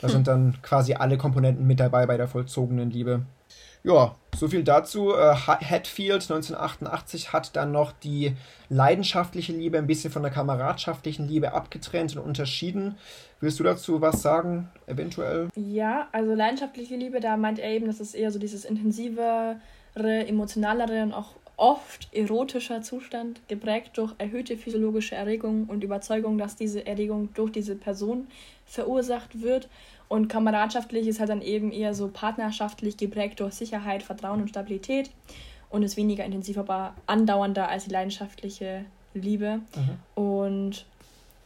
Da 0.00 0.08
hm. 0.08 0.12
sind 0.12 0.28
dann 0.28 0.56
quasi 0.62 0.94
alle 0.94 1.16
Komponenten 1.16 1.66
mit 1.66 1.80
dabei 1.80 2.06
bei 2.06 2.16
der 2.16 2.28
vollzogenen 2.28 2.90
Liebe. 2.90 3.22
Ja, 3.82 4.16
so 4.36 4.48
viel 4.48 4.64
dazu. 4.64 5.14
Äh, 5.14 5.34
Hatfield 5.34 6.22
1988 6.22 7.32
hat 7.32 7.56
dann 7.56 7.72
noch 7.72 7.92
die 7.92 8.36
leidenschaftliche 8.68 9.52
Liebe 9.52 9.78
ein 9.78 9.86
bisschen 9.86 10.12
von 10.12 10.22
der 10.22 10.30
kameradschaftlichen 10.30 11.28
Liebe 11.28 11.52
abgetrennt 11.52 12.16
und 12.16 12.22
unterschieden. 12.22 12.96
Willst 13.40 13.60
du 13.60 13.64
dazu 13.64 14.00
was 14.00 14.20
sagen, 14.20 14.68
eventuell? 14.86 15.48
Ja, 15.56 16.08
also 16.12 16.34
leidenschaftliche 16.34 16.96
Liebe, 16.96 17.20
da 17.20 17.36
meint 17.36 17.58
er 17.58 17.70
eben, 17.70 17.86
dass 17.86 18.00
es 18.00 18.14
eher 18.14 18.30
so 18.32 18.38
dieses 18.38 18.64
intensivere, 18.64 19.56
emotionalere 19.94 21.02
und 21.02 21.12
auch 21.12 21.34
oft 21.58 22.08
erotischer 22.14 22.82
Zustand, 22.82 23.40
geprägt 23.48 23.98
durch 23.98 24.14
erhöhte 24.18 24.56
physiologische 24.56 25.16
Erregung 25.16 25.66
und 25.66 25.84
Überzeugung, 25.84 26.38
dass 26.38 26.56
diese 26.56 26.86
Erregung 26.86 27.30
durch 27.34 27.50
diese 27.50 27.74
Person 27.74 28.28
verursacht 28.64 29.42
wird. 29.42 29.68
Und 30.08 30.28
kameradschaftlich 30.28 31.06
ist 31.06 31.20
halt 31.20 31.28
dann 31.28 31.42
eben 31.42 31.70
eher 31.70 31.94
so 31.94 32.08
partnerschaftlich 32.08 32.96
geprägt 32.96 33.40
durch 33.40 33.54
Sicherheit, 33.54 34.02
Vertrauen 34.02 34.40
und 34.40 34.48
Stabilität 34.48 35.10
und 35.70 35.82
ist 35.82 35.96
weniger 35.96 36.24
intensiv, 36.24 36.56
aber 36.58 36.94
andauernder 37.06 37.68
als 37.68 37.84
die 37.84 37.90
leidenschaftliche 37.90 38.86
Liebe. 39.14 39.60
Mhm. 39.76 40.22
Und 40.22 40.86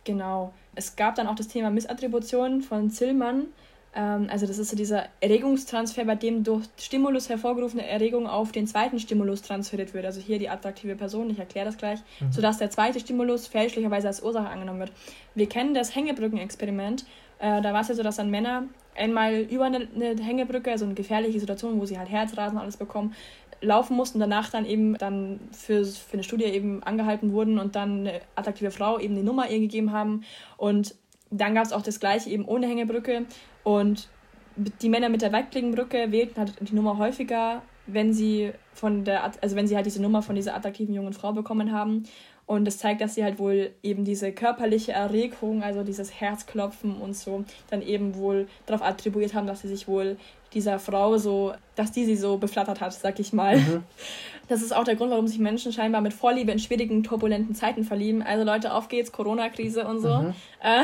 genau, 0.04 0.52
es 0.74 0.96
gab 0.96 1.16
dann 1.16 1.26
auch 1.26 1.34
das 1.34 1.48
Thema 1.48 1.70
Missattribution 1.70 2.62
von 2.62 2.90
Zillmann. 2.90 3.46
Ähm, 3.94 4.28
also 4.30 4.46
das 4.46 4.58
ist 4.58 4.70
so 4.70 4.76
dieser 4.76 5.06
Erregungstransfer, 5.20 6.04
bei 6.04 6.14
dem 6.14 6.44
durch 6.44 6.66
Stimulus 6.78 7.28
hervorgerufene 7.28 7.86
Erregung 7.86 8.26
auf 8.26 8.52
den 8.52 8.66
zweiten 8.66 8.98
Stimulus 8.98 9.42
transferiert 9.42 9.92
wird. 9.92 10.06
Also 10.06 10.20
hier 10.20 10.38
die 10.38 10.48
attraktive 10.48 10.94
Person, 10.94 11.30
ich 11.30 11.38
erkläre 11.38 11.66
das 11.66 11.76
gleich, 11.76 12.00
mhm. 12.20 12.32
sodass 12.32 12.58
der 12.58 12.70
zweite 12.70 13.00
Stimulus 13.00 13.46
fälschlicherweise 13.46 14.06
als 14.06 14.22
Ursache 14.22 14.48
angenommen 14.48 14.80
wird. 14.80 14.92
Wir 15.34 15.48
kennen 15.48 15.74
das 15.74 15.94
Hängebrückenexperiment. 15.94 17.04
Äh, 17.42 17.60
da 17.60 17.74
war 17.74 17.80
es 17.80 17.88
ja 17.88 17.94
so, 17.96 18.04
dass 18.04 18.16
dann 18.16 18.30
Männer 18.30 18.68
einmal 18.96 19.40
über 19.40 19.64
eine, 19.64 19.88
eine 19.94 20.22
Hängebrücke, 20.22 20.70
also 20.70 20.84
eine 20.84 20.94
gefährliche 20.94 21.40
Situation, 21.40 21.80
wo 21.80 21.84
sie 21.84 21.98
halt 21.98 22.08
Herzrasen 22.08 22.56
und 22.56 22.62
alles 22.62 22.76
bekommen, 22.76 23.14
laufen 23.60 23.96
mussten, 23.96 24.20
danach 24.20 24.50
dann 24.50 24.64
eben 24.64 24.96
dann 24.96 25.40
für, 25.50 25.84
für 25.84 26.14
eine 26.14 26.22
Studie 26.22 26.44
eben 26.44 26.82
angehalten 26.84 27.32
wurden 27.32 27.58
und 27.58 27.74
dann 27.74 28.00
eine 28.00 28.20
attraktive 28.36 28.70
Frau 28.70 28.98
eben 28.98 29.16
die 29.16 29.22
Nummer 29.24 29.50
ihr 29.50 29.58
gegeben 29.58 29.90
haben. 29.90 30.22
Und 30.56 30.94
dann 31.30 31.54
gab 31.54 31.64
es 31.64 31.72
auch 31.72 31.82
das 31.82 31.98
gleiche 31.98 32.30
eben 32.30 32.44
ohne 32.44 32.68
Hängebrücke. 32.68 33.26
Und 33.64 34.08
die 34.56 34.88
Männer 34.88 35.08
mit 35.08 35.22
der 35.22 35.32
Wegklingenbrücke 35.32 36.12
wählten 36.12 36.38
halt 36.38 36.54
die 36.60 36.74
Nummer 36.74 36.98
häufiger, 36.98 37.62
wenn 37.86 38.12
sie 38.12 38.52
von 38.72 39.04
der, 39.04 39.32
also 39.42 39.56
wenn 39.56 39.66
sie 39.66 39.74
halt 39.74 39.86
diese 39.86 40.02
Nummer 40.02 40.22
von 40.22 40.36
dieser 40.36 40.54
attraktiven 40.54 40.94
jungen 40.94 41.12
Frau 41.12 41.32
bekommen 41.32 41.72
haben. 41.72 42.04
Und 42.52 42.66
das 42.66 42.76
zeigt, 42.76 43.00
dass 43.00 43.14
sie 43.14 43.24
halt 43.24 43.38
wohl 43.38 43.70
eben 43.82 44.04
diese 44.04 44.30
körperliche 44.30 44.92
Erregung, 44.92 45.62
also 45.62 45.84
dieses 45.84 46.20
Herzklopfen 46.20 46.96
und 46.96 47.16
so, 47.16 47.46
dann 47.70 47.80
eben 47.80 48.14
wohl 48.16 48.46
darauf 48.66 48.82
attribuiert 48.86 49.32
haben, 49.32 49.46
dass 49.46 49.62
sie 49.62 49.68
sich 49.68 49.88
wohl 49.88 50.18
dieser 50.52 50.78
Frau 50.78 51.16
so, 51.16 51.54
dass 51.76 51.92
die 51.92 52.04
sie 52.04 52.14
so 52.14 52.36
beflattert 52.36 52.82
hat, 52.82 52.92
sag 52.92 53.18
ich 53.20 53.32
mal. 53.32 53.56
Mhm. 53.56 53.84
Das 54.48 54.60
ist 54.60 54.76
auch 54.76 54.84
der 54.84 54.96
Grund, 54.96 55.10
warum 55.10 55.26
sich 55.28 55.38
Menschen 55.38 55.72
scheinbar 55.72 56.02
mit 56.02 56.12
Vorliebe 56.12 56.52
in 56.52 56.58
schwierigen, 56.58 57.02
turbulenten 57.02 57.54
Zeiten 57.54 57.84
verlieben. 57.84 58.22
Also 58.22 58.44
Leute, 58.44 58.74
auf 58.74 58.88
geht's, 58.88 59.12
Corona-Krise 59.12 59.86
und 59.86 60.00
so. 60.00 60.14
Mhm. 60.18 60.34
Äh, 60.62 60.82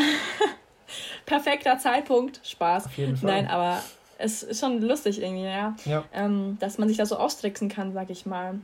perfekter 1.26 1.76
Zeitpunkt. 1.76 2.40
Spaß. 2.44 2.87
Auf 2.87 2.96
jeden 2.96 3.18
Fall. 3.18 3.31
Nein, 3.31 3.46
aber 3.46 3.83
es 4.16 4.42
ist 4.42 4.61
schon 4.61 4.81
lustig 4.81 5.20
irgendwie, 5.20 5.44
ja. 5.44 5.76
ja. 5.85 6.04
Ähm, 6.14 6.57
dass 6.61 6.78
man 6.78 6.88
sich 6.88 6.96
da 6.96 7.04
so 7.04 7.18
austricksen 7.18 7.68
kann, 7.68 7.92
sag 7.92 8.09
ich 8.09 8.24
mal. 8.24 8.59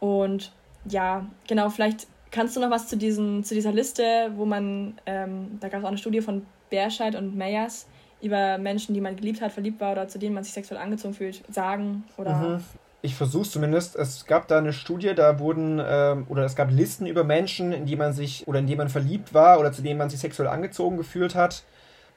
Und 0.00 0.52
ja, 0.88 1.26
genau, 1.46 1.68
vielleicht 1.68 2.06
kannst 2.30 2.56
du 2.56 2.60
noch 2.60 2.70
was 2.70 2.88
zu, 2.88 2.96
diesen, 2.96 3.44
zu 3.44 3.54
dieser 3.54 3.72
Liste, 3.72 4.32
wo 4.34 4.44
man, 4.44 4.98
ähm, 5.06 5.58
da 5.60 5.68
gab 5.68 5.80
es 5.80 5.84
auch 5.84 5.88
eine 5.88 5.98
Studie 5.98 6.20
von 6.20 6.46
Berscheid 6.70 7.14
und 7.14 7.36
Meyers, 7.36 7.86
über 8.22 8.58
Menschen, 8.58 8.94
die 8.94 9.00
man 9.00 9.16
geliebt 9.16 9.40
hat, 9.40 9.52
verliebt 9.52 9.80
war 9.80 9.92
oder 9.92 10.08
zu 10.08 10.18
denen 10.18 10.34
man 10.34 10.44
sich 10.44 10.52
sexuell 10.52 10.80
angezogen 10.80 11.14
fühlt, 11.14 11.42
sagen 11.52 12.04
oder. 12.16 12.34
Mhm. 12.34 12.64
Ich 13.02 13.14
versuche 13.14 13.48
zumindest. 13.48 13.94
Es 13.94 14.26
gab 14.26 14.48
da 14.48 14.58
eine 14.58 14.72
Studie, 14.72 15.14
da 15.14 15.38
wurden 15.38 15.80
ähm, 15.84 16.26
oder 16.28 16.44
es 16.44 16.56
gab 16.56 16.70
Listen 16.70 17.06
über 17.06 17.24
Menschen, 17.24 17.72
in 17.72 17.86
die 17.86 17.94
man 17.94 18.12
sich 18.12 18.48
oder 18.48 18.58
in 18.58 18.66
die 18.66 18.74
man 18.74 18.88
verliebt 18.88 19.32
war 19.32 19.60
oder 19.60 19.70
zu 19.70 19.82
denen 19.82 19.98
man 19.98 20.10
sich 20.10 20.18
sexuell 20.18 20.48
angezogen 20.48 20.96
gefühlt 20.96 21.34
hat. 21.34 21.62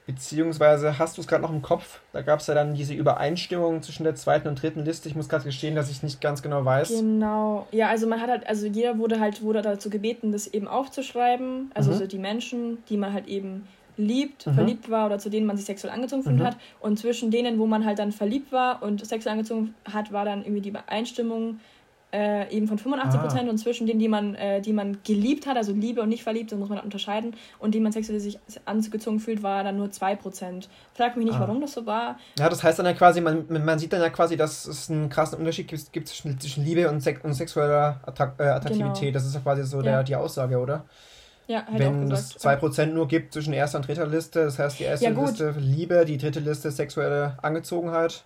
Beziehungsweise 0.09 0.97
hast 0.97 1.17
du 1.17 1.21
es 1.21 1.27
gerade 1.27 1.43
noch 1.43 1.51
im 1.51 1.61
Kopf? 1.61 1.99
Da 2.13 2.23
gab 2.23 2.39
es 2.39 2.47
ja 2.47 2.55
dann 2.55 2.73
diese 2.73 2.95
Übereinstimmung 2.95 3.83
zwischen 3.83 4.05
der 4.05 4.15
zweiten 4.15 4.47
und 4.47 4.59
dritten 4.59 4.83
Liste. 4.83 5.07
Ich 5.07 5.15
muss 5.15 5.29
gerade 5.29 5.43
gestehen, 5.43 5.75
dass 5.75 5.91
ich 5.91 6.01
nicht 6.01 6.19
ganz 6.19 6.41
genau 6.41 6.65
weiß. 6.65 6.89
Genau. 6.89 7.67
Ja, 7.71 7.89
also 7.89 8.07
man 8.07 8.19
hat 8.19 8.31
halt, 8.31 8.47
also 8.47 8.65
jeder 8.65 8.97
wurde 8.97 9.19
halt 9.19 9.43
wurde 9.43 9.61
dazu 9.61 9.91
gebeten, 9.91 10.31
das 10.31 10.47
eben 10.47 10.67
aufzuschreiben. 10.67 11.69
Also 11.75 11.91
mhm. 11.91 11.95
so 11.95 12.07
die 12.07 12.17
Menschen, 12.17 12.79
die 12.89 12.97
man 12.97 13.13
halt 13.13 13.27
eben 13.27 13.67
liebt, 13.97 14.47
mhm. 14.47 14.53
verliebt 14.55 14.89
war 14.89 15.05
oder 15.05 15.19
zu 15.19 15.29
denen 15.29 15.45
man 15.45 15.57
sich 15.57 15.67
sexuell 15.67 15.93
angezogen 15.93 16.37
mhm. 16.37 16.43
hat. 16.43 16.57
Und 16.79 16.97
zwischen 16.97 17.29
denen, 17.29 17.59
wo 17.59 17.67
man 17.67 17.85
halt 17.85 17.99
dann 17.99 18.11
verliebt 18.11 18.51
war 18.51 18.81
und 18.81 19.05
sexuell 19.05 19.33
angezogen 19.33 19.75
hat, 19.93 20.11
war 20.11 20.25
dann 20.25 20.41
irgendwie 20.41 20.61
die 20.61 20.69
Übereinstimmung 20.69 21.59
äh, 22.11 22.51
eben 22.51 22.67
von 22.67 22.77
85 22.77 23.21
Prozent 23.21 23.47
ah. 23.47 23.49
und 23.51 23.57
zwischen 23.57 23.85
denen, 23.85 23.99
die 23.99 24.07
man, 24.07 24.35
äh, 24.35 24.61
die 24.61 24.73
man 24.73 24.97
geliebt 25.03 25.45
hat, 25.45 25.57
also 25.57 25.73
Liebe 25.73 26.01
und 26.01 26.09
nicht 26.09 26.23
verliebt, 26.23 26.51
das 26.51 26.57
muss 26.59 26.69
man 26.69 26.79
unterscheiden, 26.79 27.35
und 27.59 27.75
die 27.75 27.79
man 27.79 27.91
sexuell 27.91 28.19
sich 28.19 28.39
angezogen 28.65 29.19
fühlt, 29.19 29.43
war 29.43 29.63
dann 29.63 29.77
nur 29.77 29.91
2 29.91 30.15
Prozent. 30.15 30.69
Frag 30.93 31.17
mich 31.17 31.25
nicht, 31.25 31.35
ah. 31.35 31.41
warum 31.41 31.61
das 31.61 31.73
so 31.73 31.85
war. 31.85 32.17
Ja, 32.37 32.49
das 32.49 32.63
heißt 32.63 32.79
dann 32.79 32.85
ja 32.85 32.93
quasi, 32.93 33.21
man, 33.21 33.45
man 33.49 33.77
sieht 33.79 33.93
dann 33.93 34.01
ja 34.01 34.09
quasi, 34.09 34.37
dass 34.37 34.65
es 34.65 34.89
einen 34.89 35.09
krassen 35.09 35.37
Unterschied 35.37 35.67
gibt, 35.67 35.93
gibt 35.93 36.07
zwischen, 36.07 36.39
zwischen 36.39 36.65
Liebe 36.65 36.89
und, 36.89 37.01
Sex 37.01 37.23
und 37.23 37.33
sexueller 37.33 37.99
Attrakt, 38.05 38.39
äh, 38.39 38.43
Attraktivität. 38.43 38.99
Genau. 38.99 39.13
Das 39.13 39.25
ist 39.25 39.35
ja 39.35 39.41
quasi 39.41 39.63
so 39.63 39.81
der, 39.81 40.03
die 40.03 40.15
Aussage, 40.15 40.57
oder? 40.57 40.85
Ja, 41.49 41.65
hätte 41.65 41.83
Wenn 41.83 42.11
es 42.11 42.39
2% 42.39 42.87
nur 42.87 43.07
gibt 43.07 43.33
zwischen 43.33 43.53
erster 43.53 43.79
und 43.79 43.87
dritter 43.87 44.05
Liste, 44.05 44.45
das 44.45 44.59
heißt 44.59 44.79
die 44.79 44.83
erste 44.83 45.05
ja, 45.05 45.11
Liste 45.11 45.55
Liebe, 45.57 46.05
die 46.05 46.19
dritte 46.19 46.39
Liste 46.39 46.69
sexuelle 46.69 47.37
Angezogenheit. 47.41 48.23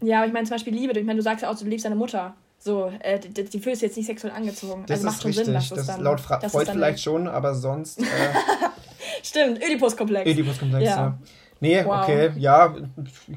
Ja, 0.00 0.18
aber 0.18 0.26
ich 0.26 0.32
meine 0.32 0.44
zum 0.46 0.56
Beispiel 0.56 0.74
Liebe, 0.74 0.98
ich 0.98 1.06
meine, 1.06 1.18
du 1.18 1.22
sagst 1.22 1.42
ja 1.42 1.50
auch, 1.50 1.56
du 1.56 1.64
liebst 1.64 1.84
deine 1.84 1.94
Mutter. 1.94 2.34
So, 2.64 2.92
äh, 3.00 3.18
die, 3.18 3.42
die 3.42 3.58
fühlst 3.58 3.82
jetzt 3.82 3.96
nicht 3.96 4.06
sexuell 4.06 4.32
angezogen. 4.32 4.84
Das 4.86 5.00
also 5.00 5.06
macht 5.06 5.22
schon 5.22 5.30
richtig. 5.30 5.46
Sinn, 5.46 5.54
dass 5.54 5.68
das, 5.70 5.86
dann, 5.88 6.00
laut 6.00 6.20
Fra 6.20 6.38
Freud 6.48 6.70
vielleicht 6.70 7.02
schon, 7.02 7.26
aber 7.26 7.56
sonst. 7.56 8.00
Äh, 8.00 8.04
Stimmt, 9.24 9.60
Oedipus-Komplex. 9.60 10.30
Oedipus-Komplex, 10.30 10.84
ja. 10.84 10.96
ja. 10.96 11.18
Nee, 11.58 11.84
wow. 11.84 12.02
okay, 12.02 12.30
ja, 12.36 12.72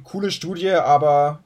coole 0.03 0.29
Studie, 0.29 0.69
aber 0.73 1.39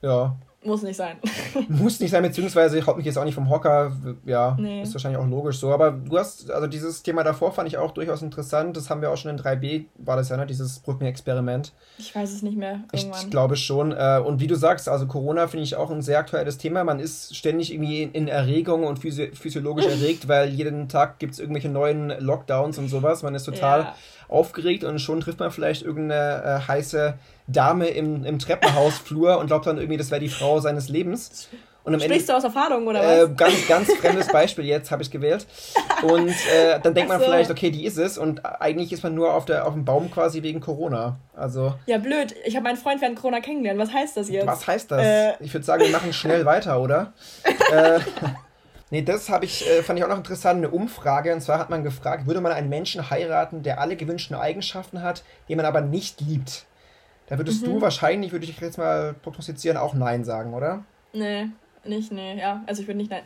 ja, 0.00 0.36
muss 0.64 0.82
nicht 0.82 0.96
sein. 0.96 1.16
Muss 1.68 2.00
nicht 2.00 2.10
sein, 2.10 2.22
beziehungsweise 2.22 2.78
ich 2.78 2.86
haut 2.86 2.96
mich 2.96 3.06
jetzt 3.06 3.16
auch 3.18 3.24
nicht 3.24 3.34
vom 3.34 3.50
Hocker. 3.50 3.92
Ja, 4.24 4.56
nee. 4.58 4.82
ist 4.82 4.94
wahrscheinlich 4.94 5.20
auch 5.20 5.26
logisch 5.26 5.58
so. 5.58 5.72
Aber 5.72 5.90
du 5.90 6.18
hast, 6.18 6.50
also 6.50 6.66
dieses 6.66 7.02
Thema 7.02 7.22
davor 7.22 7.52
fand 7.52 7.68
ich 7.68 7.78
auch 7.78 7.92
durchaus 7.92 8.22
interessant. 8.22 8.76
Das 8.76 8.90
haben 8.90 9.00
wir 9.00 9.10
auch 9.10 9.16
schon 9.16 9.30
in 9.30 9.38
3b, 9.38 9.84
war 9.96 10.16
das 10.16 10.28
ja, 10.28 10.36
ne? 10.36 10.46
Dieses 10.46 10.78
Brückenexperiment. 10.80 11.72
Ich 11.98 12.14
weiß 12.14 12.32
es 12.32 12.42
nicht 12.42 12.56
mehr. 12.56 12.80
Irgendwann. 12.92 13.20
Ich 13.22 13.30
glaube 13.30 13.56
schon. 13.56 13.92
Äh, 13.92 14.20
und 14.24 14.40
wie 14.40 14.46
du 14.46 14.54
sagst, 14.54 14.88
also 14.88 15.06
Corona 15.06 15.46
finde 15.48 15.64
ich 15.64 15.76
auch 15.76 15.90
ein 15.90 16.02
sehr 16.02 16.18
aktuelles 16.18 16.58
Thema. 16.58 16.84
Man 16.84 16.98
ist 16.98 17.36
ständig 17.36 17.72
irgendwie 17.72 18.02
in 18.02 18.28
Erregung 18.28 18.84
und 18.84 18.98
physiologisch 18.98 19.86
erregt, 19.86 20.28
weil 20.28 20.48
jeden 20.48 20.88
Tag 20.88 21.18
gibt 21.18 21.34
es 21.34 21.40
irgendwelche 21.40 21.68
neuen 21.68 22.12
Lockdowns 22.20 22.78
und 22.78 22.88
sowas. 22.88 23.22
Man 23.22 23.34
ist 23.34 23.44
total. 23.44 23.80
Ja 23.80 23.94
aufgeregt 24.28 24.84
und 24.84 24.98
schon 25.00 25.20
trifft 25.20 25.40
man 25.40 25.50
vielleicht 25.50 25.82
irgendeine 25.82 26.42
äh, 26.42 26.68
heiße 26.68 27.14
Dame 27.46 27.88
im, 27.88 28.24
im 28.24 28.38
Treppenhausflur 28.38 29.38
und 29.38 29.48
glaubt 29.48 29.66
dann 29.66 29.76
irgendwie, 29.78 29.98
das 29.98 30.10
wäre 30.10 30.20
die 30.20 30.28
Frau 30.28 30.60
seines 30.60 30.88
Lebens. 30.88 31.48
Und 31.84 31.92
am 31.92 32.00
Sprichst 32.00 32.30
Ende, 32.30 32.32
du 32.32 32.36
aus 32.38 32.44
Erfahrung 32.44 32.86
oder 32.86 33.00
was? 33.00 33.30
Äh, 33.30 33.34
ganz, 33.36 33.68
ganz 33.68 33.92
fremdes 33.94 34.28
Beispiel 34.28 34.64
jetzt 34.64 34.90
habe 34.90 35.02
ich 35.02 35.10
gewählt. 35.10 35.46
Und 36.02 36.30
äh, 36.30 36.80
dann 36.82 36.94
denkt 36.94 37.10
man 37.10 37.18
so. 37.18 37.26
vielleicht, 37.26 37.50
okay, 37.50 37.70
die 37.70 37.84
ist 37.84 37.98
es. 37.98 38.16
Und 38.16 38.42
eigentlich 38.46 38.90
ist 38.90 39.02
man 39.02 39.14
nur 39.14 39.34
auf, 39.34 39.44
der, 39.44 39.66
auf 39.66 39.74
dem 39.74 39.84
Baum 39.84 40.10
quasi 40.10 40.42
wegen 40.42 40.60
Corona. 40.60 41.18
Also. 41.36 41.74
Ja, 41.84 41.98
blöd. 41.98 42.34
Ich 42.46 42.56
habe 42.56 42.64
meinen 42.64 42.78
Freund 42.78 43.02
während 43.02 43.18
Corona 43.18 43.40
kennengelernt. 43.40 43.78
Was 43.78 43.92
heißt 43.92 44.16
das 44.16 44.30
jetzt? 44.30 44.46
Was 44.46 44.66
heißt 44.66 44.90
das? 44.92 45.02
Äh. 45.02 45.32
Ich 45.40 45.52
würde 45.52 45.66
sagen, 45.66 45.82
wir 45.82 45.90
machen 45.90 46.14
schnell 46.14 46.44
weiter, 46.46 46.80
oder? 46.80 47.12
äh, 47.70 48.00
Nee, 48.90 49.02
das 49.02 49.28
habe 49.28 49.44
ich, 49.44 49.68
äh, 49.68 49.82
fand 49.82 49.98
ich 49.98 50.04
auch 50.04 50.08
noch 50.08 50.18
interessant, 50.18 50.58
eine 50.58 50.70
Umfrage. 50.70 51.34
Und 51.34 51.40
zwar 51.40 51.58
hat 51.58 51.68
man 51.68 51.82
gefragt, 51.82 52.26
würde 52.26 52.40
man 52.40 52.52
einen 52.52 52.68
Menschen 52.68 53.10
heiraten, 53.10 53.62
der 53.62 53.80
alle 53.80 53.96
gewünschten 53.96 54.36
Eigenschaften 54.36 55.02
hat, 55.02 55.24
den 55.48 55.56
man 55.56 55.66
aber 55.66 55.80
nicht 55.80 56.20
liebt? 56.20 56.64
Da 57.26 57.38
würdest 57.38 57.62
mhm. 57.62 57.66
du 57.66 57.80
wahrscheinlich, 57.80 58.32
würde 58.32 58.44
ich 58.44 58.60
jetzt 58.60 58.78
mal 58.78 59.14
prognostizieren, 59.14 59.76
auch 59.76 59.94
Nein 59.94 60.24
sagen, 60.24 60.54
oder? 60.54 60.84
Nee, 61.12 61.48
nicht, 61.84 62.12
nee, 62.12 62.38
ja. 62.38 62.62
Also 62.66 62.82
ich 62.82 62.88
würde 62.88 62.98
nicht 62.98 63.10
Nein. 63.10 63.22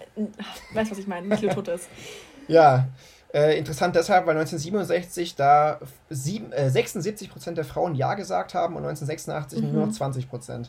Weißt 0.72 0.90
du, 0.90 0.92
was 0.92 0.98
ich 0.98 1.06
meine? 1.06 1.26
Nicht 1.26 1.50
tot 1.52 1.68
ist. 1.68 1.88
ja. 2.48 2.88
Äh, 3.32 3.58
interessant 3.58 3.94
deshalb, 3.94 4.26
weil 4.26 4.36
1967 4.36 5.34
da 5.34 5.80
sieben, 6.08 6.50
äh, 6.52 6.70
76% 6.72 7.52
der 7.52 7.64
Frauen 7.64 7.94
Ja 7.94 8.14
gesagt 8.14 8.54
haben 8.54 8.74
und 8.74 8.84
1986 8.84 9.60
mhm. 9.60 9.72
nur 9.72 9.86
noch 9.86 9.92
20%. 9.92 10.68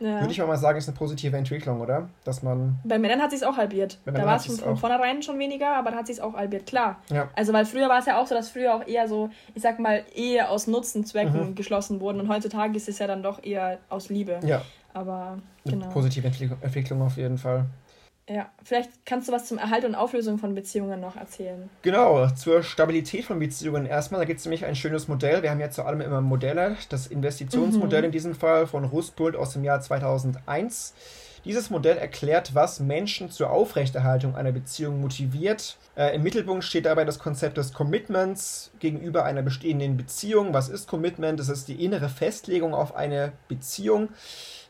Ja. 0.00 0.20
Würde 0.20 0.32
ich 0.32 0.38
mal 0.38 0.56
sagen, 0.56 0.78
ist 0.78 0.88
eine 0.88 0.96
positive 0.96 1.36
Entwicklung, 1.36 1.80
oder? 1.80 2.08
Dass 2.24 2.42
man. 2.42 2.78
Bei 2.84 2.98
Männern 2.98 3.22
hat 3.22 3.30
sich 3.30 3.44
auch 3.44 3.56
halbiert. 3.56 3.98
Da 4.04 4.24
war 4.24 4.36
es 4.36 4.46
von, 4.46 4.56
von 4.56 4.76
vornherein 4.76 5.22
schon 5.22 5.38
weniger, 5.38 5.76
aber 5.76 5.92
da 5.92 5.98
hat 5.98 6.06
sich 6.06 6.20
auch 6.20 6.34
halbiert, 6.34 6.66
klar. 6.66 7.00
Ja. 7.10 7.28
Also, 7.34 7.52
weil 7.52 7.64
früher 7.64 7.88
war 7.88 7.98
es 7.98 8.06
ja 8.06 8.20
auch 8.20 8.26
so, 8.26 8.34
dass 8.34 8.50
früher 8.50 8.74
auch 8.74 8.86
eher 8.86 9.08
so, 9.08 9.30
ich 9.54 9.62
sag 9.62 9.78
mal, 9.78 10.04
Ehe 10.14 10.48
aus 10.48 10.66
Nutzenzwecken 10.66 11.50
mhm. 11.50 11.54
geschlossen 11.54 12.00
wurden 12.00 12.20
und 12.20 12.28
heutzutage 12.28 12.76
ist 12.76 12.88
es 12.88 12.98
ja 12.98 13.06
dann 13.06 13.22
doch 13.22 13.42
eher 13.42 13.78
aus 13.88 14.08
Liebe. 14.08 14.40
Ja. 14.44 14.62
Aber, 14.92 15.38
genau. 15.64 15.86
Eine 15.86 15.92
positive 15.92 16.26
Entwicklung 16.26 17.02
auf 17.02 17.16
jeden 17.16 17.38
Fall. 17.38 17.66
Ja, 18.28 18.50
vielleicht 18.62 19.04
kannst 19.04 19.28
du 19.28 19.32
was 19.32 19.46
zum 19.46 19.58
Erhalt 19.58 19.84
und 19.84 19.94
Auflösung 19.94 20.38
von 20.38 20.54
Beziehungen 20.54 20.98
noch 20.98 21.16
erzählen. 21.16 21.68
Genau, 21.82 22.26
zur 22.30 22.62
Stabilität 22.62 23.26
von 23.26 23.38
Beziehungen 23.38 23.84
erstmal. 23.84 24.20
Da 24.20 24.24
gibt 24.24 24.40
es 24.40 24.46
nämlich 24.46 24.64
ein 24.64 24.76
schönes 24.76 25.08
Modell. 25.08 25.42
Wir 25.42 25.50
haben 25.50 25.60
ja 25.60 25.70
zu 25.70 25.84
allem 25.84 26.00
immer 26.00 26.22
Modelle. 26.22 26.76
Das 26.88 27.06
Investitionsmodell 27.06 28.00
mhm. 28.00 28.06
in 28.06 28.12
diesem 28.12 28.34
Fall 28.34 28.66
von 28.66 28.84
Rustpult 28.84 29.36
aus 29.36 29.52
dem 29.52 29.62
Jahr 29.62 29.80
2001. 29.80 30.94
Dieses 31.44 31.68
Modell 31.68 31.98
erklärt, 31.98 32.54
was 32.54 32.80
Menschen 32.80 33.30
zur 33.30 33.50
Aufrechterhaltung 33.50 34.34
einer 34.34 34.52
Beziehung 34.52 35.02
motiviert. 35.02 35.76
Äh, 35.94 36.14
Im 36.14 36.22
Mittelpunkt 36.22 36.64
steht 36.64 36.86
dabei 36.86 37.04
das 37.04 37.18
Konzept 37.18 37.58
des 37.58 37.74
Commitments 37.74 38.70
gegenüber 38.78 39.26
einer 39.26 39.42
bestehenden 39.42 39.98
Beziehung. 39.98 40.54
Was 40.54 40.70
ist 40.70 40.88
Commitment? 40.88 41.38
Das 41.38 41.50
ist 41.50 41.68
die 41.68 41.84
innere 41.84 42.08
Festlegung 42.08 42.72
auf 42.72 42.96
eine 42.96 43.32
Beziehung 43.48 44.08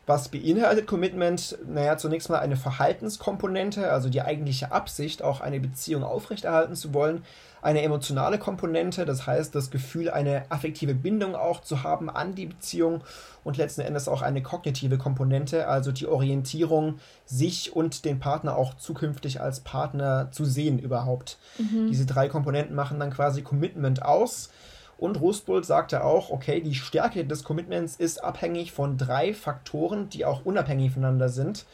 Was 0.05 0.29
beinhaltet 0.29 0.85
Commitment? 0.85 1.57
Naja, 1.67 1.97
zunächst 1.97 2.29
mal 2.29 2.39
eine 2.39 2.57
Verhaltenskomponente, 2.57 3.91
also 3.91 4.09
die 4.09 4.21
eigentliche 4.21 4.71
Absicht, 4.71 5.23
auch 5.23 5.41
eine 5.41 5.59
Beziehung 5.59 6.03
aufrechterhalten 6.03 6.75
zu 6.75 6.93
wollen. 6.93 7.23
Eine 7.63 7.81
emotionale 7.81 8.37
Komponente, 8.37 9.05
das 9.05 9.25
heißt 9.25 9.55
das 9.55 9.71
Gefühl, 9.71 10.11
eine 10.11 10.43
affektive 10.49 10.93
Bindung 10.93 11.33
auch 11.33 11.61
zu 11.61 11.81
haben 11.81 12.11
an 12.11 12.35
die 12.35 12.45
Beziehung 12.45 13.01
und 13.43 13.57
letzten 13.57 13.81
Endes 13.81 14.07
auch 14.07 14.21
eine 14.21 14.43
kognitive 14.43 14.99
Komponente, 14.99 15.67
also 15.67 15.91
die 15.91 16.05
Orientierung, 16.05 16.99
sich 17.25 17.75
und 17.75 18.05
den 18.05 18.19
Partner 18.19 18.55
auch 18.55 18.75
zukünftig 18.75 19.41
als 19.41 19.61
Partner 19.61 20.29
zu 20.31 20.45
sehen 20.45 20.77
überhaupt. 20.77 21.39
Mhm. 21.57 21.87
Diese 21.89 22.05
drei 22.05 22.29
Komponenten 22.29 22.75
machen 22.75 22.99
dann 22.99 23.09
quasi 23.09 23.41
Commitment 23.41 24.03
aus. 24.03 24.51
Und 24.97 25.19
Rustbold 25.19 25.65
sagte 25.65 26.03
auch, 26.03 26.29
okay, 26.29 26.61
die 26.61 26.75
Stärke 26.75 27.25
des 27.25 27.43
Commitments 27.43 27.95
ist 27.97 28.23
abhängig 28.23 28.71
von 28.71 28.97
drei 28.97 29.33
Faktoren, 29.33 30.09
die 30.09 30.25
auch 30.25 30.45
unabhängig 30.45 30.93
voneinander 30.93 31.29
sind. 31.29 31.65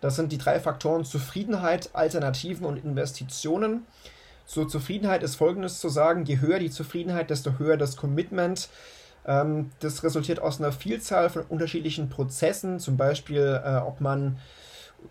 Das 0.00 0.16
sind 0.16 0.32
die 0.32 0.38
drei 0.38 0.60
Faktoren 0.60 1.04
Zufriedenheit, 1.04 1.90
Alternativen 1.94 2.66
und 2.66 2.76
Investitionen. 2.84 3.86
Zur 4.46 4.68
Zufriedenheit 4.68 5.22
ist 5.22 5.36
Folgendes 5.36 5.80
zu 5.80 5.88
sagen, 5.88 6.24
je 6.26 6.40
höher 6.40 6.58
die 6.58 6.70
Zufriedenheit, 6.70 7.30
desto 7.30 7.58
höher 7.58 7.76
das 7.76 7.96
Commitment. 7.96 8.68
Ähm, 9.26 9.70
das 9.80 10.04
resultiert 10.04 10.40
aus 10.40 10.60
einer 10.60 10.72
Vielzahl 10.72 11.30
von 11.30 11.42
unterschiedlichen 11.48 12.08
Prozessen, 12.08 12.78
zum 12.78 12.96
Beispiel, 12.96 13.60
äh, 13.64 13.76
ob 13.78 14.00
man 14.00 14.38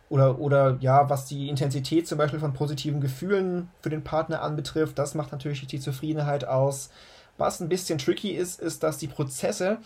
oder, 0.10 0.40
oder 0.40 0.78
ja, 0.80 1.10
was 1.10 1.26
die 1.26 1.50
Intensität 1.50 2.08
zum 2.08 2.18
Beispiel 2.18 2.40
von 2.40 2.54
positiven 2.54 3.02
Gefühlen 3.02 3.70
für 3.82 3.90
den 3.90 4.04
Partner 4.04 4.42
anbetrifft, 4.42 4.98
das 4.98 5.16
macht 5.16 5.32
natürlich 5.32 5.66
die 5.68 5.80
Zufriedenheit 5.80 6.46
aus. 6.46 6.90
Was 7.38 7.60
ein 7.60 7.70
bisschen 7.70 7.98
tricky 7.98 8.32
ist, 8.32 8.60
ist, 8.60 8.84
dass 8.84 8.98
die 8.98 9.08
Prozesse 9.08 9.80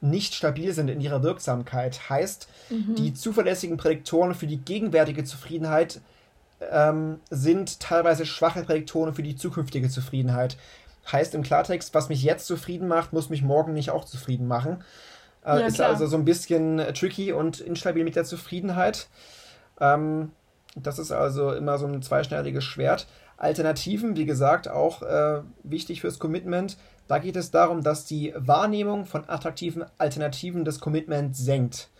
nicht 0.00 0.34
stabil 0.34 0.72
sind 0.72 0.88
in 0.88 1.00
ihrer 1.00 1.22
Wirksamkeit. 1.22 2.08
Heißt, 2.08 2.48
mhm. 2.70 2.94
die 2.94 3.14
zuverlässigen 3.14 3.76
Prädiktoren 3.76 4.34
für 4.34 4.46
die 4.46 4.58
gegenwärtige 4.58 5.24
Zufriedenheit 5.24 6.00
ähm, 6.70 7.20
sind 7.30 7.80
teilweise 7.80 8.26
schwache 8.26 8.62
Prädiktoren 8.62 9.14
für 9.14 9.22
die 9.22 9.36
zukünftige 9.36 9.88
Zufriedenheit. 9.88 10.56
Heißt 11.10 11.34
im 11.34 11.42
Klartext, 11.42 11.94
was 11.94 12.08
mich 12.08 12.22
jetzt 12.22 12.46
zufrieden 12.46 12.88
macht, 12.88 13.12
muss 13.12 13.28
mich 13.28 13.42
morgen 13.42 13.72
nicht 13.72 13.90
auch 13.90 14.04
zufrieden 14.04 14.46
machen. 14.46 14.82
Äh, 15.44 15.60
ja, 15.60 15.66
ist 15.66 15.74
klar. 15.74 15.90
also 15.90 16.06
so 16.06 16.16
ein 16.16 16.24
bisschen 16.24 16.78
tricky 16.94 17.32
und 17.32 17.60
instabil 17.60 18.04
mit 18.04 18.16
der 18.16 18.24
Zufriedenheit. 18.24 19.08
Ähm, 19.80 20.32
das 20.74 20.98
ist 20.98 21.12
also 21.12 21.52
immer 21.52 21.78
so 21.78 21.86
ein 21.86 22.02
zweischneidiges 22.02 22.64
Schwert. 22.64 23.06
Alternativen, 23.36 24.16
wie 24.16 24.26
gesagt, 24.26 24.68
auch 24.68 25.02
äh, 25.02 25.42
wichtig 25.62 26.00
fürs 26.00 26.18
Commitment. 26.18 26.76
Da 27.08 27.18
geht 27.18 27.36
es 27.36 27.50
darum, 27.50 27.82
dass 27.82 28.04
die 28.04 28.32
Wahrnehmung 28.36 29.04
von 29.04 29.28
attraktiven 29.28 29.84
Alternativen 29.98 30.64
das 30.64 30.80
Commitment 30.80 31.36
senkt. 31.36 31.90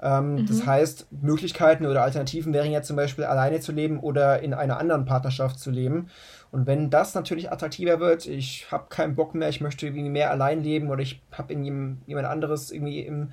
Ähm, 0.00 0.36
mhm. 0.36 0.46
Das 0.46 0.66
heißt, 0.66 1.06
Möglichkeiten 1.22 1.86
oder 1.86 2.02
Alternativen 2.02 2.52
wären 2.52 2.70
ja 2.70 2.82
zum 2.82 2.96
Beispiel 2.96 3.24
alleine 3.24 3.60
zu 3.60 3.72
leben 3.72 3.98
oder 4.00 4.40
in 4.42 4.52
einer 4.52 4.78
anderen 4.78 5.04
Partnerschaft 5.06 5.58
zu 5.58 5.70
leben. 5.70 6.08
Und 6.50 6.66
wenn 6.66 6.90
das 6.90 7.14
natürlich 7.14 7.50
attraktiver 7.50 7.98
wird, 8.00 8.26
ich 8.26 8.70
habe 8.70 8.86
keinen 8.88 9.16
Bock 9.16 9.34
mehr, 9.34 9.48
ich 9.48 9.60
möchte 9.60 9.86
irgendwie 9.86 10.08
mehr 10.08 10.30
allein 10.30 10.62
leben 10.62 10.90
oder 10.90 11.02
ich 11.02 11.22
habe 11.32 11.54
jemand 11.54 12.26
anderes 12.28 12.70
irgendwie 12.70 13.00
im, 13.00 13.32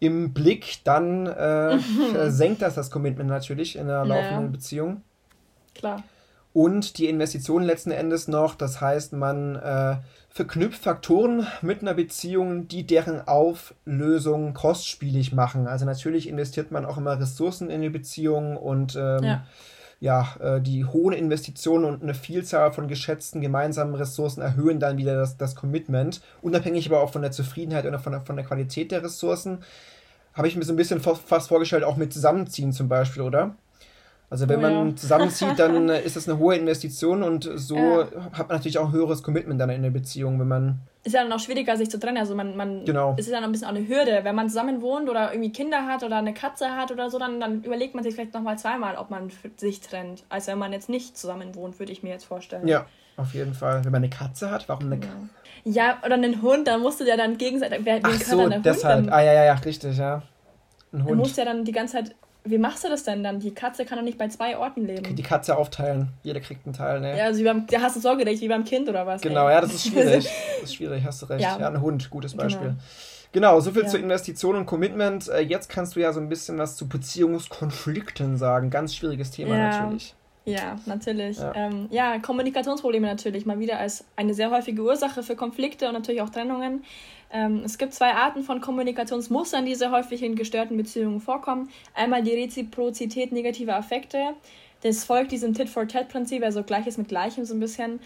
im 0.00 0.32
Blick, 0.32 0.78
dann 0.84 1.26
äh, 1.26 1.78
senkt 2.30 2.62
das 2.62 2.74
das 2.74 2.90
Commitment 2.90 3.30
natürlich 3.30 3.76
in 3.76 3.82
einer 3.82 4.04
laufenden 4.04 4.36
naja. 4.36 4.50
Beziehung. 4.50 5.02
Klar 5.74 6.02
und 6.52 6.98
die 6.98 7.08
Investition 7.08 7.62
letzten 7.62 7.90
Endes 7.90 8.28
noch. 8.28 8.54
Das 8.54 8.80
heißt, 8.80 9.12
man 9.12 9.56
äh, 9.56 9.96
verknüpft 10.28 10.82
Faktoren 10.82 11.46
mit 11.62 11.82
einer 11.82 11.94
Beziehung, 11.94 12.66
die 12.68 12.86
deren 12.86 13.26
Auflösung 13.26 14.54
kostspielig 14.54 15.32
machen. 15.32 15.66
Also 15.66 15.84
natürlich 15.84 16.28
investiert 16.28 16.72
man 16.72 16.84
auch 16.84 16.98
immer 16.98 17.20
Ressourcen 17.20 17.70
in 17.70 17.82
die 17.82 17.90
Beziehung 17.90 18.56
und 18.56 18.96
ähm, 18.96 19.22
ja. 19.22 19.46
Ja 20.00 20.34
äh, 20.40 20.60
die 20.60 20.84
hohen 20.84 21.12
Investitionen 21.12 21.84
und 21.84 22.02
eine 22.02 22.14
Vielzahl 22.14 22.72
von 22.72 22.88
geschätzten 22.88 23.40
gemeinsamen 23.40 23.94
Ressourcen 23.94 24.40
erhöhen 24.40 24.80
dann 24.80 24.96
wieder 24.96 25.14
das, 25.14 25.36
das 25.36 25.54
Commitment, 25.54 26.22
unabhängig 26.42 26.86
aber 26.88 27.00
auch 27.00 27.12
von 27.12 27.22
der 27.22 27.30
Zufriedenheit 27.30 27.86
oder 27.86 27.98
von 27.98 28.12
der, 28.12 28.22
von 28.22 28.36
der 28.36 28.44
Qualität 28.44 28.90
der 28.90 29.04
Ressourcen. 29.04 29.58
Habe 30.32 30.48
ich 30.48 30.56
mir 30.56 30.64
so 30.64 30.72
ein 30.72 30.76
bisschen 30.76 31.00
fast 31.00 31.48
vorgestellt, 31.48 31.84
auch 31.84 31.96
mit 31.96 32.12
Zusammenziehen 32.12 32.72
zum 32.72 32.88
Beispiel, 32.88 33.22
oder? 33.22 33.54
Also 34.30 34.48
wenn 34.48 34.60
oh, 34.60 34.62
man 34.62 34.88
ja. 34.90 34.96
zusammenzieht, 34.96 35.58
dann 35.58 35.88
äh, 35.90 36.02
ist 36.02 36.16
das 36.16 36.28
eine 36.28 36.38
hohe 36.38 36.56
Investition 36.56 37.22
und 37.22 37.50
so 37.56 37.76
ja. 37.76 38.06
hat 38.32 38.48
man 38.48 38.56
natürlich 38.56 38.78
auch 38.78 38.86
ein 38.86 38.92
höheres 38.92 39.22
Commitment 39.22 39.60
dann 39.60 39.70
in 39.70 39.82
der 39.82 39.90
Beziehung, 39.90 40.40
wenn 40.40 40.48
man. 40.48 40.78
Ist 41.02 41.14
ja 41.14 41.22
dann 41.22 41.32
auch 41.32 41.40
schwieriger, 41.40 41.76
sich 41.78 41.90
zu 41.90 41.98
trennen. 41.98 42.18
Also 42.18 42.34
man, 42.34 42.56
man 42.56 42.84
genau. 42.84 43.14
es 43.18 43.26
ist 43.26 43.32
ja 43.32 43.40
noch 43.40 43.48
ein 43.48 43.52
bisschen 43.52 43.68
auch 43.68 43.74
eine 43.74 43.88
Hürde. 43.88 44.20
Wenn 44.22 44.34
man 44.34 44.50
zusammen 44.50 44.82
wohnt 44.82 45.08
oder 45.08 45.32
irgendwie 45.32 45.50
Kinder 45.50 45.86
hat 45.86 46.02
oder 46.02 46.16
eine 46.16 46.34
Katze 46.34 46.76
hat 46.76 46.92
oder 46.92 47.08
so, 47.08 47.18
dann, 47.18 47.40
dann 47.40 47.62
überlegt 47.62 47.94
man 47.94 48.04
sich 48.04 48.14
vielleicht 48.14 48.34
nochmal 48.34 48.58
zweimal, 48.58 48.96
ob 48.96 49.08
man 49.08 49.30
sich 49.56 49.80
trennt. 49.80 50.24
Als 50.28 50.46
wenn 50.46 50.58
man 50.58 50.72
jetzt 50.72 50.90
nicht 50.90 51.16
zusammen 51.16 51.54
wohnt, 51.54 51.78
würde 51.78 51.90
ich 51.90 52.02
mir 52.02 52.10
jetzt 52.10 52.24
vorstellen. 52.24 52.68
Ja, 52.68 52.84
auf 53.16 53.32
jeden 53.32 53.54
Fall. 53.54 53.82
Wenn 53.84 53.92
man 53.92 54.02
eine 54.02 54.10
Katze 54.10 54.50
hat, 54.50 54.68
warum 54.68 54.86
eine 54.86 55.00
Katze? 55.00 55.30
Ja, 55.64 55.98
oder 56.04 56.14
einen 56.14 56.42
Hund, 56.42 56.68
dann 56.68 56.82
musst 56.82 57.00
du 57.00 57.04
ja 57.04 57.16
dann 57.16 57.38
gegenseitig. 57.38 57.80
Wer, 57.84 58.00
Ach 58.02 58.20
so, 58.20 58.48
deshalb. 58.48 59.04
Hund, 59.04 59.12
ah 59.12 59.22
ja, 59.22 59.32
ja, 59.32 59.44
ja, 59.44 59.54
richtig, 59.54 59.96
ja. 59.96 60.22
Ein 60.92 61.04
Hund. 61.04 61.10
Du 61.10 61.14
musst 61.14 61.36
ja 61.38 61.46
dann 61.46 61.64
die 61.64 61.72
ganze 61.72 61.94
Zeit 61.94 62.14
wie 62.44 62.58
machst 62.58 62.84
du 62.84 62.88
das 62.88 63.04
denn 63.04 63.22
dann? 63.22 63.40
Die 63.40 63.52
Katze 63.52 63.84
kann 63.84 63.98
doch 63.98 64.04
nicht 64.04 64.18
bei 64.18 64.28
zwei 64.28 64.56
Orten 64.56 64.86
leben. 64.86 65.14
Die 65.14 65.22
Katze 65.22 65.56
aufteilen. 65.56 66.08
Jeder 66.22 66.40
kriegt 66.40 66.66
einen 66.66 66.74
Teil, 66.74 67.00
ne? 67.00 67.16
Ja, 67.16 67.24
also 67.24 67.40
wie 67.40 67.44
beim, 67.44 67.66
da 67.66 67.80
hast 67.80 67.96
du 67.96 68.00
Sorgerecht 68.00 68.40
wie 68.40 68.48
beim 68.48 68.64
Kind 68.64 68.88
oder 68.88 69.06
was? 69.06 69.20
Genau, 69.22 69.46
ey? 69.46 69.54
ja, 69.54 69.60
das 69.60 69.74
ist 69.74 69.86
schwierig. 69.88 70.24
das 70.24 70.62
ist 70.64 70.74
schwierig, 70.74 71.04
hast 71.04 71.22
du 71.22 71.26
recht. 71.26 71.42
Ja, 71.42 71.58
ja 71.58 71.68
ein 71.68 71.80
Hund, 71.80 72.10
gutes 72.10 72.32
genau. 72.32 72.44
Beispiel. 72.44 72.68
Genau. 72.68 72.80
Genau, 73.32 73.60
soviel 73.60 73.84
ja. 73.84 73.88
zu 73.88 73.98
Investition 73.98 74.56
und 74.56 74.66
Commitment. 74.66 75.28
Äh, 75.28 75.40
jetzt 75.40 75.68
kannst 75.68 75.94
du 75.94 76.00
ja 76.00 76.12
so 76.12 76.20
ein 76.20 76.28
bisschen 76.28 76.58
was 76.58 76.76
zu 76.76 76.88
Beziehungskonflikten 76.88 78.36
sagen. 78.36 78.70
Ganz 78.70 78.94
schwieriges 78.94 79.30
Thema 79.30 79.56
ja. 79.56 79.68
natürlich. 79.68 80.14
Ja, 80.52 80.78
natürlich. 80.86 81.38
Ja. 81.38 81.52
Ähm, 81.54 81.88
ja, 81.90 82.18
Kommunikationsprobleme 82.18 83.06
natürlich 83.06 83.46
mal 83.46 83.58
wieder 83.58 83.78
als 83.78 84.04
eine 84.16 84.34
sehr 84.34 84.50
häufige 84.50 84.82
Ursache 84.82 85.22
für 85.22 85.36
Konflikte 85.36 85.86
und 85.88 85.94
natürlich 85.94 86.22
auch 86.22 86.30
Trennungen. 86.30 86.84
Ähm, 87.32 87.62
es 87.64 87.78
gibt 87.78 87.94
zwei 87.94 88.12
Arten 88.12 88.42
von 88.42 88.60
Kommunikationsmustern, 88.60 89.64
die 89.64 89.74
sehr 89.74 89.92
häufig 89.92 90.22
in 90.22 90.34
gestörten 90.34 90.76
Beziehungen 90.76 91.20
vorkommen. 91.20 91.70
Einmal 91.94 92.22
die 92.22 92.34
Reziprozität 92.34 93.32
negativer 93.32 93.76
Affekte. 93.76 94.34
Das 94.82 95.04
folgt 95.04 95.30
diesem 95.32 95.54
Tit-for-Tat-Prinzip, 95.54 96.42
also 96.42 96.62
Gleiches 96.62 96.96
mit 96.98 97.08
Gleichem 97.08 97.44
so 97.44 97.54
ein 97.54 97.60
bisschen. 97.60 98.00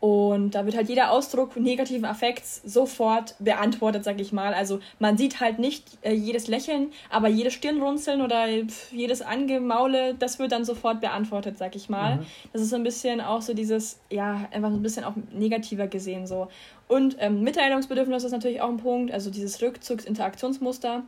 Und 0.00 0.54
da 0.54 0.64
wird 0.64 0.76
halt 0.76 0.88
jeder 0.88 1.10
Ausdruck 1.10 1.56
negativen 1.56 2.04
Affekts 2.04 2.62
sofort 2.64 3.34
beantwortet, 3.40 4.04
sag 4.04 4.20
ich 4.20 4.32
mal. 4.32 4.54
Also 4.54 4.78
man 5.00 5.18
sieht 5.18 5.40
halt 5.40 5.58
nicht 5.58 5.98
äh, 6.02 6.12
jedes 6.12 6.46
Lächeln, 6.46 6.92
aber 7.10 7.26
jedes 7.26 7.54
Stirnrunzeln 7.54 8.22
oder 8.22 8.46
pf, 8.46 8.92
jedes 8.92 9.22
Angemaule, 9.22 10.14
das 10.14 10.38
wird 10.38 10.52
dann 10.52 10.64
sofort 10.64 11.00
beantwortet, 11.00 11.58
sag 11.58 11.74
ich 11.74 11.88
mal. 11.88 12.16
Mhm. 12.16 12.26
Das 12.52 12.62
ist 12.62 12.70
so 12.70 12.76
ein 12.76 12.84
bisschen 12.84 13.20
auch 13.20 13.42
so 13.42 13.54
dieses, 13.54 13.98
ja, 14.08 14.48
einfach 14.52 14.70
so 14.70 14.76
ein 14.76 14.82
bisschen 14.82 15.04
auch 15.04 15.14
negativer 15.32 15.88
gesehen 15.88 16.28
so. 16.28 16.46
Und 16.86 17.16
ähm, 17.18 17.42
Mitteilungsbedürfnis 17.42 18.24
ist 18.24 18.32
natürlich 18.32 18.60
auch 18.62 18.68
ein 18.68 18.78
Punkt, 18.78 19.12
also 19.12 19.30
dieses 19.30 19.60
Rückzugsinteraktionsmuster. 19.60 21.02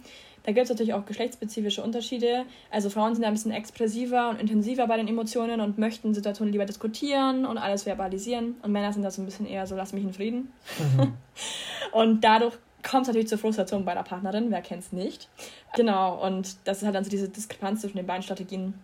Da 0.44 0.52
gibt 0.52 0.64
es 0.64 0.70
natürlich 0.70 0.94
auch 0.94 1.04
geschlechtsspezifische 1.04 1.82
Unterschiede. 1.82 2.44
Also 2.70 2.90
Frauen 2.90 3.14
sind 3.14 3.24
ein 3.24 3.32
bisschen 3.32 3.52
expressiver 3.52 4.30
und 4.30 4.40
intensiver 4.40 4.86
bei 4.86 4.96
den 4.96 5.08
Emotionen 5.08 5.60
und 5.60 5.78
möchten 5.78 6.14
Situationen 6.14 6.52
lieber 6.52 6.64
diskutieren 6.64 7.44
und 7.44 7.58
alles 7.58 7.84
verbalisieren. 7.84 8.56
Und 8.62 8.72
Männer 8.72 8.92
sind 8.92 9.02
da 9.02 9.10
so 9.10 9.20
ein 9.20 9.26
bisschen 9.26 9.46
eher 9.46 9.66
so, 9.66 9.76
lass 9.76 9.92
mich 9.92 10.04
in 10.04 10.12
Frieden. 10.12 10.52
Mhm. 10.78 11.12
und 11.92 12.24
dadurch 12.24 12.56
kommt 12.82 13.02
es 13.02 13.08
natürlich 13.08 13.28
zur 13.28 13.38
Frustration 13.38 13.84
bei 13.84 13.94
der 13.94 14.02
Partnerin, 14.02 14.50
wer 14.50 14.62
kennt 14.62 14.82
es 14.82 14.92
nicht. 14.92 15.28
Genau, 15.76 16.24
und 16.26 16.56
das 16.64 16.78
ist 16.78 16.84
halt 16.84 16.94
dann 16.94 17.04
so 17.04 17.10
diese 17.10 17.28
Diskrepanz 17.28 17.82
zwischen 17.82 17.98
den 17.98 18.06
beiden 18.06 18.22
Strategien, 18.22 18.74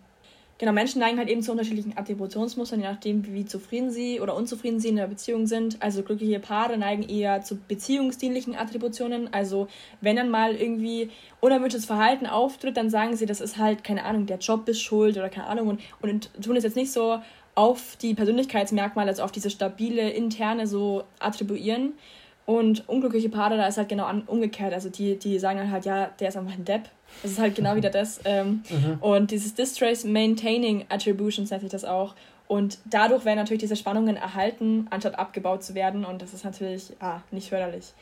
Genau, 0.59 0.71
Menschen 0.71 1.01
neigen 1.01 1.19
halt 1.19 1.29
eben 1.29 1.43
zu 1.43 1.51
unterschiedlichen 1.51 1.95
Attributionsmustern, 1.95 2.79
je 2.79 2.87
nachdem, 2.87 3.31
wie 3.31 3.45
zufrieden 3.45 3.91
sie 3.91 4.19
oder 4.19 4.35
unzufrieden 4.35 4.79
sie 4.79 4.89
in 4.89 4.95
der 4.95 5.05
Beziehung 5.05 5.45
sind. 5.45 5.83
Also 5.83 6.01
glückliche 6.01 6.39
Paare 6.39 6.79
neigen 6.79 7.03
eher 7.03 7.43
zu 7.43 7.57
beziehungsdienlichen 7.57 8.55
Attributionen. 8.55 9.31
Also 9.31 9.67
wenn 10.01 10.15
dann 10.15 10.31
mal 10.31 10.55
irgendwie 10.55 11.11
unerwünschtes 11.41 11.85
Verhalten 11.85 12.25
auftritt, 12.25 12.75
dann 12.75 12.89
sagen 12.89 13.15
sie, 13.15 13.27
das 13.27 13.39
ist 13.39 13.57
halt, 13.57 13.83
keine 13.83 14.03
Ahnung, 14.03 14.25
der 14.25 14.39
Job 14.39 14.67
ist 14.67 14.81
schuld 14.81 15.15
oder 15.15 15.29
keine 15.29 15.45
Ahnung 15.45 15.67
und, 15.67 15.81
und 16.01 16.31
tun 16.43 16.55
es 16.55 16.63
jetzt 16.63 16.75
nicht 16.75 16.91
so 16.91 17.19
auf 17.53 17.95
die 18.01 18.15
Persönlichkeitsmerkmale, 18.15 19.09
also 19.09 19.23
auf 19.23 19.31
diese 19.31 19.51
stabile 19.51 20.09
interne 20.09 20.65
so 20.65 21.03
attribuieren. 21.19 21.93
Und 22.47 22.89
unglückliche 22.89 23.29
Paare, 23.29 23.57
da 23.57 23.67
ist 23.67 23.77
halt 23.77 23.89
genau 23.89 24.09
umgekehrt. 24.25 24.73
Also 24.73 24.89
die, 24.89 25.19
die 25.19 25.37
sagen 25.37 25.59
dann 25.59 25.71
halt, 25.71 25.85
ja, 25.85 26.09
der 26.19 26.29
ist 26.29 26.37
einfach 26.37 26.53
ein 26.53 26.65
Depp 26.65 26.89
das 27.21 27.31
ist 27.31 27.39
halt 27.39 27.55
genau 27.55 27.75
wieder 27.75 27.89
das. 27.89 28.19
Ähm, 28.25 28.63
mhm. 28.69 28.97
Und 28.99 29.31
dieses 29.31 29.53
Distress 29.53 30.03
Maintaining 30.03 30.85
Attributions 30.89 31.49
nennt 31.49 31.61
sich 31.61 31.71
das 31.71 31.85
auch. 31.85 32.15
Und 32.47 32.79
dadurch 32.85 33.25
werden 33.25 33.39
natürlich 33.39 33.61
diese 33.61 33.75
Spannungen 33.75 34.15
erhalten, 34.15 34.87
anstatt 34.89 35.19
abgebaut 35.19 35.63
zu 35.63 35.75
werden. 35.75 36.05
Und 36.05 36.21
das 36.21 36.33
ist 36.33 36.45
natürlich 36.45 36.93
ah, 36.99 37.19
nicht 37.31 37.49
förderlich. 37.49 37.93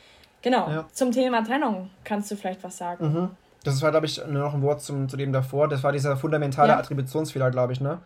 Genau. 0.42 0.68
Ja. 0.68 0.84
Zum 0.92 1.12
Thema 1.12 1.42
Trennung 1.42 1.90
kannst 2.04 2.30
du 2.30 2.36
vielleicht 2.36 2.62
was 2.62 2.76
sagen. 2.76 3.12
Mhm. 3.12 3.30
Das 3.64 3.82
war, 3.82 3.90
glaube 3.90 4.06
ich, 4.06 4.24
nur 4.24 4.42
noch 4.42 4.54
ein 4.54 4.62
Wort 4.62 4.80
zum, 4.82 5.08
zu 5.08 5.16
dem 5.16 5.32
davor. 5.32 5.66
Das 5.66 5.82
war 5.82 5.90
dieser 5.90 6.16
fundamentale 6.16 6.72
ja. 6.72 6.78
Attributionsfehler, 6.78 7.50
glaube 7.50 7.72
ich, 7.72 7.80
ne? 7.80 7.98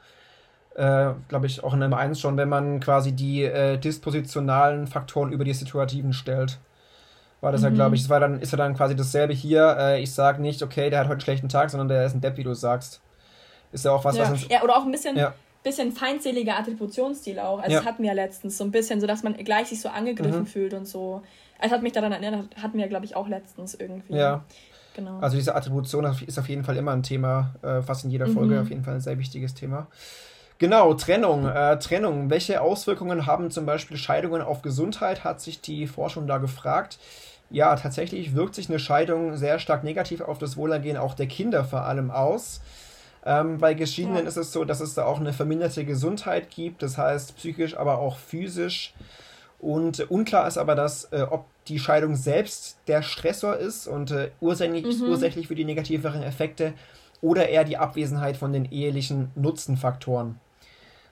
Äh, 0.80 1.12
glaube 1.28 1.44
ich, 1.44 1.62
auch 1.62 1.74
in 1.74 1.80
Nummer 1.80 1.98
1 1.98 2.18
schon, 2.18 2.38
wenn 2.38 2.48
man 2.48 2.80
quasi 2.80 3.12
die 3.12 3.44
äh, 3.44 3.76
dispositionalen 3.76 4.86
Faktoren 4.86 5.30
über 5.30 5.44
die 5.44 5.52
situativen 5.52 6.14
stellt. 6.14 6.58
War 7.42 7.52
das 7.52 7.60
mhm. 7.60 7.66
ja, 7.66 7.74
glaube 7.74 7.96
ich. 7.96 8.02
Das 8.02 8.08
war 8.08 8.18
dann, 8.18 8.40
ist 8.40 8.52
ja 8.52 8.56
dann 8.56 8.74
quasi 8.74 8.96
dasselbe 8.96 9.34
hier. 9.34 9.76
Äh, 9.78 10.02
ich 10.02 10.10
sage 10.12 10.40
nicht, 10.40 10.62
okay, 10.62 10.88
der 10.88 11.00
hat 11.00 11.06
heute 11.06 11.16
einen 11.16 11.20
schlechten 11.20 11.48
Tag, 11.50 11.68
sondern 11.68 11.88
der 11.88 12.06
ist 12.06 12.14
ein 12.14 12.22
Depp, 12.22 12.38
wie 12.38 12.44
du 12.44 12.54
sagst. 12.54 13.02
Ist 13.72 13.84
ja 13.84 13.92
auch 13.92 14.04
was, 14.06 14.16
ja. 14.16 14.22
was 14.22 14.30
uns. 14.30 14.48
Ja, 14.48 14.62
oder 14.62 14.78
auch 14.78 14.84
ein 14.84 14.90
bisschen. 14.90 15.16
Ja 15.16 15.34
bisschen 15.62 15.92
feindseliger 15.92 16.58
Attributionsstil 16.58 17.38
auch. 17.38 17.58
Also 17.58 17.72
ja. 17.72 17.78
das 17.80 17.86
hatten 17.86 18.02
wir 18.02 18.08
ja 18.08 18.14
letztens 18.14 18.56
so 18.56 18.64
ein 18.64 18.70
bisschen, 18.70 18.98
so 18.98 19.06
dass 19.06 19.22
man 19.22 19.34
gleich 19.34 19.68
sich 19.68 19.82
so 19.82 19.90
angegriffen 19.90 20.40
mhm. 20.40 20.46
fühlt 20.46 20.72
und 20.72 20.86
so. 20.86 21.20
Es 21.58 21.70
hat 21.70 21.82
mich 21.82 21.92
daran 21.92 22.12
erinnert, 22.12 22.56
hatten 22.56 22.78
wir 22.78 22.88
glaube 22.88 23.04
ich 23.04 23.14
auch 23.14 23.28
letztens 23.28 23.74
irgendwie. 23.74 24.14
Ja. 24.14 24.42
Genau. 24.96 25.18
Also 25.18 25.36
diese 25.36 25.54
Attribution 25.54 26.04
ist 26.26 26.38
auf 26.38 26.48
jeden 26.48 26.64
Fall 26.64 26.78
immer 26.78 26.92
ein 26.92 27.02
Thema, 27.02 27.54
äh, 27.62 27.82
fast 27.82 28.04
in 28.04 28.10
jeder 28.10 28.26
Folge 28.26 28.54
mhm. 28.54 28.62
auf 28.62 28.70
jeden 28.70 28.84
Fall 28.84 28.94
ein 28.94 29.00
sehr 29.00 29.18
wichtiges 29.18 29.54
Thema. 29.54 29.86
Genau, 30.60 30.92
Trennung. 30.92 31.46
Äh, 31.46 31.78
Trennung. 31.78 32.28
Welche 32.28 32.60
Auswirkungen 32.60 33.24
haben 33.24 33.50
zum 33.50 33.64
Beispiel 33.64 33.96
Scheidungen 33.96 34.42
auf 34.42 34.60
Gesundheit, 34.60 35.24
hat 35.24 35.40
sich 35.40 35.62
die 35.62 35.86
Forschung 35.86 36.26
da 36.26 36.36
gefragt. 36.36 36.98
Ja, 37.48 37.74
tatsächlich 37.76 38.34
wirkt 38.34 38.54
sich 38.54 38.68
eine 38.68 38.78
Scheidung 38.78 39.38
sehr 39.38 39.58
stark 39.58 39.84
negativ 39.84 40.20
auf 40.20 40.36
das 40.36 40.58
Wohlergehen 40.58 40.98
auch 40.98 41.14
der 41.14 41.28
Kinder 41.28 41.64
vor 41.64 41.84
allem 41.84 42.10
aus. 42.10 42.60
Ähm, 43.24 43.56
bei 43.56 43.72
Geschiedenen 43.72 44.24
ja. 44.24 44.28
ist 44.28 44.36
es 44.36 44.52
so, 44.52 44.66
dass 44.66 44.80
es 44.80 44.92
da 44.92 45.06
auch 45.06 45.18
eine 45.18 45.32
verminderte 45.32 45.86
Gesundheit 45.86 46.50
gibt, 46.50 46.82
das 46.82 46.98
heißt 46.98 47.36
psychisch, 47.36 47.74
aber 47.74 47.98
auch 47.98 48.18
physisch. 48.18 48.92
Und 49.58 50.10
unklar 50.10 50.46
ist 50.46 50.58
aber, 50.58 50.74
dass, 50.74 51.04
äh, 51.04 51.22
ob 51.22 51.46
die 51.68 51.78
Scheidung 51.78 52.16
selbst 52.16 52.76
der 52.86 53.00
Stressor 53.00 53.56
ist 53.56 53.86
und 53.86 54.10
äh, 54.10 54.30
ursächlich, 54.40 55.00
mhm. 55.00 55.08
ursächlich 55.08 55.48
für 55.48 55.54
die 55.54 55.64
negativeren 55.64 56.22
Effekte 56.22 56.74
oder 57.22 57.48
eher 57.48 57.64
die 57.64 57.78
Abwesenheit 57.78 58.36
von 58.36 58.52
den 58.52 58.70
ehelichen 58.70 59.30
Nutzenfaktoren. 59.36 60.38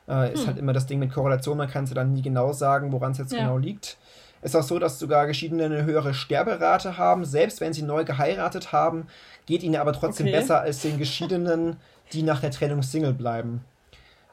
Äh, 0.08 0.32
ist 0.32 0.40
hm. 0.40 0.46
halt 0.48 0.58
immer 0.58 0.72
das 0.72 0.86
Ding 0.86 0.98
mit 0.98 1.12
Korrelation, 1.12 1.58
man 1.58 1.68
kann 1.68 1.84
es 1.84 1.90
ja 1.90 1.94
dann 1.94 2.12
nie 2.12 2.22
genau 2.22 2.52
sagen, 2.52 2.92
woran 2.92 3.12
es 3.12 3.18
jetzt 3.18 3.32
ja. 3.32 3.40
genau 3.40 3.58
liegt. 3.58 3.98
Es 4.40 4.54
ist 4.54 4.56
auch 4.56 4.62
so, 4.62 4.78
dass 4.78 4.98
sogar 4.98 5.26
Geschiedene 5.26 5.64
eine 5.64 5.84
höhere 5.84 6.14
Sterberate 6.14 6.96
haben, 6.96 7.24
selbst 7.24 7.60
wenn 7.60 7.72
sie 7.72 7.82
neu 7.82 8.04
geheiratet 8.04 8.72
haben, 8.72 9.06
geht 9.46 9.62
ihnen 9.62 9.76
aber 9.76 9.92
trotzdem 9.92 10.26
okay. 10.26 10.36
besser 10.36 10.60
als 10.60 10.80
den 10.80 10.96
Geschiedenen, 10.96 11.76
die 12.12 12.22
nach 12.22 12.40
der 12.40 12.52
Trennung 12.52 12.82
Single 12.82 13.12
bleiben. 13.12 13.64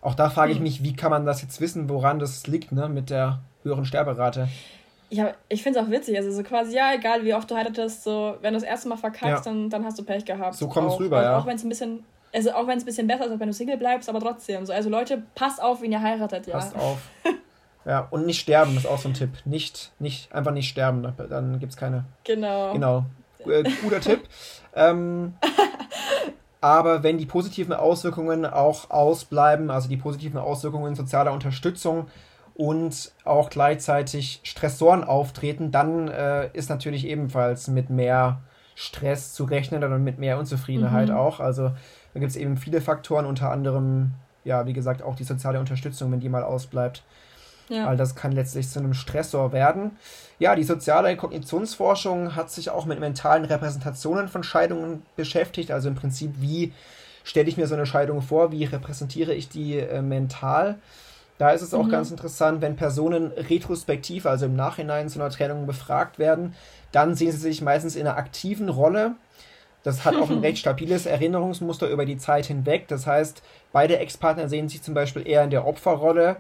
Auch 0.02 0.14
da 0.16 0.30
frage 0.30 0.52
ich 0.52 0.58
hm. 0.58 0.64
mich, 0.64 0.84
wie 0.84 0.96
kann 0.96 1.10
man 1.10 1.26
das 1.26 1.42
jetzt 1.42 1.60
wissen, 1.60 1.90
woran 1.90 2.20
das 2.20 2.46
liegt, 2.48 2.72
ne, 2.72 2.88
mit 2.88 3.10
der 3.10 3.40
höheren 3.64 3.86
Sterberate. 3.86 4.48
Ja, 5.10 5.34
ich 5.50 5.64
finde 5.64 5.80
es 5.80 5.86
auch 5.86 5.92
witzig. 5.92 6.18
Also 6.18 6.32
so 6.32 6.44
quasi, 6.44 6.76
ja, 6.76 6.94
egal 6.94 7.24
wie 7.24 7.34
oft 7.34 7.50
du 7.50 7.56
heiratest, 7.56 8.04
so, 8.04 8.38
wenn 8.42 8.54
du 8.54 8.60
das 8.60 8.68
erste 8.68 8.88
Mal 8.88 8.98
verkackst, 8.98 9.46
ja. 9.46 9.52
dann, 9.52 9.70
dann 9.70 9.86
hast 9.86 10.00
du 10.00 10.04
Pech 10.04 10.26
gehabt. 10.26 10.56
So 10.56 10.68
kommt 10.68 10.92
es 10.92 11.00
rüber, 11.00 11.18
also 11.18 11.30
ja. 11.30 11.38
Auch 11.38 11.46
wenn 11.46 11.56
es 11.56 11.64
ein 11.64 11.70
bisschen, 11.70 12.04
also 12.36 12.52
auch 12.52 12.68
wenn 12.68 12.78
es 12.78 12.84
ein 12.84 12.86
bisschen 12.86 13.08
besser 13.08 13.26
ist, 13.26 13.32
als 13.32 13.40
wenn 13.40 13.48
du 13.48 13.54
Single 13.54 13.78
bleibst, 13.78 14.10
aber 14.10 14.20
trotzdem. 14.20 14.66
So, 14.66 14.74
also 14.74 14.90
Leute, 14.90 15.24
passt 15.36 15.62
auf, 15.62 15.82
wen 15.82 15.92
ihr 15.92 16.02
heiratet, 16.02 16.48
ja. 16.48 16.54
Passt 16.54 16.76
auf. 16.76 16.98
ja, 17.86 18.08
und 18.12 18.26
nicht 18.26 18.42
sterben 18.42 18.76
ist 18.76 18.86
auch 18.86 19.00
so 19.00 19.10
ein 19.10 19.14
Tipp. 19.14 19.32
Nicht, 19.46 19.94
nicht, 20.00 20.34
einfach 20.34 20.52
nicht 20.52 20.68
sterben, 20.68 21.14
dann 21.30 21.60
gibt 21.60 21.72
es 21.72 21.78
keine. 21.78 22.04
Genau. 22.26 22.74
Genau. 22.74 23.06
Äh, 23.46 23.64
guter 23.82 24.02
Tipp. 24.02 24.22
Ähm, 24.78 25.36
aber 26.60 27.02
wenn 27.02 27.18
die 27.18 27.26
positiven 27.26 27.72
Auswirkungen 27.72 28.46
auch 28.46 28.90
ausbleiben, 28.90 29.72
also 29.72 29.88
die 29.88 29.96
positiven 29.96 30.38
Auswirkungen 30.38 30.96
sozialer 30.96 31.32
Unterstützung 31.32 32.08
und 32.56 33.14
auch 33.24 33.50
gleichzeitig 33.50 34.42
Stressoren 34.44 35.06
auftreten, 35.06 35.72
dann 35.72 36.10
äh, 36.10 36.50
ist 36.52 36.70
natürlich 36.70 37.08
ebenfalls 37.08 37.70
mit 37.70 37.90
mehr 37.90 38.42
Stress 38.76 39.34
zu 39.34 39.46
rechnen 39.46 39.82
und 39.86 40.04
mit 40.04 40.20
mehr 40.20 40.38
Unzufriedenheit 40.38 41.08
mhm. 41.08 41.16
auch. 41.16 41.40
Also 41.40 41.72
da 42.16 42.22
gibt 42.22 42.30
es 42.32 42.38
eben 42.38 42.56
viele 42.56 42.80
Faktoren, 42.80 43.26
unter 43.26 43.52
anderem, 43.52 44.14
ja, 44.46 44.66
wie 44.66 44.72
gesagt, 44.72 45.04
auch 45.04 45.18
die 45.18 45.26
soziale 45.26 45.60
Unterstützung, 45.60 46.14
wenn 46.14 46.22
die 46.22 46.30
mal 46.30 46.44
ausbleibt. 46.44 47.04
Ja. 47.68 47.88
All 47.88 47.98
das 47.98 48.16
kann 48.16 48.32
letztlich 48.32 48.70
zu 48.70 48.80
einem 48.80 48.94
Stressor 48.94 49.52
werden. 49.52 49.92
Ja, 50.40 50.56
die 50.56 50.64
soziale 50.64 51.18
Kognitionsforschung 51.18 52.34
hat 52.38 52.52
sich 52.52 52.70
auch 52.70 52.86
mit 52.86 53.02
mentalen 53.02 53.44
Repräsentationen 53.44 54.30
von 54.30 54.44
Scheidungen 54.44 55.02
beschäftigt. 55.18 55.72
Also 55.72 55.90
im 55.90 55.96
Prinzip, 55.96 56.32
wie 56.40 56.72
stelle 57.26 57.50
ich 57.50 57.58
mir 57.58 57.68
so 57.68 57.76
eine 57.76 57.86
Scheidung 57.86 58.22
vor, 58.22 58.54
wie 58.54 58.64
repräsentiere 58.64 59.34
ich 59.34 59.50
die 59.50 59.78
äh, 59.78 60.02
mental. 60.02 60.76
Da 61.38 61.50
ist 61.50 61.64
es 61.64 61.74
auch 61.74 61.84
mhm. 61.84 61.92
ganz 61.92 62.12
interessant, 62.12 62.62
wenn 62.62 62.78
Personen 62.78 63.34
retrospektiv, 63.34 64.26
also 64.26 64.46
im 64.46 64.56
Nachhinein 64.56 65.10
zu 65.10 65.20
einer 65.20 65.32
Trennung 65.32 65.66
befragt 65.66 66.18
werden, 66.18 66.56
dann 66.94 67.14
sehen 67.14 67.34
sie 67.34 67.40
sich 67.40 67.62
meistens 67.62 67.98
in 67.98 68.08
einer 68.08 68.16
aktiven 68.16 68.70
Rolle. 68.70 69.16
Das 69.86 70.04
hat 70.04 70.16
auch 70.16 70.30
ein 70.30 70.40
recht 70.42 70.58
stabiles 70.58 71.06
Erinnerungsmuster 71.06 71.88
über 71.88 72.06
die 72.06 72.18
Zeit 72.18 72.48
hinweg. 72.48 72.88
Das 72.90 73.08
heißt, 73.08 73.42
beide 73.72 74.00
Ex-Partner 74.00 74.50
sehen 74.50 74.68
sich 74.68 74.82
zum 74.82 74.94
Beispiel 74.94 75.26
eher 75.26 75.44
in 75.44 75.52
der 75.52 75.66
Opferrolle 75.66 76.38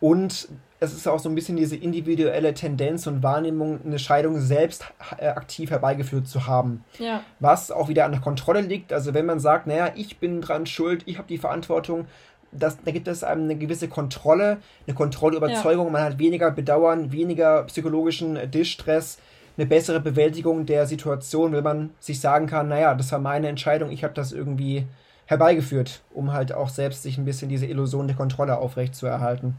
und 0.00 0.48
es 0.80 0.92
ist 0.92 1.06
auch 1.06 1.20
so 1.20 1.28
ein 1.28 1.36
bisschen 1.36 1.56
diese 1.56 1.76
individuelle 1.76 2.54
Tendenz 2.54 3.06
und 3.06 3.22
Wahrnehmung, 3.22 3.78
eine 3.86 4.00
Scheidung 4.00 4.40
selbst 4.40 4.84
äh, 5.16 5.28
aktiv 5.28 5.70
herbeigeführt 5.70 6.26
zu 6.26 6.48
haben. 6.48 6.84
Ja. 6.98 7.22
Was 7.38 7.70
auch 7.70 7.88
wieder 7.88 8.04
an 8.04 8.10
der 8.10 8.20
Kontrolle 8.20 8.62
liegt. 8.62 8.92
Also 8.92 9.14
wenn 9.14 9.26
man 9.26 9.38
sagt, 9.38 9.68
naja, 9.68 9.92
ich 9.94 10.18
bin 10.18 10.40
dran 10.40 10.66
schuld, 10.66 11.04
ich 11.06 11.18
habe 11.18 11.28
die 11.28 11.38
Verantwortung, 11.38 12.06
das, 12.50 12.78
da 12.84 12.90
gibt 12.90 13.06
es 13.06 13.22
einem 13.22 13.44
eine 13.44 13.56
gewisse 13.56 13.86
Kontrolle, 13.86 14.58
eine 14.88 14.96
Kontrollüberzeugung. 14.96 15.86
Ja. 15.86 15.92
Man 15.92 16.02
hat 16.02 16.18
weniger 16.18 16.50
Bedauern, 16.50 17.12
weniger 17.12 17.62
psychologischen 17.62 18.50
Distress, 18.50 19.18
eine 19.56 19.66
bessere 19.66 20.00
Bewältigung 20.00 20.66
der 20.66 20.86
Situation, 20.86 21.52
wenn 21.52 21.64
man 21.64 21.90
sich 22.00 22.20
sagen 22.20 22.46
kann, 22.46 22.68
naja, 22.68 22.94
das 22.94 23.12
war 23.12 23.18
meine 23.18 23.48
Entscheidung, 23.48 23.90
ich 23.90 24.04
habe 24.04 24.14
das 24.14 24.32
irgendwie 24.32 24.86
herbeigeführt, 25.26 26.02
um 26.12 26.32
halt 26.32 26.52
auch 26.52 26.68
selbst 26.68 27.02
sich 27.02 27.18
ein 27.18 27.24
bisschen 27.24 27.48
diese 27.48 27.66
Illusion 27.66 28.06
der 28.06 28.16
Kontrolle 28.16 28.58
aufrechtzuerhalten. 28.58 29.56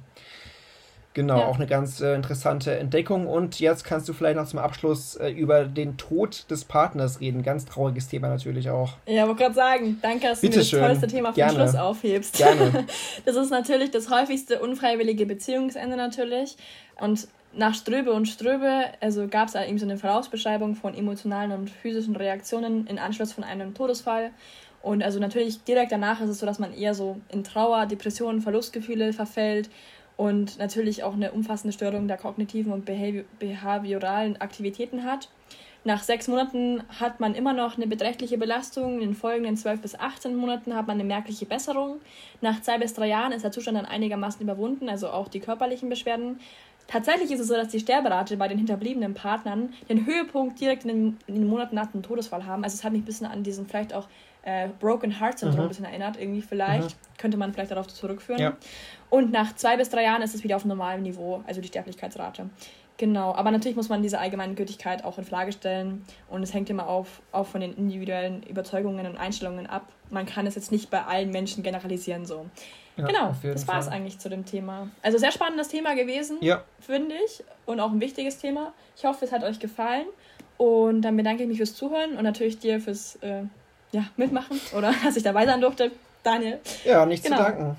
Genau, 1.13 1.39
ja. 1.39 1.45
auch 1.45 1.57
eine 1.57 1.67
ganz 1.67 2.01
äh, 2.01 2.15
interessante 2.15 2.75
Entdeckung. 2.75 3.27
Und 3.27 3.59
jetzt 3.59 3.83
kannst 3.83 4.09
du 4.09 4.13
vielleicht 4.13 4.35
noch 4.35 4.47
zum 4.47 4.59
Abschluss 4.59 5.15
äh, 5.15 5.29
über 5.29 5.65
den 5.65 5.97
Tod 5.97 6.49
des 6.49 6.65
Partners 6.65 7.19
reden. 7.19 7.43
Ganz 7.43 7.65
trauriges 7.65 8.07
Thema 8.07 8.29
natürlich 8.29 8.69
auch. 8.71 8.93
Ja, 9.05 9.27
wollte 9.27 9.43
gerade 9.43 9.55
sagen, 9.55 9.99
danke, 10.01 10.27
dass 10.27 10.41
Bitte 10.41 10.59
du 10.59 10.65
mir 10.65 10.81
das 10.81 10.87
tollste 10.87 11.07
Thema 11.07 11.33
vom. 11.33 11.49
Schluss 11.49 11.75
aufhebst. 11.75 12.37
Gerne. 12.37 12.85
Das 13.25 13.35
ist 13.35 13.51
natürlich 13.51 13.91
das 13.91 14.09
häufigste 14.09 14.59
unfreiwillige 14.59 15.25
Beziehungsende 15.25 15.95
natürlich. 15.95 16.57
Und 16.99 17.27
nach 17.55 17.75
Ströbe 17.75 18.11
und 18.13 18.27
Ströbe, 18.27 18.85
also 18.99 19.27
gab 19.27 19.47
es 19.47 19.55
eben 19.55 19.77
so 19.77 19.85
eine 19.85 19.97
Vorausbeschreibung 19.97 20.75
von 20.75 20.95
emotionalen 20.95 21.51
und 21.51 21.69
physischen 21.69 22.15
Reaktionen 22.15 22.87
in 22.87 22.99
Anschluss 22.99 23.33
von 23.33 23.43
einem 23.43 23.73
Todesfall. 23.73 24.31
Und 24.81 25.03
also 25.03 25.19
natürlich 25.19 25.63
direkt 25.63 25.91
danach 25.91 26.19
ist 26.21 26.29
es 26.29 26.39
so, 26.39 26.45
dass 26.45 26.59
man 26.59 26.73
eher 26.73 26.93
so 26.93 27.17
in 27.29 27.43
Trauer, 27.43 27.85
Depressionen, 27.85 28.41
Verlustgefühle 28.41 29.13
verfällt 29.13 29.69
und 30.17 30.59
natürlich 30.59 31.03
auch 31.03 31.13
eine 31.13 31.31
umfassende 31.31 31.73
Störung 31.73 32.07
der 32.07 32.17
kognitiven 32.17 32.73
und 32.73 32.85
behavioralen 32.85 34.41
Aktivitäten 34.41 35.03
hat. 35.03 35.29
Nach 35.85 36.01
sechs 36.01 36.29
Monaten 36.29 36.81
hat 36.97 37.19
man 37.19 37.35
immer 37.35 37.51
noch 37.51 37.75
eine 37.75 37.87
beträchtliche 37.87 38.37
Belastung. 38.37 38.95
In 38.95 38.99
den 39.01 39.15
folgenden 39.15 39.57
zwölf 39.57 39.81
bis 39.81 39.99
18 39.99 40.33
Monaten 40.33 40.73
hat 40.75 40.87
man 40.87 40.95
eine 40.95 41.03
merkliche 41.03 41.45
Besserung. 41.45 41.99
Nach 42.39 42.61
zwei 42.61 42.77
bis 42.77 42.93
drei 42.93 43.09
Jahren 43.09 43.33
ist 43.33 43.43
der 43.43 43.51
Zustand 43.51 43.77
dann 43.77 43.85
einigermaßen 43.85 44.41
überwunden, 44.41 44.87
also 44.87 45.09
auch 45.09 45.27
die 45.27 45.41
körperlichen 45.41 45.89
Beschwerden. 45.89 46.39
Tatsächlich 46.87 47.31
ist 47.31 47.39
es 47.39 47.47
so, 47.47 47.55
dass 47.55 47.69
die 47.69 47.79
Sterberate 47.79 48.37
bei 48.37 48.47
den 48.47 48.57
hinterbliebenen 48.57 49.13
Partnern 49.13 49.73
den 49.89 50.05
Höhepunkt 50.05 50.59
direkt 50.59 50.83
in 50.83 50.89
den, 50.89 51.17
in 51.27 51.35
den 51.35 51.47
Monaten 51.47 51.75
nach 51.75 51.87
dem 51.87 52.03
Todesfall 52.03 52.45
haben. 52.45 52.63
Also 52.63 52.75
es 52.75 52.83
hat 52.83 52.91
mich 52.91 53.01
ein 53.01 53.05
bisschen 53.05 53.25
an 53.25 53.43
diesen 53.43 53.65
vielleicht 53.67 53.93
auch 53.93 54.07
äh, 54.43 54.67
Broken 54.79 55.19
Heart 55.19 55.39
Syndrom 55.39 55.57
mhm. 55.57 55.63
ein 55.63 55.69
bisschen 55.69 55.85
erinnert, 55.85 56.19
irgendwie 56.19 56.41
vielleicht. 56.41 56.89
Mhm. 56.89 57.17
Könnte 57.17 57.37
man 57.37 57.53
vielleicht 57.53 57.71
darauf 57.71 57.87
zurückführen. 57.87 58.41
Ja. 58.41 58.57
Und 59.09 59.31
nach 59.31 59.55
zwei 59.55 59.77
bis 59.77 59.89
drei 59.89 60.03
Jahren 60.03 60.21
ist 60.21 60.35
es 60.35 60.43
wieder 60.43 60.55
auf 60.55 60.65
normalem 60.65 61.03
Niveau, 61.03 61.43
also 61.47 61.61
die 61.61 61.67
Sterblichkeitsrate. 61.67 62.49
Genau, 62.97 63.33
aber 63.33 63.49
natürlich 63.49 63.75
muss 63.75 63.89
man 63.89 64.03
diese 64.03 64.19
allgemeine 64.19 64.53
Gültigkeit 64.53 65.03
auch 65.03 65.17
in 65.17 65.23
Frage 65.23 65.51
stellen 65.51 66.05
und 66.29 66.43
es 66.43 66.53
hängt 66.53 66.69
immer 66.69 66.87
auf, 66.87 67.21
auch 67.31 67.47
von 67.47 67.61
den 67.61 67.73
individuellen 67.73 68.43
Überzeugungen 68.43 69.07
und 69.07 69.17
Einstellungen 69.17 69.65
ab. 69.65 69.87
Man 70.11 70.27
kann 70.27 70.45
es 70.45 70.53
jetzt 70.55 70.71
nicht 70.71 70.91
bei 70.91 71.03
allen 71.03 71.31
Menschen 71.31 71.63
generalisieren 71.63 72.25
so. 72.25 72.45
Ja, 72.95 73.07
genau, 73.07 73.35
das 73.41 73.67
war 73.67 73.79
es 73.79 73.87
eigentlich 73.87 74.19
zu 74.19 74.29
dem 74.29 74.45
Thema. 74.45 74.89
Also 75.01 75.17
sehr 75.17 75.31
spannendes 75.31 75.67
Thema 75.67 75.95
gewesen, 75.95 76.37
ja. 76.41 76.63
finde 76.79 77.15
ich, 77.25 77.43
und 77.65 77.79
auch 77.79 77.91
ein 77.91 77.99
wichtiges 77.99 78.37
Thema. 78.37 78.73
Ich 78.95 79.05
hoffe, 79.05 79.25
es 79.25 79.31
hat 79.31 79.43
euch 79.43 79.59
gefallen 79.59 80.05
und 80.57 81.01
dann 81.01 81.17
bedanke 81.17 81.43
ich 81.43 81.49
mich 81.49 81.57
fürs 81.57 81.75
Zuhören 81.75 82.17
und 82.17 82.23
natürlich 82.23 82.59
dir 82.59 82.79
fürs 82.79 83.15
äh, 83.17 83.43
ja, 83.91 84.05
mitmachen 84.15 84.59
oder 84.77 84.93
dass 85.03 85.15
ich 85.15 85.23
dabei 85.23 85.45
sein 85.45 85.61
durfte, 85.61 85.91
Daniel. 86.21 86.59
Ja, 86.85 87.05
nichts 87.05 87.25
genau. 87.25 87.37
zu 87.37 87.43
danken. 87.43 87.77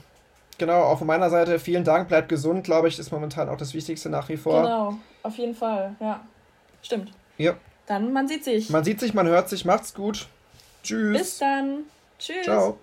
Genau, 0.59 0.83
auch 0.83 0.99
von 0.99 1.07
meiner 1.07 1.31
Seite 1.31 1.59
vielen 1.59 1.85
Dank, 1.85 2.09
bleibt 2.09 2.29
gesund, 2.29 2.65
glaube 2.65 2.89
ich, 2.89 2.99
ist 2.99 3.11
momentan 3.11 3.49
auch 3.49 3.57
das 3.57 3.75
Wichtigste 3.75 4.09
nach 4.09 4.29
wie 4.29 4.37
vor. 4.37 4.63
Genau, 4.63 4.99
auf 5.23 5.37
jeden 5.37 5.55
Fall, 5.55 5.95
ja. 6.01 6.21
Stimmt. 6.83 7.13
Ja. 7.39 7.55
Dann 7.87 8.13
man 8.13 8.29
sieht 8.29 8.45
sich. 8.45 8.71
Man 8.71 8.85
sieht 8.85 9.01
sich, 9.01 9.15
man 9.15 9.27
hört 9.27 9.49
sich, 9.49 9.65
macht's 9.65 9.95
gut. 9.95 10.29
Tschüss. 10.83 11.19
Bis 11.19 11.39
dann. 11.39 11.85
Tschüss. 12.19 12.45
Ciao. 12.45 12.79